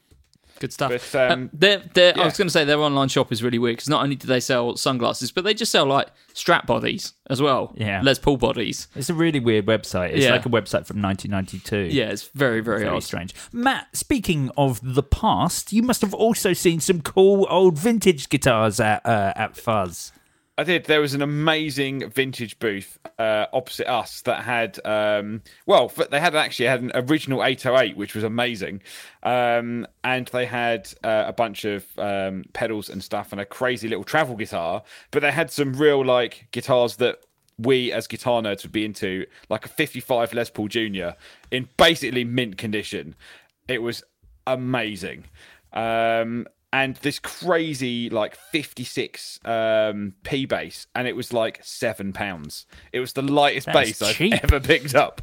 Good 0.60 0.74
stuff. 0.74 0.92
But, 1.12 1.32
um, 1.32 1.32
Um, 1.32 1.50
their, 1.54 1.80
their, 1.94 2.14
I 2.16 2.20
yeah. 2.20 2.26
was 2.26 2.38
going 2.38 2.48
to 2.48 2.52
say 2.52 2.66
their 2.66 2.80
online 2.80 3.08
shop 3.10 3.32
is 3.32 3.42
really 3.44 3.60
weird 3.60 3.78
because 3.78 3.90
not 3.90 4.04
only 4.04 4.16
do 4.16 4.28
they 4.28 4.40
sell 4.40 4.76
sunglasses, 4.76 5.32
but 5.32 5.44
they 5.44 5.54
just 5.54 5.72
sell 5.72 5.86
like 5.86 6.08
strap 6.34 6.68
bodies 6.68 7.14
as 7.30 7.42
well. 7.42 7.74
Yeah. 7.78 8.02
Les 8.04 8.20
Paul 8.20 8.38
bodies. 8.38 8.88
It's 8.96 9.10
a 9.10 9.14
really 9.14 9.40
weird 9.40 9.66
website. 9.66 10.12
It's 10.12 10.26
Yeah. 10.26 10.32
like 10.32 10.46
a 10.46 10.50
website 10.50 10.86
from 10.86 11.02
1992. 11.02 11.96
Yeah, 11.96 12.10
it's 12.10 12.30
very, 12.36 12.62
very, 12.62 12.80
Very 12.82 12.96
odd. 12.96 13.04
strange. 13.04 13.34
Matt, 13.52 13.88
speaking 13.94 14.52
of 14.58 14.80
the 14.84 15.04
past, 15.04 15.72
you 15.74 15.84
must 15.84 16.02
have 16.02 16.14
also 16.14 16.54
seen 16.54 16.80
some 16.80 17.02
cool 17.02 17.48
old 17.50 17.78
vintage 17.78 18.30
guitars 18.30 18.80
at 18.80 19.06
uh, 19.06 19.34
at 19.36 19.56
Fuzz. 19.58 20.12
I 20.60 20.64
did. 20.64 20.84
There 20.84 21.00
was 21.00 21.14
an 21.14 21.22
amazing 21.22 22.10
vintage 22.10 22.60
booth 22.60 23.00
uh, 23.18 23.46
opposite 23.54 23.90
us 23.90 24.20
that 24.24 24.44
had, 24.44 24.78
um, 24.86 25.42
well, 25.66 25.90
they 26.12 26.20
had 26.20 26.36
actually 26.36 26.66
had 26.66 26.82
an 26.82 26.92
original 26.96 27.46
808, 27.46 27.96
which 27.96 28.14
was 28.14 28.26
amazing, 28.26 28.82
um, 29.24 29.88
and 30.04 30.28
they 30.28 30.46
had 30.46 30.92
uh, 31.02 31.24
a 31.28 31.32
bunch 31.32 31.64
of 31.64 31.86
um, 31.98 32.44
pedals 32.52 32.90
and 32.90 33.02
stuff 33.02 33.32
and 33.32 33.40
a 33.40 33.46
crazy 33.46 33.88
little 33.88 34.04
travel 34.04 34.36
guitar. 34.36 34.84
But 35.12 35.22
they 35.22 35.32
had 35.32 35.50
some 35.50 35.72
real 35.72 36.04
like 36.04 36.50
guitars 36.52 36.98
that 36.98 37.22
we 37.58 37.94
as 37.94 38.06
guitar 38.06 38.42
nerds 38.42 38.64
would 38.64 38.74
be 38.74 38.84
into, 38.84 39.28
like 39.48 39.66
a 39.66 39.70
55 39.70 40.34
Les 40.34 40.50
Paul 40.50 40.68
Junior 40.68 41.16
in 41.52 41.70
basically 41.78 42.26
mint 42.26 42.58
condition. 42.58 43.16
It 43.70 43.82
was 43.82 44.04
amazing. 44.46 45.24
Um, 45.72 46.48
and 46.72 46.96
this 46.98 47.20
crazy 47.20 48.10
like 48.10 48.36
56 48.36 49.40
um, 49.46 50.14
P 50.24 50.46
bass, 50.46 50.88
and 50.96 51.08
it 51.08 51.16
was 51.16 51.34
like 51.34 51.60
seven 51.64 52.14
pounds. 52.14 52.66
It 52.94 53.00
was 53.00 53.14
the 53.14 53.22
lightest 53.22 53.68
That's 53.68 54.00
bass 54.00 54.14
cheap. 54.16 54.34
I've 54.34 54.44
ever 54.46 54.60
picked 54.60 54.96
up. 54.96 55.22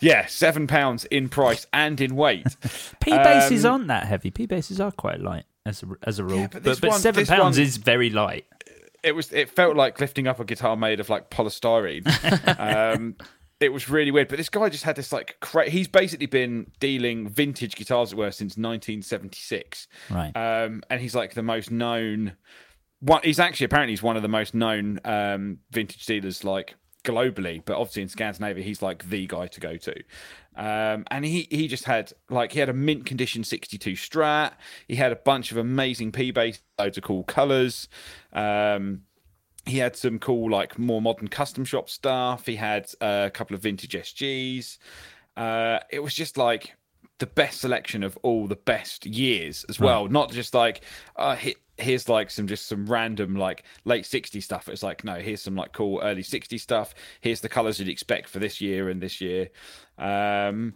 Yeah, 0.00 0.26
seven 0.26 0.66
pounds 0.66 1.04
in 1.06 1.28
price 1.28 1.66
and 1.72 2.00
in 2.00 2.16
weight. 2.16 2.46
P 3.00 3.10
bases 3.10 3.64
Um, 3.64 3.72
aren't 3.72 3.86
that 3.88 4.06
heavy. 4.06 4.30
P 4.30 4.46
bases 4.46 4.80
are 4.80 4.92
quite 4.92 5.20
light 5.20 5.44
as 5.66 5.82
a, 5.82 5.86
as 6.04 6.18
a 6.18 6.24
rule. 6.24 6.38
Yeah, 6.40 6.46
but 6.50 6.62
but 6.62 6.80
but 6.80 6.90
one- 6.90 7.00
seven 7.00 7.26
pounds 7.26 7.58
one- 7.58 7.66
is 7.66 7.76
very 7.76 8.08
light. 8.08 8.46
it 9.02 9.12
was 9.14 9.30
it 9.32 9.50
felt 9.50 9.76
like 9.76 10.00
lifting 10.00 10.26
up 10.26 10.40
a 10.40 10.44
guitar 10.44 10.76
made 10.76 11.00
of 11.00 11.10
like 11.10 11.28
polystyrene. 11.30 12.06
um, 12.96 13.16
it 13.60 13.72
was 13.72 13.88
really 13.90 14.10
weird. 14.10 14.28
But 14.28 14.38
this 14.38 14.48
guy 14.48 14.68
just 14.70 14.84
had 14.84 14.96
this 14.96 15.12
like 15.12 15.36
cra- 15.40 15.68
he's 15.68 15.86
basically 15.86 16.26
been 16.26 16.72
dealing 16.80 17.28
vintage 17.28 17.76
guitars 17.76 18.08
as 18.08 18.12
it 18.14 18.16
were 18.16 18.30
since 18.30 18.56
1976. 18.56 19.86
Right. 20.10 20.34
Um, 20.34 20.82
and 20.88 21.00
he's 21.00 21.14
like 21.14 21.34
the 21.34 21.42
most 21.42 21.70
known. 21.70 22.32
One, 23.00 23.20
he's 23.22 23.38
actually 23.38 23.66
apparently 23.66 23.92
he's 23.92 24.02
one 24.02 24.16
of 24.16 24.22
the 24.22 24.28
most 24.28 24.54
known 24.54 24.98
um, 25.04 25.58
vintage 25.70 26.06
dealers 26.06 26.42
like 26.42 26.74
globally, 27.04 27.62
but 27.64 27.76
obviously 27.76 28.02
in 28.02 28.08
Scandinavia 28.08 28.64
he's 28.64 28.82
like 28.82 29.08
the 29.08 29.26
guy 29.26 29.46
to 29.46 29.60
go 29.60 29.76
to. 29.76 29.94
Um, 30.56 31.04
and 31.10 31.24
he 31.24 31.46
he 31.50 31.68
just 31.68 31.84
had 31.84 32.12
like 32.28 32.52
he 32.52 32.60
had 32.60 32.68
a 32.68 32.74
mint 32.74 33.04
condition 33.06 33.44
62 33.44 33.92
Strat. 33.92 34.52
He 34.88 34.96
had 34.96 35.12
a 35.12 35.16
bunch 35.16 35.52
of 35.52 35.58
amazing 35.58 36.12
P 36.12 36.30
bass, 36.30 36.60
loads 36.78 36.96
of 36.96 37.04
cool 37.04 37.24
colors. 37.24 37.88
Um, 38.32 39.02
he 39.70 39.78
had 39.78 39.96
some 39.96 40.18
cool 40.18 40.50
like 40.50 40.78
more 40.78 41.00
modern 41.00 41.28
custom 41.28 41.64
shop 41.64 41.88
stuff. 41.88 42.46
He 42.46 42.56
had 42.56 42.90
uh, 43.00 43.24
a 43.26 43.30
couple 43.30 43.54
of 43.54 43.62
vintage 43.62 43.92
sgs 43.92 44.78
uh, 45.36 45.80
it 45.90 46.00
was 46.00 46.14
just 46.14 46.36
like 46.36 46.74
the 47.18 47.26
best 47.26 47.60
selection 47.60 48.02
of 48.02 48.18
all 48.22 48.46
the 48.46 48.56
best 48.56 49.06
years 49.06 49.64
as 49.68 49.78
well. 49.78 50.08
Not 50.08 50.30
just 50.32 50.54
like 50.54 50.82
uh, 51.16 51.36
he, 51.36 51.56
here's 51.76 52.08
like 52.08 52.30
some 52.30 52.46
just 52.46 52.66
some 52.66 52.86
random 52.86 53.36
like 53.36 53.64
late 53.84 54.04
60s 54.04 54.42
stuff. 54.42 54.68
It's 54.68 54.82
like 54.82 55.04
no 55.04 55.14
here's 55.14 55.42
some 55.42 55.56
like 55.56 55.72
cool 55.72 56.00
early 56.02 56.22
60s 56.22 56.60
stuff. 56.60 56.94
Here's 57.20 57.40
the 57.40 57.48
colors 57.48 57.78
you'd 57.78 57.88
expect 57.88 58.28
for 58.28 58.38
this 58.38 58.60
year 58.60 58.88
and 58.88 59.00
this 59.00 59.20
year. 59.20 59.48
Um, 59.98 60.74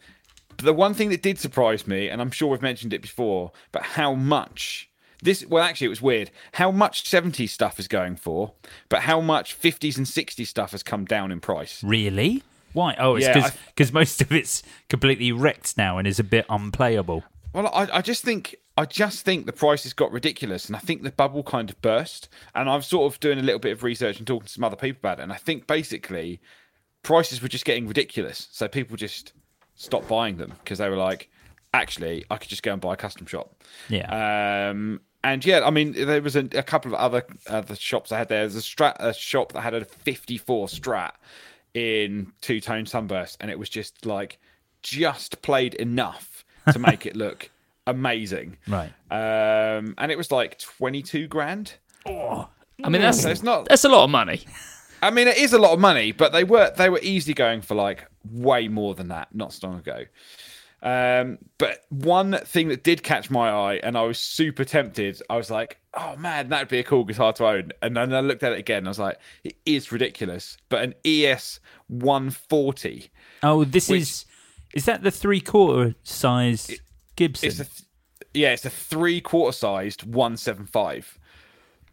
but 0.48 0.64
the 0.64 0.72
one 0.72 0.94
thing 0.94 1.10
that 1.10 1.22
did 1.22 1.36
surprise 1.36 1.84
me 1.84 2.08
and 2.08 2.22
i'm 2.22 2.30
sure 2.30 2.48
we've 2.48 2.62
mentioned 2.62 2.92
it 2.92 3.02
before 3.02 3.50
but 3.72 3.82
how 3.82 4.14
much 4.14 4.88
this 5.24 5.44
well 5.46 5.62
actually 5.64 5.86
it 5.86 5.90
was 5.90 6.00
weird 6.02 6.30
how 6.52 6.70
much 6.70 7.04
70s 7.10 7.48
stuff 7.48 7.78
is 7.80 7.88
going 7.88 8.14
for 8.16 8.52
but 8.88 9.02
how 9.02 9.20
much 9.20 9.58
50s 9.60 9.96
and 9.96 10.06
60s 10.06 10.46
stuff 10.46 10.70
has 10.70 10.82
come 10.82 11.04
down 11.04 11.32
in 11.32 11.40
price 11.40 11.82
Really? 11.82 12.42
Why? 12.72 12.96
Oh, 12.98 13.14
it's 13.16 13.26
Yeah, 13.26 13.50
because 13.68 13.92
most 13.92 14.20
of 14.20 14.32
it's 14.32 14.62
completely 14.88 15.30
wrecked 15.32 15.76
now 15.76 15.98
and 15.98 16.08
is 16.08 16.18
a 16.18 16.24
bit 16.24 16.44
unplayable. 16.48 17.22
well 17.52 17.68
I, 17.68 17.88
I 17.98 18.00
just 18.02 18.24
think 18.24 18.56
i 18.76 18.84
just 18.84 19.24
think 19.24 19.46
the 19.46 19.52
prices 19.52 19.92
got 19.92 20.10
ridiculous 20.10 20.66
and 20.66 20.74
i 20.74 20.80
think 20.80 21.02
the 21.02 21.12
bubble 21.12 21.44
kind 21.44 21.70
of 21.70 21.80
burst 21.80 22.28
and 22.54 22.68
i'm 22.68 22.82
sort 22.82 23.12
of 23.12 23.20
doing 23.20 23.38
a 23.38 23.42
little 23.42 23.60
bit 23.60 23.70
of 23.72 23.82
research 23.84 24.18
and 24.18 24.26
talking 24.26 24.46
to 24.46 24.52
some 24.52 24.64
other 24.64 24.74
people 24.76 24.98
about 25.00 25.20
it 25.20 25.22
and 25.22 25.32
i 25.32 25.36
think 25.36 25.66
basically 25.68 26.40
prices 27.04 27.40
were 27.40 27.48
just 27.48 27.64
getting 27.64 27.86
ridiculous 27.86 28.48
so 28.50 28.66
people 28.66 28.96
just 28.96 29.32
stopped 29.76 30.08
buying 30.08 30.36
them 30.38 30.52
because 30.64 30.78
they 30.78 30.88
were 30.88 30.96
like 30.96 31.30
actually 31.72 32.24
i 32.30 32.36
could 32.36 32.48
just 32.48 32.62
go 32.64 32.72
and 32.72 32.80
buy 32.80 32.94
a 32.94 32.96
custom 32.96 33.26
shop 33.26 33.62
Yeah. 33.88 34.68
Um, 34.70 35.00
and 35.24 35.44
yeah, 35.44 35.62
I 35.64 35.70
mean, 35.70 35.92
there 35.92 36.20
was 36.20 36.36
a, 36.36 36.46
a 36.52 36.62
couple 36.62 36.94
of 36.94 37.00
other 37.00 37.24
other 37.48 37.74
shops 37.74 38.12
I 38.12 38.18
had 38.18 38.28
there. 38.28 38.40
There's 38.40 38.56
a 38.56 38.60
strat 38.60 38.96
a 39.00 39.14
shop 39.14 39.52
that 39.52 39.62
had 39.62 39.74
a 39.74 39.84
54 39.84 40.68
Strat 40.68 41.12
in 41.72 42.30
two 42.42 42.60
tone 42.60 42.84
sunburst, 42.86 43.38
and 43.40 43.50
it 43.50 43.58
was 43.58 43.70
just 43.70 44.04
like 44.04 44.38
just 44.82 45.40
played 45.42 45.74
enough 45.74 46.44
to 46.72 46.78
make 46.90 47.06
it 47.06 47.16
look 47.16 47.50
amazing. 47.86 48.58
Right. 48.68 48.92
Um, 49.10 49.94
and 49.98 50.12
it 50.12 50.18
was 50.18 50.30
like 50.30 50.58
22 50.58 51.26
grand. 51.26 51.74
Oh, 52.06 52.48
I 52.82 52.90
mean, 52.90 53.00
that's 53.00 53.22
So 53.22 53.30
it's 53.30 53.42
not. 53.42 53.66
that's 53.66 53.84
a 53.84 53.88
lot 53.88 54.04
of 54.04 54.10
money. 54.10 54.42
I 55.02 55.10
mean, 55.10 55.26
it 55.28 55.38
is 55.38 55.52
a 55.52 55.58
lot 55.58 55.72
of 55.72 55.80
money, 55.80 56.12
but 56.12 56.32
they 56.32 56.44
were 56.44 56.70
they 56.76 56.90
were 56.90 57.00
easily 57.02 57.34
going 57.34 57.62
for 57.62 57.74
like 57.74 58.06
way 58.30 58.68
more 58.68 58.94
than 58.94 59.08
that 59.08 59.34
not 59.34 59.54
so 59.54 59.68
long 59.68 59.78
ago. 59.78 60.04
Um, 60.84 61.38
but 61.58 61.78
one 61.88 62.38
thing 62.44 62.68
that 62.68 62.84
did 62.84 63.02
catch 63.02 63.30
my 63.30 63.48
eye, 63.50 63.80
and 63.82 63.96
I 63.96 64.02
was 64.02 64.18
super 64.18 64.64
tempted, 64.64 65.20
I 65.30 65.36
was 65.38 65.50
like, 65.50 65.78
"Oh 65.94 66.14
man, 66.16 66.50
that'd 66.50 66.68
be 66.68 66.78
a 66.78 66.84
cool 66.84 67.04
guitar 67.04 67.32
to 67.34 67.46
own." 67.46 67.72
And 67.82 67.96
then 67.96 68.12
I 68.12 68.20
looked 68.20 68.42
at 68.42 68.52
it 68.52 68.58
again, 68.58 68.78
and 68.78 68.88
I 68.88 68.90
was 68.90 68.98
like, 68.98 69.18
"It 69.44 69.56
is 69.64 69.90
ridiculous." 69.90 70.58
But 70.68 70.84
an 70.84 70.94
ES 71.06 71.58
140, 71.88 73.10
Oh, 73.42 73.64
this 73.64 73.88
which- 73.88 74.02
is 74.02 74.24
is 74.74 74.84
that 74.86 75.02
the 75.02 75.10
three 75.10 75.40
quarter 75.40 75.94
size 76.02 76.70
Gibson? 77.16 77.48
it's 77.48 77.60
a 77.60 77.64
th- 77.64 77.82
yeah, 78.34 78.52
it's 78.52 78.64
a 78.64 78.70
three 78.70 79.20
quarter 79.20 79.56
sized 79.56 80.02
175. 80.02 81.18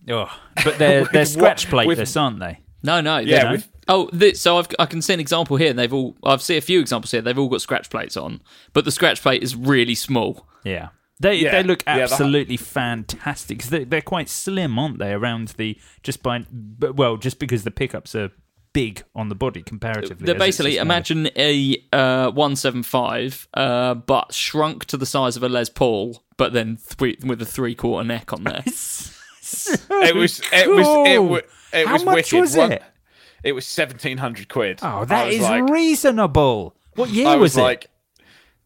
oh, 0.09 0.35
but 0.63 0.77
they're 0.79 1.05
they're 1.13 1.25
scratch 1.25 1.67
plateless, 1.67 2.19
aren't 2.19 2.39
they? 2.39 2.59
No, 2.83 3.01
no. 3.01 3.17
Yeah, 3.19 3.45
they- 3.45 3.51
with- 3.51 3.69
oh, 3.87 4.09
this, 4.13 4.41
so 4.41 4.57
I've, 4.57 4.67
I 4.79 4.85
can 4.85 5.01
see 5.01 5.13
an 5.13 5.19
example 5.19 5.57
here. 5.57 5.69
And 5.69 5.79
they've 5.79 5.93
all. 5.93 6.15
I've 6.23 6.41
seen 6.41 6.57
a 6.57 6.61
few 6.61 6.79
examples 6.79 7.11
here. 7.11 7.21
They've 7.21 7.37
all 7.37 7.49
got 7.49 7.61
scratch 7.61 7.89
plates 7.89 8.17
on, 8.17 8.41
but 8.73 8.85
the 8.85 8.91
scratch 8.91 9.21
plate 9.21 9.43
is 9.43 9.55
really 9.55 9.95
small. 9.95 10.47
Yeah. 10.63 10.89
They 11.19 11.35
Yeah, 11.35 11.51
they 11.51 11.63
look 11.63 11.83
yeah, 11.85 11.97
the- 11.97 12.01
absolutely 12.03 12.57
fantastic 12.57 13.59
'cause 13.59 13.69
they 13.69 13.83
they're 13.83 14.01
quite 14.01 14.27
slim, 14.29 14.79
aren't 14.79 14.97
they? 14.97 15.13
Around 15.13 15.49
the 15.57 15.77
just 16.01 16.23
by 16.23 16.45
well, 16.79 17.17
just 17.17 17.37
because 17.37 17.63
the 17.63 17.69
pickups 17.69 18.15
are 18.15 18.31
big 18.73 19.03
on 19.13 19.29
the 19.29 19.35
body 19.35 19.61
comparatively. 19.61 20.25
They're 20.25 20.35
as 20.35 20.41
it's 20.47 20.59
a 20.59 20.63
basically 20.63 20.77
imagine 20.77 21.29
a 21.35 21.75
uh, 21.93 22.31
175, 22.31 23.47
uh, 23.53 23.93
but 23.95 24.33
shrunk 24.33 24.85
to 24.85 24.97
the 24.97 25.05
size 25.05 25.35
of 25.37 25.43
a 25.43 25.49
Les 25.49 25.69
Paul, 25.69 26.23
but 26.37 26.53
then 26.53 26.77
three, 26.77 27.17
with 27.23 27.41
a 27.41 27.45
three 27.45 27.75
quarter 27.75 28.07
neck 28.07 28.33
on 28.33 28.43
there. 28.43 28.63
It 29.43 30.15
was 30.15 30.41
it 30.53 30.69
was 30.69 30.87
it 31.09 31.21
was 31.21 31.41
it 31.73 31.87
How 31.87 31.93
was 31.93 32.05
much 32.05 32.15
wicked. 32.15 32.39
was 32.41 32.55
One- 32.57 32.71
it? 32.73 32.83
It 33.43 33.53
was 33.53 33.65
1700 33.65 34.49
quid. 34.49 34.79
Oh, 34.83 35.01
I 35.01 35.05
that 35.05 35.25
was 35.27 35.35
is 35.35 35.41
like, 35.41 35.69
reasonable. 35.69 36.75
What 36.95 37.09
year 37.09 37.27
I 37.27 37.35
was, 37.35 37.55
was 37.55 37.57
it? 37.57 37.61
like 37.61 37.87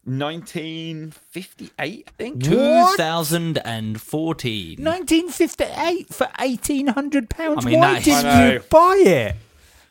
1958, 0.04 1.72
I 1.78 2.04
think. 2.18 2.42
2014. 2.44 4.84
1958 4.84 6.14
for 6.14 6.28
1800 6.38 7.30
pounds. 7.30 7.64
I 7.66 7.70
mean, 7.70 7.78
Why 7.80 7.92
that 7.94 7.98
is- 8.00 8.04
didn't 8.04 8.26
I 8.26 8.52
you 8.54 8.60
buy 8.60 9.02
it? 9.04 9.36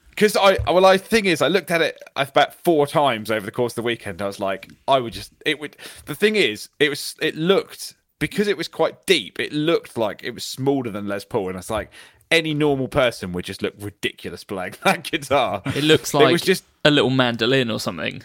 Because 0.10 0.38
I, 0.38 0.58
well, 0.72 0.86
I 0.86 0.98
thing 0.98 1.26
is, 1.26 1.42
I 1.42 1.50
looked 1.50 1.72
at 1.72 1.82
it 1.82 2.02
uh, 2.16 2.26
about 2.30 2.54
four 2.64 2.88
times 2.88 3.30
over 3.30 3.46
the 3.46 3.52
course 3.52 3.74
of 3.74 3.76
the 3.76 3.82
weekend. 3.82 4.22
I 4.22 4.28
was 4.28 4.40
like, 4.40 4.70
I 4.88 5.00
would 5.00 5.12
just, 5.12 5.34
it 5.46 5.60
would. 5.60 5.76
The 6.06 6.16
thing 6.16 6.38
is, 6.38 6.70
it 6.80 6.88
was, 6.90 7.16
it 7.22 7.36
looked 7.36 7.96
because 8.20 8.48
it 8.48 8.56
was 8.56 8.70
quite 8.70 9.06
deep. 9.06 9.42
It 9.42 9.52
looked 9.52 9.98
like 9.98 10.24
it 10.24 10.32
was 10.32 10.46
smaller 10.46 10.90
than 10.90 11.10
Les 11.10 11.26
Paul, 11.26 11.50
and 11.50 11.58
I 11.58 11.60
was 11.60 11.70
like, 11.70 11.92
any 12.36 12.54
normal 12.54 12.88
person 12.88 13.32
would 13.34 13.46
just 13.46 13.62
look 13.62 13.74
ridiculous 13.80 14.44
playing 14.44 14.76
that 14.84 15.04
guitar. 15.04 15.62
It 15.66 15.84
looks 15.84 16.14
like 16.14 16.30
it 16.30 16.32
was 16.32 16.42
just, 16.42 16.64
a 16.84 16.92
little 16.92 17.10
mandolin 17.10 17.72
or 17.72 17.80
something. 17.80 18.22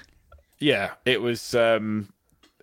yeah, 0.58 0.92
it 1.04 1.22
was. 1.22 1.54
um 1.54 2.12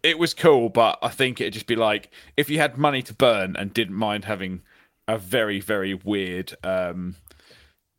it 0.04 0.20
was 0.20 0.34
cool, 0.34 0.70
but 0.70 1.00
I 1.02 1.10
think 1.10 1.42
it'd 1.42 1.54
just 1.54 1.68
be 1.68 1.76
like 1.76 2.12
if 2.38 2.50
you 2.50 2.60
had 2.60 2.78
money 2.78 3.02
to 3.02 3.14
burn 3.14 3.56
and 3.58 3.74
didn't 3.74 3.96
mind 3.96 4.26
having 4.26 4.62
a 5.08 5.18
very, 5.18 5.60
very 5.60 5.94
weird 5.94 6.56
um, 6.64 7.16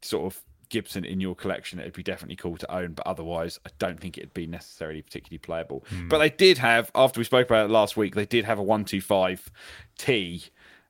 sort 0.03 0.33
of 0.33 0.41
Gibson 0.69 1.05
in 1.05 1.21
your 1.21 1.35
collection, 1.35 1.79
it'd 1.79 1.95
be 1.95 2.03
definitely 2.03 2.37
cool 2.37 2.57
to 2.59 2.73
own. 2.73 2.93
But 2.93 3.07
otherwise, 3.07 3.59
I 3.67 3.71
don't 3.79 3.99
think 3.99 4.19
it'd 4.19 4.35
be 4.35 4.47
necessarily 4.47 5.03
particularly 5.03 5.39
playable. 5.39 5.85
But 6.09 6.19
they 6.19 6.31
did 6.31 6.59
have, 6.59 6.91
after 6.95 7.19
we 7.21 7.25
spoke 7.25 7.47
about 7.47 7.67
it 7.67 7.73
last 7.73 7.97
week, 7.97 8.15
they 8.15 8.27
did 8.27 8.45
have 8.45 8.59
a 8.59 8.63
125 8.63 9.51
T, 9.97 10.45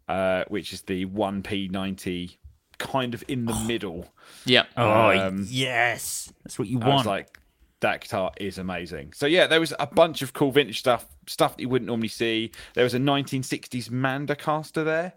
uh, 0.09 0.45
which 0.49 0.73
is 0.73 0.83
the 0.83 1.07
1P90 1.07 2.37
kind 2.79 3.15
of 3.15 3.23
in 3.29 3.45
the 3.45 3.55
middle. 3.67 4.09
Yeah. 4.45 4.65
Oh, 4.77 5.11
Um, 5.11 5.47
yes. 5.49 6.33
That's 6.45 6.59
what 6.59 6.69
you 6.69 6.81
I 6.81 6.87
was 6.87 6.95
want. 6.95 7.07
like, 7.07 7.39
that 7.81 8.01
guitar 8.01 8.33
is 8.39 8.59
amazing. 8.59 9.13
So 9.13 9.27
yeah, 9.27 9.47
there 9.47 9.61
was 9.61 9.73
a 9.79 9.87
bunch 9.87 10.23
of 10.23 10.33
cool 10.33 10.51
vintage 10.51 10.79
stuff, 10.81 11.07
stuff 11.29 11.57
that 11.57 11.63
you 11.63 11.69
wouldn't 11.69 11.87
normally 11.87 12.09
see. 12.09 12.51
There 12.75 12.85
was 12.85 12.95
a 12.95 12.99
1960s 12.99 13.89
Mandocaster 13.91 14.85
there, 14.85 15.13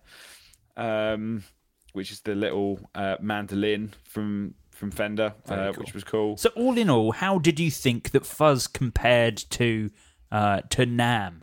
um, 0.78 1.44
which 1.94 2.12
is 2.12 2.20
the 2.22 2.36
little 2.36 2.80
uh, 2.96 3.16
mandolin 3.20 3.94
from 4.04 4.54
from 4.72 4.90
Fender, 4.92 5.34
uh, 5.48 5.72
which 5.74 5.94
was 5.94 6.04
cool. 6.04 6.38
so, 6.38 6.50
all 6.56 6.76
in 6.78 6.90
all, 6.90 7.12
how 7.12 7.38
did 7.38 7.60
you 7.60 7.70
think 7.70 8.12
that 8.12 8.26
Fuzz 8.26 8.66
compared 8.68 9.38
to 9.38 9.92
uh, 10.32 10.62
to 10.70 10.86
NAMM? 10.88 11.42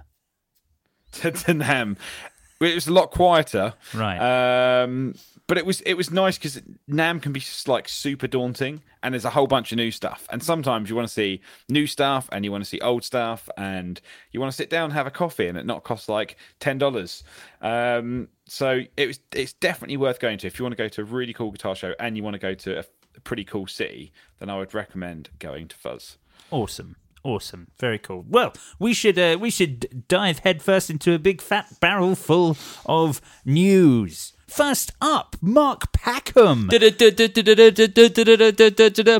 to, 1.12 1.30
to 1.30 1.54
NAMM. 1.54 1.96
It 2.60 2.74
was 2.74 2.88
a 2.88 2.92
lot 2.92 3.10
quieter, 3.10 3.74
Right. 3.94 4.82
Um, 4.82 5.14
but 5.46 5.56
it 5.56 5.64
was 5.64 5.80
it 5.80 5.94
was 5.94 6.10
nice 6.10 6.36
because 6.36 6.60
NAMM 6.90 7.22
can 7.22 7.32
be 7.32 7.42
like 7.66 7.88
super 7.88 8.26
daunting, 8.26 8.82
and 9.02 9.14
there's 9.14 9.24
a 9.24 9.30
whole 9.30 9.46
bunch 9.46 9.72
of 9.72 9.76
new 9.76 9.90
stuff. 9.90 10.26
And 10.30 10.42
sometimes 10.42 10.90
you 10.90 10.96
want 10.96 11.08
to 11.08 11.12
see 11.12 11.40
new 11.68 11.86
stuff, 11.86 12.28
and 12.30 12.44
you 12.44 12.52
want 12.52 12.62
to 12.64 12.68
see 12.68 12.80
old 12.80 13.02
stuff, 13.02 13.48
and 13.56 14.00
you 14.30 14.40
want 14.40 14.52
to 14.52 14.56
sit 14.56 14.68
down 14.68 14.84
and 14.84 14.92
have 14.92 15.06
a 15.06 15.10
coffee, 15.10 15.46
and 15.46 15.56
it 15.56 15.64
not 15.64 15.84
cost 15.84 16.08
like 16.08 16.36
ten 16.60 16.76
dollars. 16.76 17.24
Um, 17.62 18.28
so 18.46 18.82
it 18.96 19.06
was 19.06 19.20
it's 19.32 19.54
definitely 19.54 19.96
worth 19.96 20.20
going 20.20 20.36
to 20.38 20.46
if 20.46 20.58
you 20.58 20.64
want 20.64 20.76
to 20.76 20.82
go 20.82 20.88
to 20.88 21.00
a 21.00 21.04
really 21.04 21.32
cool 21.32 21.50
guitar 21.50 21.74
show 21.74 21.94
and 21.98 22.16
you 22.16 22.22
want 22.22 22.34
to 22.34 22.38
go 22.38 22.54
to 22.54 22.80
a 22.80 23.20
pretty 23.20 23.44
cool 23.44 23.66
city. 23.66 24.12
Then 24.38 24.50
I 24.50 24.58
would 24.58 24.74
recommend 24.74 25.30
going 25.38 25.68
to 25.68 25.76
Fuzz. 25.76 26.18
Awesome. 26.50 26.96
Awesome. 27.24 27.68
Very 27.78 27.98
cool. 27.98 28.24
Well, 28.28 28.52
we 28.78 28.94
should 28.94 29.18
uh, 29.18 29.36
we 29.40 29.50
should 29.50 30.06
dive 30.08 30.40
headfirst 30.40 30.88
into 30.90 31.12
a 31.12 31.18
big 31.18 31.40
fat 31.40 31.66
barrel 31.80 32.14
full 32.14 32.56
of 32.86 33.20
news. 33.44 34.32
First 34.46 34.92
up, 35.02 35.36
Mark 35.42 35.92
Packham. 35.92 36.68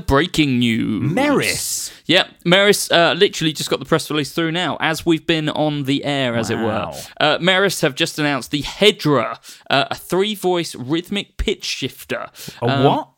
Breaking 0.07 0.59
news. 0.59 1.13
Meris. 1.13 1.93
Yep, 2.07 2.29
Meris 2.47 2.91
uh, 2.91 3.13
literally 3.13 3.53
just 3.53 3.69
got 3.69 3.79
the 3.79 3.85
press 3.85 4.11
release 4.11 4.33
through 4.33 4.53
now, 4.53 4.79
as 4.81 5.05
we've 5.05 5.27
been 5.27 5.51
on 5.51 5.83
the 5.85 6.05
air, 6.05 6.35
as 6.35 6.49
it 6.49 6.57
were. 6.57 6.63
Wow. 6.65 6.95
Uh, 7.21 7.37
Meris 7.39 7.83
have 7.83 7.95
just 7.95 8.19
announced 8.19 8.51
the 8.51 8.63
Hedra, 8.63 9.39
uh, 9.69 9.85
a 9.91 9.95
three-voice 9.95 10.75
rhythmic 10.77 11.37
pitch 11.37 11.65
shifter. 11.65 12.31
A 12.63 12.65
Um, 12.67 12.85
what? 12.85 13.09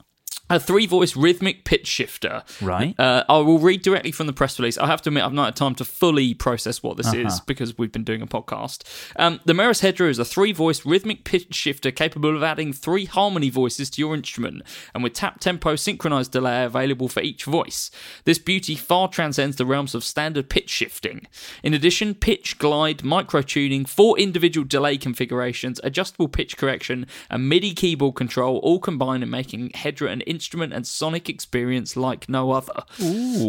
A 0.50 0.60
three-voice 0.60 1.16
rhythmic 1.16 1.64
pitch 1.64 1.86
shifter. 1.86 2.42
Right. 2.60 2.98
Uh, 2.98 3.24
I 3.28 3.38
will 3.38 3.58
read 3.60 3.82
directly 3.82 4.10
from 4.12 4.26
the 4.26 4.32
press 4.32 4.58
release. 4.58 4.76
I 4.76 4.86
have 4.86 5.00
to 5.02 5.10
admit, 5.10 5.24
I've 5.24 5.32
not 5.32 5.44
had 5.46 5.56
time 5.56 5.74
to 5.76 5.84
fully 5.84 6.34
process 6.34 6.82
what 6.82 6.96
this 6.96 7.06
Uh-huh. 7.06 7.18
is 7.26 7.40
because 7.40 7.78
we've 7.78 7.92
been 7.92 8.04
doing 8.04 8.20
a 8.20 8.26
podcast. 8.26 8.82
Um, 9.16 9.40
the 9.44 9.52
Meris 9.52 9.80
Hedra 9.82 10.10
is 10.10 10.18
a 10.18 10.24
three-voice 10.24 10.84
rhythmic 10.84 11.24
pitch 11.24 11.54
shifter 11.54 11.90
capable 11.90 12.36
of 12.36 12.42
adding 12.42 12.72
three 12.72 13.04
harmony 13.04 13.48
voices 13.48 13.88
to 13.90 14.00
your 14.02 14.14
instrument, 14.14 14.62
and 14.94 15.02
with 15.04 15.12
tap 15.14 15.40
tempo 15.40 15.76
synchronized 15.76 16.32
delay 16.32 16.64
available 16.64 17.08
for 17.08 17.20
each 17.22 17.44
voice. 17.44 17.90
This 18.24 18.38
beauty 18.38 18.74
far 18.74 19.08
transcends 19.08 19.56
the 19.56 19.66
realms 19.66 19.94
of 19.94 20.02
standard 20.04 20.50
pitch 20.50 20.68
shifting. 20.68 21.26
In 21.62 21.74
addition, 21.74 22.14
pitch, 22.14 22.58
glide, 22.58 23.04
micro 23.04 23.42
tuning, 23.42 23.84
four 23.84 24.18
individual 24.18 24.66
delay 24.66 24.98
configurations, 24.98 25.80
adjustable 25.84 26.28
pitch 26.28 26.56
correction, 26.56 27.06
and 27.30 27.48
MIDI 27.48 27.72
keyboard 27.72 28.16
control 28.16 28.58
all 28.58 28.80
combine 28.80 29.22
in 29.22 29.30
making 29.30 29.70
Hedra 29.70 30.10
an 30.10 30.22
instrument 30.40 30.72
and 30.72 30.86
sonic 30.86 31.28
experience 31.28 31.96
like 31.96 32.28
no 32.28 32.52
other. 32.52 32.82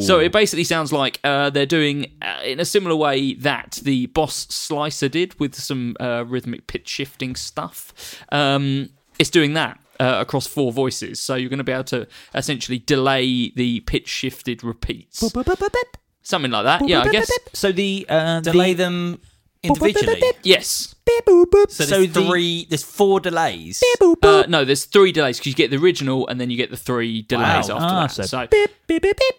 So 0.02 0.20
it 0.20 0.34
basically 0.34 0.66
sounds 0.66 0.92
like 0.92 1.20
uh, 1.24 1.50
they're 1.50 1.66
doing 1.66 2.12
uh, 2.22 2.42
in 2.44 2.60
a 2.60 2.66
similar 2.66 2.96
way 2.96 3.34
that 3.36 3.80
the 3.84 4.08
Boss 4.08 4.36
Slicer 4.50 5.08
did 5.08 5.40
with 5.40 5.56
some 5.56 5.96
uh, 6.02 6.26
rhythmic 6.28 6.68
pitch 6.68 6.90
shifting 6.90 7.36
stuff. 7.36 7.94
Um, 8.32 8.90
it's 9.18 9.30
doing 9.30 9.54
that. 9.54 9.80
Uh, 10.00 10.20
across 10.20 10.48
four 10.48 10.72
voices, 10.72 11.22
so 11.22 11.36
you're 11.36 11.48
going 11.48 11.60
to 11.60 11.64
be 11.64 11.72
able 11.72 11.84
to 11.84 12.08
essentially 12.34 12.80
delay 12.80 13.52
the 13.56 13.82
pitch 13.82 14.08
shifted 14.08 14.64
repeats, 14.64 15.20
something 16.24 16.50
like 16.50 16.64
that. 16.64 16.88
Yeah, 16.90 17.02
I 17.04 17.12
guess. 17.12 17.32
So 17.54 17.72
the 17.72 18.08
uh, 18.10 18.40
Delay 18.40 18.74
the, 18.74 18.84
them 18.84 19.22
individually. 19.64 20.22
Yes. 20.44 20.96
So 21.08 21.86
there's 21.86 21.90
So 21.90 22.06
the- 22.06 22.26
three. 22.28 22.66
There's 22.70 22.84
four 22.84 23.20
delays. 23.20 23.82
Uh, 24.24 24.44
no, 24.48 24.66
there's 24.66 24.86
three 24.86 25.12
delays 25.12 25.38
because 25.38 25.48
you 25.48 25.54
get 25.56 25.70
the 25.72 25.78
original 25.78 26.28
and 26.28 26.40
then 26.40 26.50
you 26.50 26.58
get 26.58 26.72
the 26.72 26.78
three 26.78 27.22
delays 27.24 27.70
Wow. 27.70 27.76
after 27.76 27.86
Ah, 27.96 28.02
that. 28.04 28.12
so 28.12 28.24
So, 28.24 28.48
beep, 28.48 28.70
beep, 28.88 29.02
beep, 29.02 29.18
beep. 29.18 29.36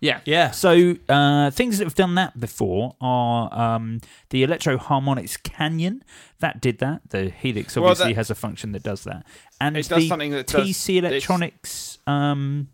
yeah, 0.00 0.20
Yeah. 0.24 0.50
So 0.50 0.96
uh, 1.08 1.50
things 1.50 1.78
that 1.78 1.84
have 1.84 1.94
done 1.94 2.14
that 2.16 2.38
before 2.40 2.96
are 3.00 3.52
um, 3.52 4.00
the 4.30 4.42
Electro-Harmonix 4.42 5.42
Canyon 5.42 6.02
that 6.40 6.60
did 6.60 6.78
that. 6.78 7.02
The 7.10 7.30
Helix 7.30 7.76
Well, 7.76 7.86
obviously 7.86 8.12
that- 8.12 8.16
has 8.18 8.30
a 8.30 8.34
function 8.34 8.72
that 8.72 8.82
does 8.82 9.04
that, 9.04 9.26
and 9.60 9.76
It 9.76 9.88
does 9.88 10.02
the 10.02 10.08
something 10.08 10.30
that 10.32 10.46
does 10.46 10.66
TC 10.66 11.00
this. 11.00 11.10
Electronics. 11.10 11.98
Um, 12.06 12.68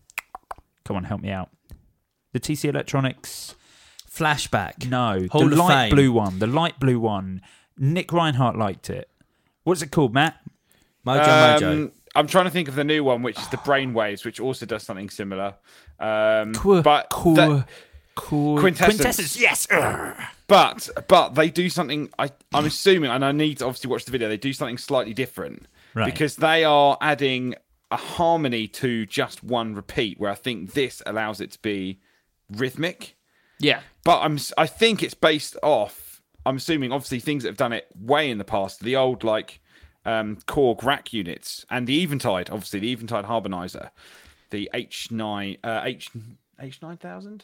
come 0.85 0.97
on, 0.97 1.05
help 1.05 1.21
me 1.21 1.31
out. 1.31 1.51
The 2.33 2.41
TC 2.41 2.69
Electronics. 2.69 3.55
Flashback. 4.17 4.89
No, 4.89 5.27
Hall 5.31 5.43
the 5.47 5.53
of 5.53 5.59
light 5.59 5.89
Fame. 5.89 5.95
blue 5.95 6.13
one. 6.13 6.39
The 6.39 6.47
light 6.47 6.79
blue 6.81 6.99
one. 7.01 7.43
Nick 7.79 8.13
Reinhardt 8.13 8.57
liked 8.57 8.89
it. 8.91 9.09
What's 9.65 9.83
it 9.83 9.91
called, 9.91 10.15
Matt? 10.15 10.37
Mojo 11.07 11.25
Mojo. 11.25 11.73
Um, 11.73 11.93
I'm 12.15 12.27
trying 12.27 12.47
to 12.47 12.51
think 12.51 12.69
of 12.69 12.75
the 12.75 12.85
new 12.85 13.05
one, 13.05 13.23
which 13.23 13.39
is 13.39 13.49
the 13.49 13.59
Brainwaves, 13.59 14.25
which 14.25 14.41
also 14.41 14.65
does 14.65 14.83
something 14.83 15.11
similar. 15.11 15.55
Um, 16.01 16.55
Qu- 16.55 16.83
but 16.83 17.11
qu- 17.11 17.35
that- 17.35 17.69
qu- 18.15 18.59
Quintessence. 18.59 19.39
Yes. 19.39 19.67
Urgh. 19.67 20.27
but 20.49 20.89
but 21.09 21.35
they 21.35 21.51
do 21.51 21.69
something. 21.69 22.09
I 22.19 22.31
I'm 22.55 22.65
assuming, 22.65 23.11
and 23.11 23.25
I 23.25 23.33
need 23.33 23.59
to 23.59 23.67
obviously 23.67 23.91
watch 23.91 24.05
the 24.07 24.13
video. 24.13 24.29
They 24.29 24.37
do 24.39 24.53
something 24.55 24.79
slightly 24.79 25.13
different 25.13 25.67
Right. 25.95 26.07
because 26.07 26.37
they 26.37 26.65
are 26.65 26.97
adding 27.01 27.55
a 27.91 27.97
harmony 27.97 28.67
to 28.69 29.05
just 29.07 29.45
one 29.45 29.75
repeat. 29.75 30.19
Where 30.19 30.31
I 30.31 30.35
think 30.35 30.73
this 30.73 31.03
allows 31.05 31.41
it 31.43 31.51
to 31.53 31.59
be 31.61 32.01
rhythmic. 32.51 33.16
Yeah, 33.59 33.81
But 34.05 34.21
I'm 34.21 34.39
I 34.57 34.67
think 34.67 35.03
it's 35.03 35.15
based 35.15 35.57
off. 35.63 36.23
I'm 36.45 36.57
assuming 36.57 36.93
obviously 36.93 37.21
things 37.21 37.43
that 37.43 37.49
have 37.49 37.57
done 37.57 37.73
it 37.73 37.89
way 37.99 38.31
in 38.31 38.39
the 38.39 38.45
past. 38.45 38.81
The 38.81 38.97
old 38.97 39.25
like 39.25 39.61
um, 40.05 40.37
Korg 40.47 40.85
rack 40.85 41.13
units 41.13 41.67
and 41.71 41.87
the 41.87 42.01
Eventide, 42.03 42.51
obviously 42.51 42.81
the 42.81 42.93
Eventide 42.93 43.25
Harmonizer, 43.25 43.91
the 44.51 44.71
H9 44.73 45.59
uh, 45.65 45.83
H 45.85 46.11
H9000. 46.61 47.43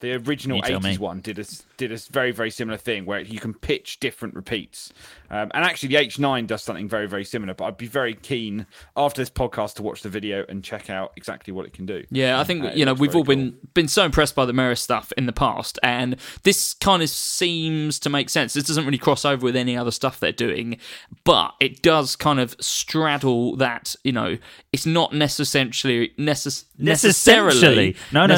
The 0.00 0.14
original 0.14 0.56
You 0.58 0.62
tell 0.62 0.80
me. 0.80 0.94
80s 0.96 0.98
one 0.98 1.20
did 1.20 1.38
a 1.38 1.44
did 1.76 1.92
a 1.92 1.96
very 2.10 2.32
very 2.32 2.50
similar 2.50 2.76
thing 2.78 3.04
where 3.06 3.20
you 3.20 3.38
can 3.38 3.54
pitch 3.54 4.00
different 4.00 4.34
repeats, 4.34 4.92
um, 5.30 5.50
and 5.54 5.64
actually 5.64 5.90
the 5.90 5.96
H9 5.96 6.46
does 6.46 6.62
something 6.62 6.88
very 6.88 7.06
very 7.06 7.24
similar. 7.24 7.54
But 7.54 7.64
I'd 7.66 7.76
be 7.76 7.86
very 7.86 8.14
keen 8.14 8.66
after 8.96 9.20
this 9.20 9.30
podcast 9.30 9.74
to 9.74 9.82
watch 9.82 10.02
the 10.02 10.08
video 10.08 10.44
and 10.48 10.64
check 10.64 10.90
out 10.90 11.12
exactly 11.16 11.52
what 11.52 11.66
it 11.66 11.72
can 11.72 11.86
do. 11.86 12.04
yeah. 12.10 12.40
I 12.40 12.44
think 12.44 12.64
Uh, 12.64 12.70
you 12.74 12.84
know 12.84 12.94
we've 12.94 13.14
all 13.14 13.24
been 13.24 13.56
been 13.74 13.88
so 13.88 14.04
impressed 14.04 14.34
by 14.34 14.44
the 14.46 14.52
Meris 14.52 14.78
stuff 14.80 15.12
in 15.16 15.26
the 15.26 15.32
past, 15.32 15.78
and 15.82 16.16
this 16.42 16.74
kind 16.74 17.02
of 17.02 17.08
seems 17.10 17.98
to 18.00 18.10
make 18.10 18.30
sense. 18.30 18.54
This 18.54 18.64
doesn't 18.64 18.84
really 18.84 18.98
cross 18.98 19.24
over 19.24 19.44
with 19.44 19.56
any 19.56 19.76
other 19.76 19.90
stuff 19.90 20.18
they're 20.18 20.32
doing, 20.32 20.78
but 21.24 21.54
it 21.60 21.82
does 21.82 22.16
kind 22.16 22.40
of 22.40 22.56
straddle 22.60 23.56
that. 23.56 23.96
You 24.02 24.12
know, 24.12 24.38
it's 24.72 24.86
not 24.86 25.12
necessarily 25.12 26.12
necess- 26.16 26.64
necessarily 26.78 27.54
Necessarily. 27.54 27.96
No, 28.12 28.26
no, 28.26 28.34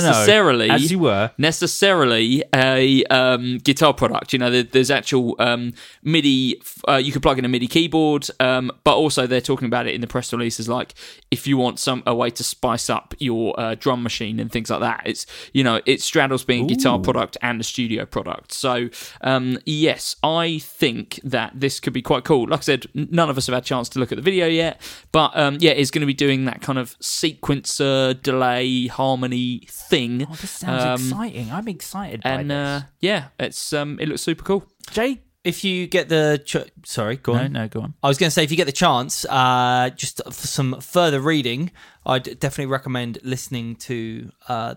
no. 0.68 0.74
As 0.74 0.90
you 0.90 0.98
were. 0.98 1.30
necessarily 1.36 2.42
a 2.54 3.04
um, 3.04 3.58
guitar 3.58 3.92
product. 3.92 4.32
You 4.32 4.38
know, 4.38 4.50
there, 4.50 4.62
there's 4.62 4.90
actual 4.90 5.36
um, 5.38 5.74
MIDI. 6.02 6.60
Uh, 6.88 6.96
you 6.96 7.12
could 7.12 7.20
plug 7.22 7.38
in 7.38 7.44
a 7.44 7.48
MIDI 7.48 7.66
keyboard, 7.66 8.28
um, 8.40 8.72
but 8.82 8.96
also 8.96 9.26
they're 9.26 9.42
talking 9.42 9.66
about 9.66 9.86
it 9.86 9.94
in 9.94 10.00
the 10.00 10.06
press 10.06 10.32
releases. 10.32 10.70
Like 10.70 10.94
if 11.30 11.46
you 11.46 11.58
want 11.58 11.78
some 11.78 12.02
a 12.06 12.14
way 12.14 12.30
to 12.30 12.42
spice 12.42 12.88
up 12.88 13.14
your 13.18 13.58
uh, 13.60 13.74
drum 13.74 14.02
machine 14.02 14.40
and 14.40 14.50
things 14.50 14.70
like 14.70 14.80
that. 14.80 15.02
It's 15.04 15.26
you 15.52 15.62
know 15.62 15.82
it 15.84 16.00
straddles 16.00 16.44
being 16.44 16.64
a 16.64 16.74
guitar 16.74 16.98
product 16.98 17.36
and 17.42 17.60
a 17.60 17.64
studio 17.64 18.06
product. 18.06 18.52
So 18.52 18.88
um, 19.20 19.58
yes, 19.66 20.16
I 20.22 20.58
think 20.60 21.20
that 21.24 21.52
this 21.54 21.78
could 21.78 21.92
be 21.92 22.02
quite 22.02 22.24
cool. 22.24 22.48
Like 22.48 22.60
I 22.60 22.62
said, 22.62 22.86
none 22.94 23.28
of 23.28 23.36
us 23.36 23.48
have 23.48 23.54
had 23.54 23.64
a 23.64 23.66
chance 23.66 23.90
to 23.90 23.98
look 23.98 24.12
at 24.12 24.16
the 24.16 24.22
video 24.22 24.46
yet, 24.46 24.80
but 25.12 25.36
um, 25.36 25.58
yeah, 25.60 25.72
it's 25.72 25.90
going 25.90 26.00
to 26.00 26.06
be 26.06 26.14
doing 26.22 26.44
that 26.46 26.60
kind 26.62 26.78
of 26.78 26.88
sequencer 27.00 28.20
delay 28.22 28.86
harmony 28.86 29.66
thing. 29.68 30.26
Oh, 30.30 30.34
this 30.40 30.50
sounds 30.50 30.84
Um, 30.84 30.92
exciting. 31.08 31.50
I'm 31.52 31.68
excited 31.68 32.22
by 32.22 32.30
and 32.30 32.50
this. 32.50 32.56
uh, 32.56 32.86
yeah, 33.00 33.22
it's 33.38 33.72
um, 33.72 33.98
it 34.00 34.08
looks 34.08 34.22
super 34.22 34.44
cool. 34.44 34.62
Jay, 34.90 35.20
If 35.44 35.64
you 35.64 35.86
get 35.88 36.08
the 36.08 36.40
ch- 36.44 36.70
sorry, 36.86 37.16
go 37.16 37.32
no, 37.34 37.40
on. 37.44 37.52
no, 37.52 37.68
go 37.68 37.80
on. 37.80 37.94
I 38.02 38.08
was 38.08 38.16
going 38.18 38.28
to 38.28 38.34
say, 38.34 38.44
if 38.44 38.50
you 38.52 38.56
get 38.56 38.66
the 38.66 38.72
chance, 38.86 39.24
uh, 39.28 39.90
just 39.96 40.20
for 40.24 40.46
some 40.46 40.80
further 40.80 41.20
reading, 41.20 41.70
I'd 42.06 42.38
definitely 42.38 42.66
recommend 42.78 43.18
listening 43.24 43.74
to 43.88 44.30
uh, 44.48 44.74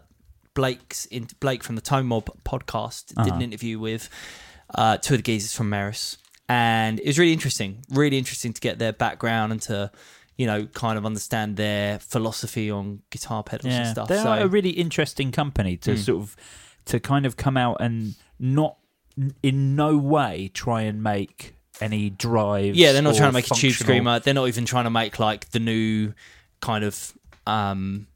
Blake's 0.56 1.06
in- 1.06 1.28
Blake 1.40 1.64
from 1.64 1.76
the 1.76 1.82
Time 1.82 2.08
Mob 2.08 2.26
podcast. 2.44 3.08
Did 3.10 3.18
Uh-huh. 3.20 3.36
an 3.36 3.42
interview 3.44 3.78
with 3.80 4.10
uh, 4.74 4.98
two 4.98 5.14
of 5.14 5.20
the 5.20 5.24
geezers 5.24 5.54
from 5.54 5.70
Meris, 5.70 6.18
and 6.50 7.00
it 7.00 7.06
was 7.08 7.20
really 7.20 7.34
interesting. 7.34 7.72
Really 7.92 8.18
interesting 8.18 8.52
to 8.54 8.62
get 8.62 8.80
their 8.80 8.94
background 8.94 9.52
and 9.54 9.62
to 9.70 9.92
you 10.38 10.46
know 10.46 10.66
kind 10.68 10.98
of 10.98 11.06
understand 11.06 11.56
their 11.58 12.00
philosophy 12.00 12.70
on 12.70 13.02
guitar 13.10 13.44
pedals 13.44 13.74
and 13.74 13.88
stuff. 13.90 14.08
they 14.08 14.18
so 14.18 14.30
are 14.30 14.40
a 14.42 14.48
really 14.48 14.72
interesting 14.72 15.32
company 15.32 15.78
to 15.78 15.92
Mm. 15.92 15.98
sort 15.98 16.22
of 16.22 16.36
to 16.86 17.00
kind 17.00 17.26
of 17.26 17.38
come 17.38 17.58
out 17.58 17.78
and 17.80 18.16
not 18.40 18.78
in 19.42 19.76
no 19.76 19.98
way 19.98 20.50
try 20.54 20.82
and 20.82 21.02
make 21.02 21.56
any 21.82 22.10
drives. 22.10 22.78
Yeah, 22.78 22.92
they're 22.94 23.02
not 23.02 23.16
trying 23.16 23.30
to 23.30 23.34
make 23.34 23.50
a 23.50 23.54
tube 23.56 23.74
screamer. 23.74 24.20
They're 24.20 24.34
not 24.34 24.48
even 24.48 24.66
trying 24.66 24.84
to 24.86 24.90
make 24.90 25.20
like 25.20 25.50
the 25.52 25.60
new 25.60 26.14
kind 26.62 26.84
of 26.84 27.14
um 27.48 28.08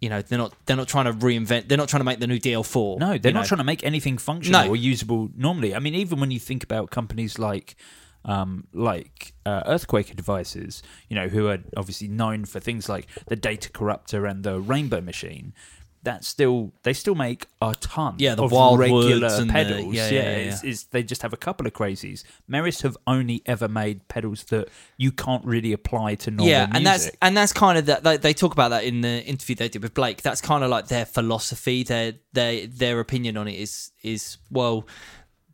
you 0.00 0.08
know, 0.08 0.22
they're 0.22 0.38
not 0.38 0.52
they're 0.66 0.76
not 0.76 0.86
trying 0.86 1.06
to 1.06 1.12
reinvent 1.12 1.66
they're 1.68 1.76
not 1.78 1.88
trying 1.88 2.00
to 2.00 2.04
make 2.04 2.20
the 2.20 2.26
new 2.28 2.38
DL4. 2.38 2.98
No, 3.00 3.18
they're 3.18 3.32
not 3.32 3.40
know. 3.42 3.46
trying 3.46 3.58
to 3.58 3.64
make 3.64 3.82
anything 3.84 4.16
functional 4.16 4.64
No. 4.64 4.70
or 4.70 4.76
usable 4.76 5.28
normally. 5.36 5.74
I 5.74 5.80
mean, 5.80 5.94
even 5.96 6.20
when 6.20 6.30
you 6.30 6.38
think 6.38 6.62
about 6.62 6.90
companies 6.90 7.36
like 7.38 7.74
um, 8.24 8.66
like 8.72 9.32
uh, 9.46 9.62
Earthquaker 9.64 10.14
devices, 10.16 10.82
you 11.08 11.16
know, 11.16 11.28
who 11.28 11.48
are 11.48 11.58
obviously 11.76 12.08
known 12.08 12.44
for 12.44 12.60
things 12.60 12.88
like 12.88 13.06
the 13.26 13.36
Data 13.36 13.70
Corruptor 13.70 14.28
and 14.30 14.44
the 14.44 14.60
Rainbow 14.60 15.00
Machine. 15.00 15.54
That 16.04 16.24
still, 16.24 16.72
they 16.84 16.92
still 16.92 17.16
make 17.16 17.46
a 17.60 17.74
ton. 17.74 18.14
Yeah, 18.18 18.36
the 18.36 18.44
of 18.44 18.52
Wildwoods 18.52 18.78
regular 18.78 19.28
and 19.28 19.48
the- 19.50 19.52
pedals. 19.52 19.94
yeah, 19.94 20.08
yeah, 20.08 20.20
yeah, 20.22 20.28
it's- 20.38 20.62
it's- 20.62 20.82
they 20.84 21.02
just 21.02 21.22
have 21.22 21.32
a 21.32 21.36
couple 21.36 21.66
of 21.66 21.72
crazies. 21.72 22.22
Meris 22.48 22.82
have 22.82 22.96
only 23.06 23.42
ever 23.46 23.66
made 23.68 24.06
pedals 24.06 24.44
that 24.44 24.68
you 24.96 25.10
can't 25.10 25.44
really 25.44 25.72
apply 25.72 26.14
to 26.14 26.30
normal 26.30 26.46
yeah, 26.48 26.68
and 26.72 26.86
that's 26.86 27.10
and 27.20 27.36
that's 27.36 27.52
kind 27.52 27.76
of 27.78 27.86
that. 27.86 28.04
They, 28.04 28.16
they 28.16 28.32
talk 28.32 28.52
about 28.52 28.68
that 28.68 28.84
in 28.84 29.00
the 29.00 29.24
interview 29.24 29.56
they 29.56 29.68
did 29.68 29.82
with 29.82 29.92
Blake. 29.92 30.22
That's 30.22 30.40
kind 30.40 30.62
of 30.62 30.70
like 30.70 30.86
their 30.86 31.04
philosophy. 31.04 31.82
Their 31.82 32.14
their 32.32 32.66
their 32.68 33.00
opinion 33.00 33.36
on 33.36 33.48
it 33.48 33.58
is 33.58 33.90
is 34.02 34.38
well, 34.52 34.86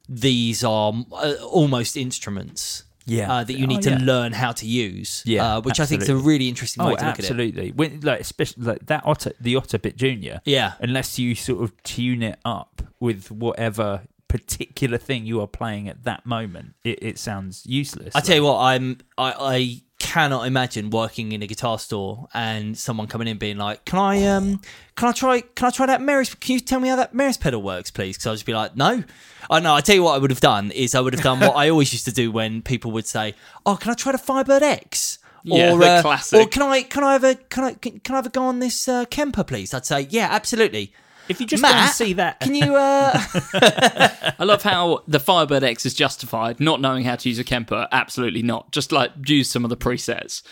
these 0.08 0.62
are 0.64 0.92
uh, 1.12 1.34
almost 1.42 1.96
instruments. 1.96 2.84
Yeah. 3.06 3.30
uh, 3.30 3.44
that 3.44 3.52
you 3.58 3.64
Oh, 3.64 3.68
need 3.68 3.82
to 3.82 3.90
yeah. 3.90 3.98
learn 4.00 4.32
how 4.32 4.52
to 4.52 4.66
use. 4.66 5.22
Yeah, 5.26 5.56
uh, 5.56 5.60
which 5.60 5.78
I 5.78 5.84
think 5.84 6.00
is 6.00 6.08
a 6.08 6.16
really 6.16 6.48
interesting 6.48 6.82
Oh, 6.82 6.86
way 6.86 6.94
to 6.96 7.04
look 7.04 7.18
at 7.18 7.18
it. 7.18 7.24
absolutely. 7.30 7.70
Like, 8.00 8.20
especially 8.20 8.64
like 8.64 8.86
that 8.86 9.02
Otter, 9.04 9.32
the 9.38 9.56
Ottobit 9.56 9.96
Junior. 9.96 10.40
Yeah. 10.46 10.72
Unless 10.80 11.18
you 11.18 11.34
sort 11.34 11.62
of 11.62 11.70
tune 11.82 12.22
it 12.22 12.38
up 12.46 12.80
with 13.00 13.30
whatever 13.30 14.04
particular 14.26 14.96
thing 14.96 15.26
you 15.26 15.38
are 15.42 15.46
playing 15.46 15.86
at 15.86 16.04
that 16.04 16.24
moment, 16.24 16.76
it, 16.82 16.98
it 17.02 17.18
sounds 17.18 17.66
useless. 17.66 18.16
I 18.16 18.20
tell 18.20 18.36
you 18.36 18.44
what, 18.44 18.58
I'm 18.58 18.96
I, 19.18 19.32
I 19.38 19.82
cannot 20.04 20.46
imagine 20.46 20.90
working 20.90 21.32
in 21.32 21.42
a 21.42 21.46
guitar 21.46 21.78
store 21.78 22.28
and 22.34 22.76
someone 22.76 23.06
coming 23.06 23.26
in 23.26 23.38
being 23.38 23.56
like, 23.56 23.84
"Can 23.86 23.98
I 23.98 24.26
um 24.26 24.60
can 24.96 25.08
I 25.08 25.12
try 25.12 25.40
can 25.40 25.66
I 25.66 25.70
try 25.70 25.86
that 25.86 26.00
Meris? 26.00 26.38
Can 26.38 26.54
you 26.54 26.60
tell 26.60 26.78
me 26.78 26.88
how 26.88 26.96
that 26.96 27.14
Meris 27.14 27.40
pedal 27.40 27.62
works, 27.62 27.90
please?" 27.90 28.16
Because 28.16 28.26
I'd 28.26 28.34
just 28.34 28.46
be 28.46 28.52
like, 28.52 28.76
"No." 28.76 29.02
I 29.50 29.60
know. 29.60 29.74
I 29.74 29.80
tell 29.80 29.94
you 29.94 30.02
what, 30.02 30.14
I 30.14 30.18
would 30.18 30.30
have 30.30 30.40
done 30.40 30.70
is 30.70 30.94
I 30.94 31.00
would 31.00 31.12
have 31.14 31.22
done 31.22 31.40
what 31.40 31.56
I 31.56 31.68
always 31.70 31.92
used 31.92 32.04
to 32.04 32.12
do 32.12 32.30
when 32.30 32.60
people 32.62 32.92
would 32.92 33.06
say, 33.06 33.34
"Oh, 33.64 33.76
can 33.76 33.90
I 33.90 33.94
try 33.94 34.12
the 34.12 34.18
Firebird 34.18 34.62
X?" 34.62 35.18
Yeah, 35.42 35.72
or, 35.72 35.78
the 35.78 35.86
uh, 35.86 36.02
classic. 36.02 36.40
Or 36.40 36.46
can 36.46 36.62
I 36.62 36.82
can 36.82 37.04
I 37.04 37.12
have 37.14 37.24
a 37.24 37.34
can 37.34 37.64
I 37.64 37.72
can, 37.74 38.00
can 38.00 38.14
I 38.14 38.18
have 38.18 38.26
a 38.26 38.30
go 38.30 38.44
on 38.44 38.60
this 38.60 38.88
uh, 38.88 39.04
Kemper, 39.06 39.44
please? 39.44 39.74
I'd 39.74 39.86
say, 39.86 40.06
yeah, 40.10 40.28
absolutely. 40.30 40.92
If 41.28 41.40
you 41.40 41.46
just 41.46 41.62
Matt, 41.62 41.72
go 41.72 41.78
and 41.78 41.90
see 41.90 42.12
that, 42.14 42.40
Can 42.40 42.54
you? 42.54 42.76
Uh... 42.76 43.12
I 44.38 44.44
love 44.44 44.62
how 44.62 45.02
the 45.08 45.20
Firebird 45.20 45.62
X 45.64 45.86
is 45.86 45.94
justified, 45.94 46.60
not 46.60 46.80
knowing 46.80 47.04
how 47.04 47.16
to 47.16 47.28
use 47.28 47.38
a 47.38 47.44
Kemper. 47.44 47.88
Absolutely 47.92 48.42
not. 48.42 48.72
Just 48.72 48.92
like 48.92 49.12
use 49.26 49.50
some 49.50 49.64
of 49.64 49.70
the 49.70 49.76
presets. 49.76 50.42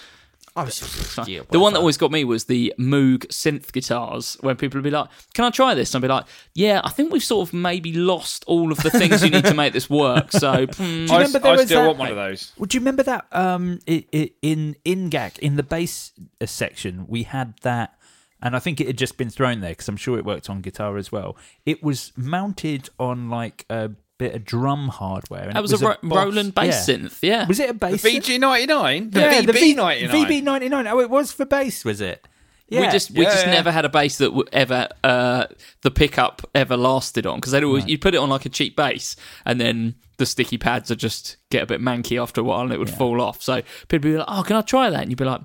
I 0.54 0.64
was, 0.64 1.18
yeah, 1.26 1.40
the 1.48 1.58
one 1.58 1.72
that 1.72 1.78
always 1.78 1.96
got 1.96 2.12
me 2.12 2.24
was 2.24 2.44
the 2.44 2.74
Moog 2.78 3.20
synth 3.28 3.72
guitars, 3.72 4.36
when 4.42 4.54
people 4.56 4.76
would 4.76 4.84
be 4.84 4.90
like, 4.90 5.08
"Can 5.32 5.46
I 5.46 5.50
try 5.50 5.72
this?" 5.72 5.94
And 5.94 6.04
I'd 6.04 6.08
be 6.08 6.12
like, 6.12 6.26
"Yeah, 6.54 6.82
I 6.84 6.90
think 6.90 7.10
we've 7.10 7.24
sort 7.24 7.48
of 7.48 7.54
maybe 7.54 7.94
lost 7.94 8.44
all 8.46 8.70
of 8.70 8.76
the 8.82 8.90
things 8.90 9.24
you 9.24 9.30
need 9.30 9.46
to 9.46 9.54
make 9.54 9.72
this 9.72 9.88
work." 9.88 10.30
So, 10.30 10.66
Do 10.66 10.84
you 10.84 11.06
I, 11.10 11.16
remember 11.16 11.38
there 11.38 11.52
I 11.52 11.56
was 11.56 11.64
still 11.64 11.80
that- 11.80 11.86
want 11.86 11.98
one 12.00 12.10
of 12.10 12.16
those. 12.16 12.52
Would 12.58 12.74
you 12.74 12.80
remember 12.80 13.02
that 13.04 13.24
um 13.32 13.78
i 13.88 14.04
i 14.12 14.30
in 14.42 14.76
in 14.84 15.08
GAK 15.08 15.38
in 15.38 15.56
the 15.56 15.62
bass 15.62 16.12
uh, 16.38 16.44
section 16.44 17.06
we 17.08 17.22
had 17.22 17.54
that 17.62 17.96
and 18.42 18.54
I 18.56 18.58
think 18.58 18.80
it 18.80 18.86
had 18.86 18.98
just 18.98 19.16
been 19.16 19.30
thrown 19.30 19.60
there 19.60 19.70
because 19.70 19.88
I'm 19.88 19.96
sure 19.96 20.18
it 20.18 20.24
worked 20.24 20.50
on 20.50 20.60
guitar 20.60 20.96
as 20.96 21.10
well. 21.12 21.36
It 21.64 21.82
was 21.82 22.12
mounted 22.16 22.90
on 22.98 23.30
like 23.30 23.64
a 23.70 23.90
bit 24.18 24.34
of 24.34 24.44
drum 24.44 24.88
hardware. 24.88 25.44
And 25.44 25.52
that 25.54 25.58
it 25.58 25.62
was, 25.62 25.80
a, 25.80 25.86
Ro- 25.86 25.96
Boss- 26.02 26.16
Roland 26.26 26.54
bass 26.54 26.88
yeah. 26.88 26.94
synth. 26.96 27.18
Yeah, 27.22 27.46
Was 27.46 27.58
it 27.60 27.70
a 27.70 27.74
bass? 27.74 28.02
synth? 28.02 28.20
VG99? 28.38 29.12
The 29.12 29.20
yeah, 29.20 29.40
the 29.42 29.52
V- 29.52 29.74
VB99? 29.74 30.08
VB99. 30.42 30.90
Oh, 30.90 31.00
it 31.00 31.10
was 31.10 31.32
for 31.32 31.44
bass, 31.44 31.84
was 31.84 32.00
it? 32.00 32.26
Yeah. 32.68 32.80
We 32.82 32.86
just 32.88 33.10
we 33.10 33.22
Yeah, 33.24 33.30
just 33.30 33.46
yeah. 33.46 33.52
never 33.52 33.70
had 33.70 33.84
a 33.84 33.88
bass 33.90 34.16
that 34.18 34.32
would 34.32 34.48
ever 34.52 34.88
uh, 35.04 35.46
the 35.82 35.90
pickup 35.90 36.40
ever 36.54 36.74
lasted 36.76 37.26
on 37.26 37.36
because 37.36 37.52
they'd 37.52 37.64
always 37.64 37.86
you 37.86 37.98
put 37.98 38.14
it 38.14 38.18
on 38.18 38.30
like 38.30 38.46
a 38.46 38.48
cheap 38.48 38.76
bass 38.76 39.14
and 39.44 39.60
then 39.60 39.94
the 40.16 40.24
sticky 40.24 40.56
pads 40.56 40.88
would 40.88 40.98
just 40.98 41.36
get 41.50 41.62
a 41.62 41.66
bit 41.66 41.82
manky 41.82 42.20
after 42.22 42.40
a 42.40 42.44
while 42.44 42.62
and 42.62 42.72
it 42.72 42.78
would 42.78 42.88
fall 42.88 43.20
off. 43.20 43.42
So 43.42 43.60
people 43.88 44.08
would 44.10 44.14
be 44.14 44.16
like, 44.16 44.26
"Oh, 44.28 44.42
can 44.42 44.56
I 44.56 44.62
try 44.62 44.88
that?" 44.88 45.02
And 45.02 45.10
you'd 45.10 45.18
be 45.18 45.24
like, 45.24 45.42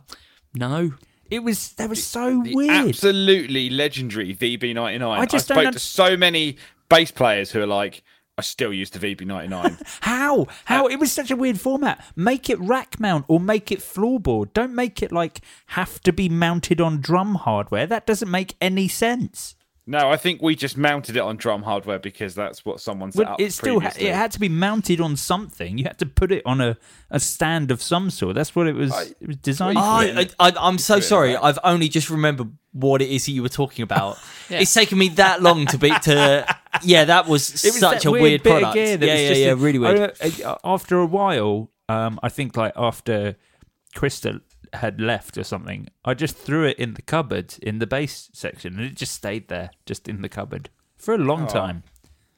"No." 0.56 0.94
It 1.30 1.44
was 1.44 1.74
that 1.74 1.90
was 1.90 2.04
so 2.06 2.42
The 2.44 2.56
weird. 2.56 2.88
absolutely 2.90 3.70
legendary 3.70 4.36
VB99. 4.36 5.02
I 5.18 5.26
just 5.26 5.52
I 5.52 5.56
don't 5.56 5.64
spoke 5.66 5.74
to 5.74 5.80
so 5.80 6.18
many 6.18 6.58
bass 6.90 7.12
players 7.12 7.52
who 7.52 7.62
are 7.62 7.68
like, 7.68 8.04
I 8.38 8.44
still 8.44 8.72
use 8.72 8.92
the 8.92 9.00
VB99. 9.00 9.98
How? 10.02 10.48
How? 10.66 10.86
Uh, 10.86 10.90
it 10.90 11.00
was 11.00 11.12
such 11.12 11.32
a 11.32 11.36
weird 11.36 11.60
format. 11.60 12.06
Make 12.16 12.50
it 12.50 12.60
rack 12.60 13.00
mount 13.00 13.26
or 13.28 13.40
make 13.40 13.72
it 13.72 13.80
floorboard. 13.80 14.54
Don't 14.54 14.76
make 14.76 15.02
it 15.02 15.12
like 15.12 15.42
have 15.68 16.00
to 16.02 16.14
be 16.14 16.30
mounted 16.30 16.80
on 16.80 17.02
drum 17.02 17.36
hardware. 17.36 17.88
That 17.88 18.06
doesn't 18.06 18.30
make 18.32 18.56
any 18.62 18.88
sense. 18.88 19.56
No, 19.90 20.10
I 20.12 20.18
think 20.18 20.42
we 20.42 20.54
just 20.56 20.78
mounted 20.78 21.16
it 21.16 21.22
on 21.22 21.38
drum 21.38 21.64
hardware 21.64 21.98
because 21.98 22.36
that's 22.36 22.66
what 22.66 22.82
someone 22.82 23.12
set 23.14 23.24
Well, 23.26 23.34
up 23.36 23.40
it 23.42 23.54
still 23.54 23.80
ha- 23.80 23.94
it 23.98 24.14
had 24.14 24.32
to 24.34 24.40
be 24.40 24.50
mounted 24.50 25.00
on 25.02 25.16
something. 25.16 25.78
You 25.78 25.86
had 25.86 25.98
to 26.00 26.06
put 26.06 26.32
it 26.32 26.44
on 26.46 26.60
a, 26.60 26.78
a 27.10 27.20
stand 27.22 27.72
of 27.72 27.82
some 27.82 28.10
sort. 28.10 28.36
That's 28.36 28.54
what 28.56 28.68
it 28.68 28.76
was. 28.76 28.92
it 29.22 29.28
was 29.28 29.38
designed 29.38 29.78
for. 29.78 29.82
I, 29.84 30.28
I, 30.40 30.54
I'm 30.60 30.78
so 30.78 31.00
sorry. 31.00 31.36
I've 31.38 31.58
only 31.64 31.88
just 31.88 32.10
remembered 32.10 32.52
what 32.74 33.02
it 33.02 33.10
is 33.10 33.26
that 33.26 33.32
you 33.32 33.42
were 33.42 33.50
talking 33.50 33.84
about. 33.84 34.18
It's 34.50 34.74
taken 34.74 34.98
me 34.98 35.10
that 35.10 35.42
long 35.42 35.66
to 35.68 35.78
be 35.78 35.90
to. 35.90 36.46
Yeah, 36.84 37.06
that 37.06 37.28
was, 37.28 37.50
It 37.66 37.70
was 37.70 37.80
such 37.80 38.04
that 38.04 38.06
a 38.06 38.12
weird, 38.12 38.44
bit 38.44 38.52
of 38.54 38.60
product. 38.62 38.76
gear 38.76 38.98
that 38.98 39.06
yeah, 39.08 39.14
was 39.14 39.22
yeah, 39.24 39.28
just 39.30 39.42
yeah, 39.42 39.52
a- 39.52 39.56
really 39.56 39.80
weird. 39.80 40.14
I 40.22 40.58
After 40.64 41.00
a 41.00 41.06
while, 41.08 41.72
um, 41.90 42.20
I 42.22 42.30
think 42.30 42.56
like 42.56 42.74
after 42.76 43.36
Krista 43.96 44.42
had 44.74 45.00
left 45.02 45.38
or 45.38 45.44
something, 45.44 45.88
I 46.06 46.14
just 46.14 46.36
threw 46.38 46.66
it 46.66 46.78
in 46.80 46.94
the 46.94 47.02
cupboard 47.02 47.56
in 47.62 47.80
the 47.80 47.88
bass 47.88 48.30
section, 48.34 48.76
and 48.78 48.86
it 48.86 48.96
just 48.96 49.14
stayed 49.14 49.48
there, 49.48 49.72
just 49.86 50.08
in 50.08 50.22
the 50.22 50.30
cupboard 50.30 50.70
for 50.98 51.14
a 51.14 51.18
long 51.18 51.48
time. 51.48 51.84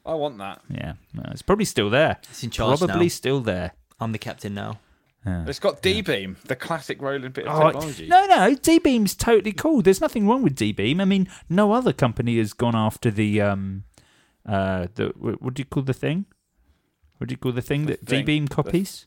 I 0.04 0.14
want 0.14 0.38
that. 0.38 0.62
Yeah, 0.68 0.94
no, 1.14 1.22
it's 1.30 1.42
probably 1.42 1.66
still 1.66 1.90
there. 1.90 2.18
It's 2.30 2.42
in 2.42 2.50
charge 2.50 2.78
Probably 2.78 3.04
now. 3.06 3.08
still 3.08 3.40
there. 3.40 3.72
I'm 4.00 4.12
the 4.12 4.18
captain 4.18 4.54
now. 4.54 4.80
It's 5.26 5.58
got 5.58 5.82
D 5.82 6.00
Beam, 6.00 6.38
the 6.46 6.56
classic 6.56 7.02
Roland 7.02 7.34
bit 7.34 7.46
of 7.46 7.54
Oh, 7.60 7.66
technology. 7.66 8.06
no, 8.06 8.24
no, 8.24 8.54
D 8.54 8.78
Beam's 8.78 9.14
totally 9.14 9.52
cool. 9.52 9.82
There's 9.82 10.00
nothing 10.00 10.26
wrong 10.26 10.42
with 10.42 10.54
D 10.54 10.72
Beam. 10.72 10.98
I 10.98 11.04
mean, 11.04 11.28
no 11.50 11.72
other 11.72 11.92
company 11.92 12.38
has 12.38 12.54
gone 12.54 12.74
after 12.74 13.10
the 13.10 13.42
um, 13.42 13.84
uh, 14.46 14.86
the 14.94 15.08
what 15.18 15.52
do 15.52 15.60
you 15.60 15.66
call 15.66 15.82
the 15.82 15.92
thing? 15.92 16.24
What 17.18 17.28
do 17.28 17.34
you 17.34 17.36
call 17.36 17.52
the 17.52 17.60
thing 17.60 17.84
that 17.84 18.02
D 18.06 18.22
beam 18.22 18.48
copies? 18.48 19.06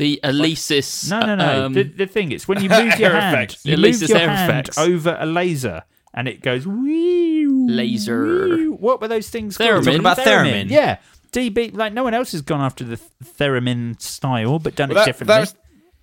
The 0.00 0.18
Alesis. 0.24 1.10
No, 1.10 1.20
no, 1.20 1.34
no. 1.36 1.66
um, 1.66 1.72
the, 1.74 1.82
the 1.82 2.06
thing 2.06 2.32
is, 2.32 2.48
when 2.48 2.62
you 2.62 2.70
move 2.70 2.98
your 2.98 3.10
hand, 3.20 3.56
you 3.64 3.74
At 3.74 3.78
move 3.80 4.00
your 4.02 4.16
air 4.18 4.28
hand 4.30 4.50
effects. 4.68 4.78
over 4.78 5.14
a 5.20 5.26
laser, 5.26 5.82
and 6.14 6.26
it 6.26 6.40
goes. 6.40 6.66
Wee, 6.66 7.46
Laser. 7.46 8.48
wee. 8.56 8.68
What 8.68 9.00
were 9.02 9.08
those 9.08 9.28
things? 9.28 9.58
Theremin. 9.58 9.72
called? 9.74 9.84
Talking 9.84 10.00
about 10.00 10.16
theremin. 10.18 10.70
Yeah, 10.70 10.98
DB. 11.32 11.74
Like 11.76 11.92
no 11.92 12.02
one 12.02 12.14
else 12.14 12.32
has 12.32 12.40
gone 12.42 12.62
after 12.62 12.82
the 12.82 12.98
theremin 13.38 14.00
style, 14.00 14.58
but 14.58 14.74
done 14.74 14.88
Well, 14.88 14.96
it 14.96 15.00
that, 15.00 15.04
differently. 15.06 15.34
that 15.34 15.40
was 15.40 15.54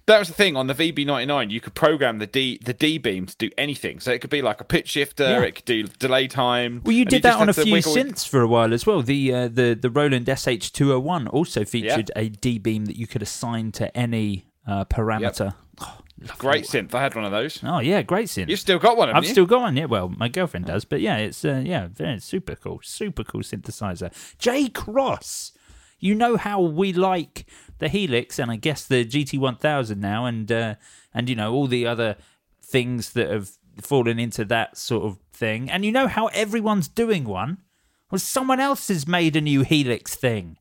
that 0.07 0.19
was 0.19 0.27
the 0.29 0.33
thing 0.33 0.55
on 0.55 0.67
the 0.67 0.73
VB99. 0.73 1.51
You 1.51 1.61
could 1.61 1.75
program 1.75 2.17
the 2.19 2.27
D 2.27 2.59
the 2.63 2.73
D 2.73 2.97
beam 2.97 3.25
to 3.27 3.35
do 3.37 3.49
anything. 3.57 3.99
So 3.99 4.11
it 4.11 4.19
could 4.19 4.29
be 4.29 4.41
like 4.41 4.59
a 4.59 4.63
pitch 4.63 4.89
shifter. 4.89 5.23
Yeah. 5.23 5.41
It 5.41 5.55
could 5.55 5.65
do 5.65 5.83
delay 5.83 6.27
time. 6.27 6.81
Well, 6.83 6.93
you 6.93 7.05
did 7.05 7.21
just 7.21 7.23
that 7.23 7.41
on 7.41 7.49
a 7.49 7.53
few 7.53 7.73
wiggle- 7.73 7.93
synths 7.95 8.27
for 8.27 8.41
a 8.41 8.47
while 8.47 8.73
as 8.73 8.85
well. 8.85 9.01
The 9.01 9.33
uh, 9.33 9.47
the 9.47 9.77
the 9.79 9.89
Roland 9.89 10.25
SH201 10.27 11.27
also 11.31 11.63
featured 11.65 12.11
a 12.15 12.29
D 12.29 12.57
beam 12.57 12.85
that 12.85 12.95
you 12.97 13.05
could 13.07 13.21
assign 13.21 13.71
to 13.73 13.95
any 13.95 14.47
uh, 14.65 14.85
parameter. 14.85 15.53
Great 16.39 16.65
synth. 16.65 16.95
I 16.95 17.01
had 17.03 17.13
one 17.13 17.25
of 17.25 17.31
those. 17.31 17.59
Oh 17.63 17.77
yeah, 17.79 18.01
great 18.01 18.27
synth. 18.27 18.49
You've 18.49 18.59
still 18.59 18.79
got 18.79 18.97
one, 18.97 19.11
I've 19.11 19.23
you? 19.23 19.29
still 19.29 19.45
got 19.45 19.61
one. 19.61 19.77
Yeah, 19.77 19.85
well, 19.85 20.09
my 20.09 20.29
girlfriend 20.29 20.65
does, 20.65 20.83
but 20.83 20.99
yeah, 20.99 21.17
it's 21.17 21.45
uh, 21.45 21.61
yeah, 21.63 21.89
very 21.93 22.19
super 22.19 22.55
cool, 22.55 22.79
super 22.81 23.23
cool 23.23 23.41
synthesizer. 23.41 24.11
J 24.39 24.67
Cross, 24.69 25.51
you 25.99 26.15
know 26.15 26.37
how 26.37 26.61
we 26.61 26.93
like 26.93 27.45
the 27.79 27.89
Helix, 27.89 28.39
and 28.39 28.51
I 28.51 28.55
guess 28.55 28.85
the 28.85 29.05
GT1000 29.05 29.97
now, 29.97 30.25
and 30.25 30.51
uh, 30.51 30.75
and 31.13 31.29
you 31.29 31.35
know 31.35 31.53
all 31.53 31.67
the 31.67 31.85
other 31.85 32.17
things 32.61 33.13
that 33.13 33.29
have 33.29 33.51
fallen 33.81 34.19
into 34.19 34.45
that 34.45 34.77
sort 34.77 35.05
of 35.05 35.17
thing, 35.33 35.69
and 35.69 35.85
you 35.85 35.91
know 35.91 36.07
how 36.07 36.27
everyone's 36.27 36.87
doing 36.87 37.25
one. 37.25 37.59
Well, 38.09 38.19
someone 38.19 38.59
else 38.59 38.87
has 38.87 39.07
made 39.07 39.35
a 39.35 39.41
new 39.41 39.61
Helix 39.61 40.15
thing. 40.15 40.57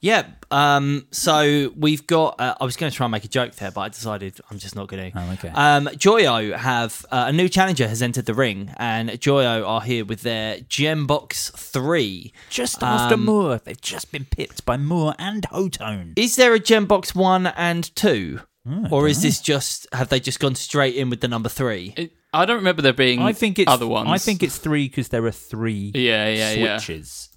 Yeah. 0.00 0.26
Um, 0.50 1.06
so 1.10 1.72
we've 1.76 2.06
got. 2.06 2.40
Uh, 2.40 2.54
I 2.60 2.64
was 2.64 2.76
going 2.76 2.90
to 2.90 2.96
try 2.96 3.06
and 3.06 3.12
make 3.12 3.24
a 3.24 3.28
joke 3.28 3.54
there, 3.56 3.70
but 3.70 3.80
I 3.82 3.88
decided 3.88 4.38
I'm 4.50 4.58
just 4.58 4.76
not 4.76 4.86
going 4.88 5.10
to. 5.12 5.18
Oh, 5.18 5.30
okay. 5.32 5.48
Um, 5.48 5.86
Joyo 5.88 6.56
have 6.56 7.04
uh, 7.10 7.24
a 7.28 7.32
new 7.32 7.48
challenger 7.48 7.88
has 7.88 8.00
entered 8.00 8.26
the 8.26 8.34
ring, 8.34 8.72
and 8.76 9.10
Joyo 9.10 9.66
are 9.66 9.80
here 9.82 10.04
with 10.04 10.22
their 10.22 10.58
Gembox 10.58 11.52
Three. 11.52 12.32
Just 12.48 12.82
after 12.82 13.14
Um, 13.14 13.24
Mooer, 13.26 13.58
they've 13.62 13.80
just 13.80 14.12
been 14.12 14.24
pipped 14.24 14.64
by 14.64 14.76
Mooer 14.76 15.14
and 15.18 15.42
Hotone. 15.50 16.12
Is 16.16 16.36
there 16.36 16.54
a 16.54 16.60
Gembox 16.60 17.14
One 17.14 17.48
and 17.48 17.94
Two, 17.96 18.40
Hmm, 18.64 18.86
or 18.92 19.08
is 19.08 19.22
this 19.22 19.40
just 19.40 19.86
have 19.92 20.08
they 20.10 20.20
just 20.20 20.40
gone 20.40 20.54
straight 20.54 20.94
in 20.94 21.10
with 21.10 21.20
the 21.20 21.28
number 21.28 21.48
three? 21.48 21.94
it- 21.96 22.12
I 22.32 22.44
don't 22.44 22.56
remember 22.56 22.82
there 22.82 22.92
being 22.92 23.20
I 23.22 23.32
think 23.32 23.58
it's 23.58 23.70
other 23.72 23.86
ones. 23.86 24.10
I 24.10 24.18
think 24.18 24.42
it's 24.42 24.58
three 24.58 24.86
because 24.86 25.08
there 25.08 25.24
are 25.24 25.30
three 25.32 25.92
Yeah, 25.94 26.28
yeah, 26.28 26.52
yeah. 26.52 26.76
switches. 26.78 27.30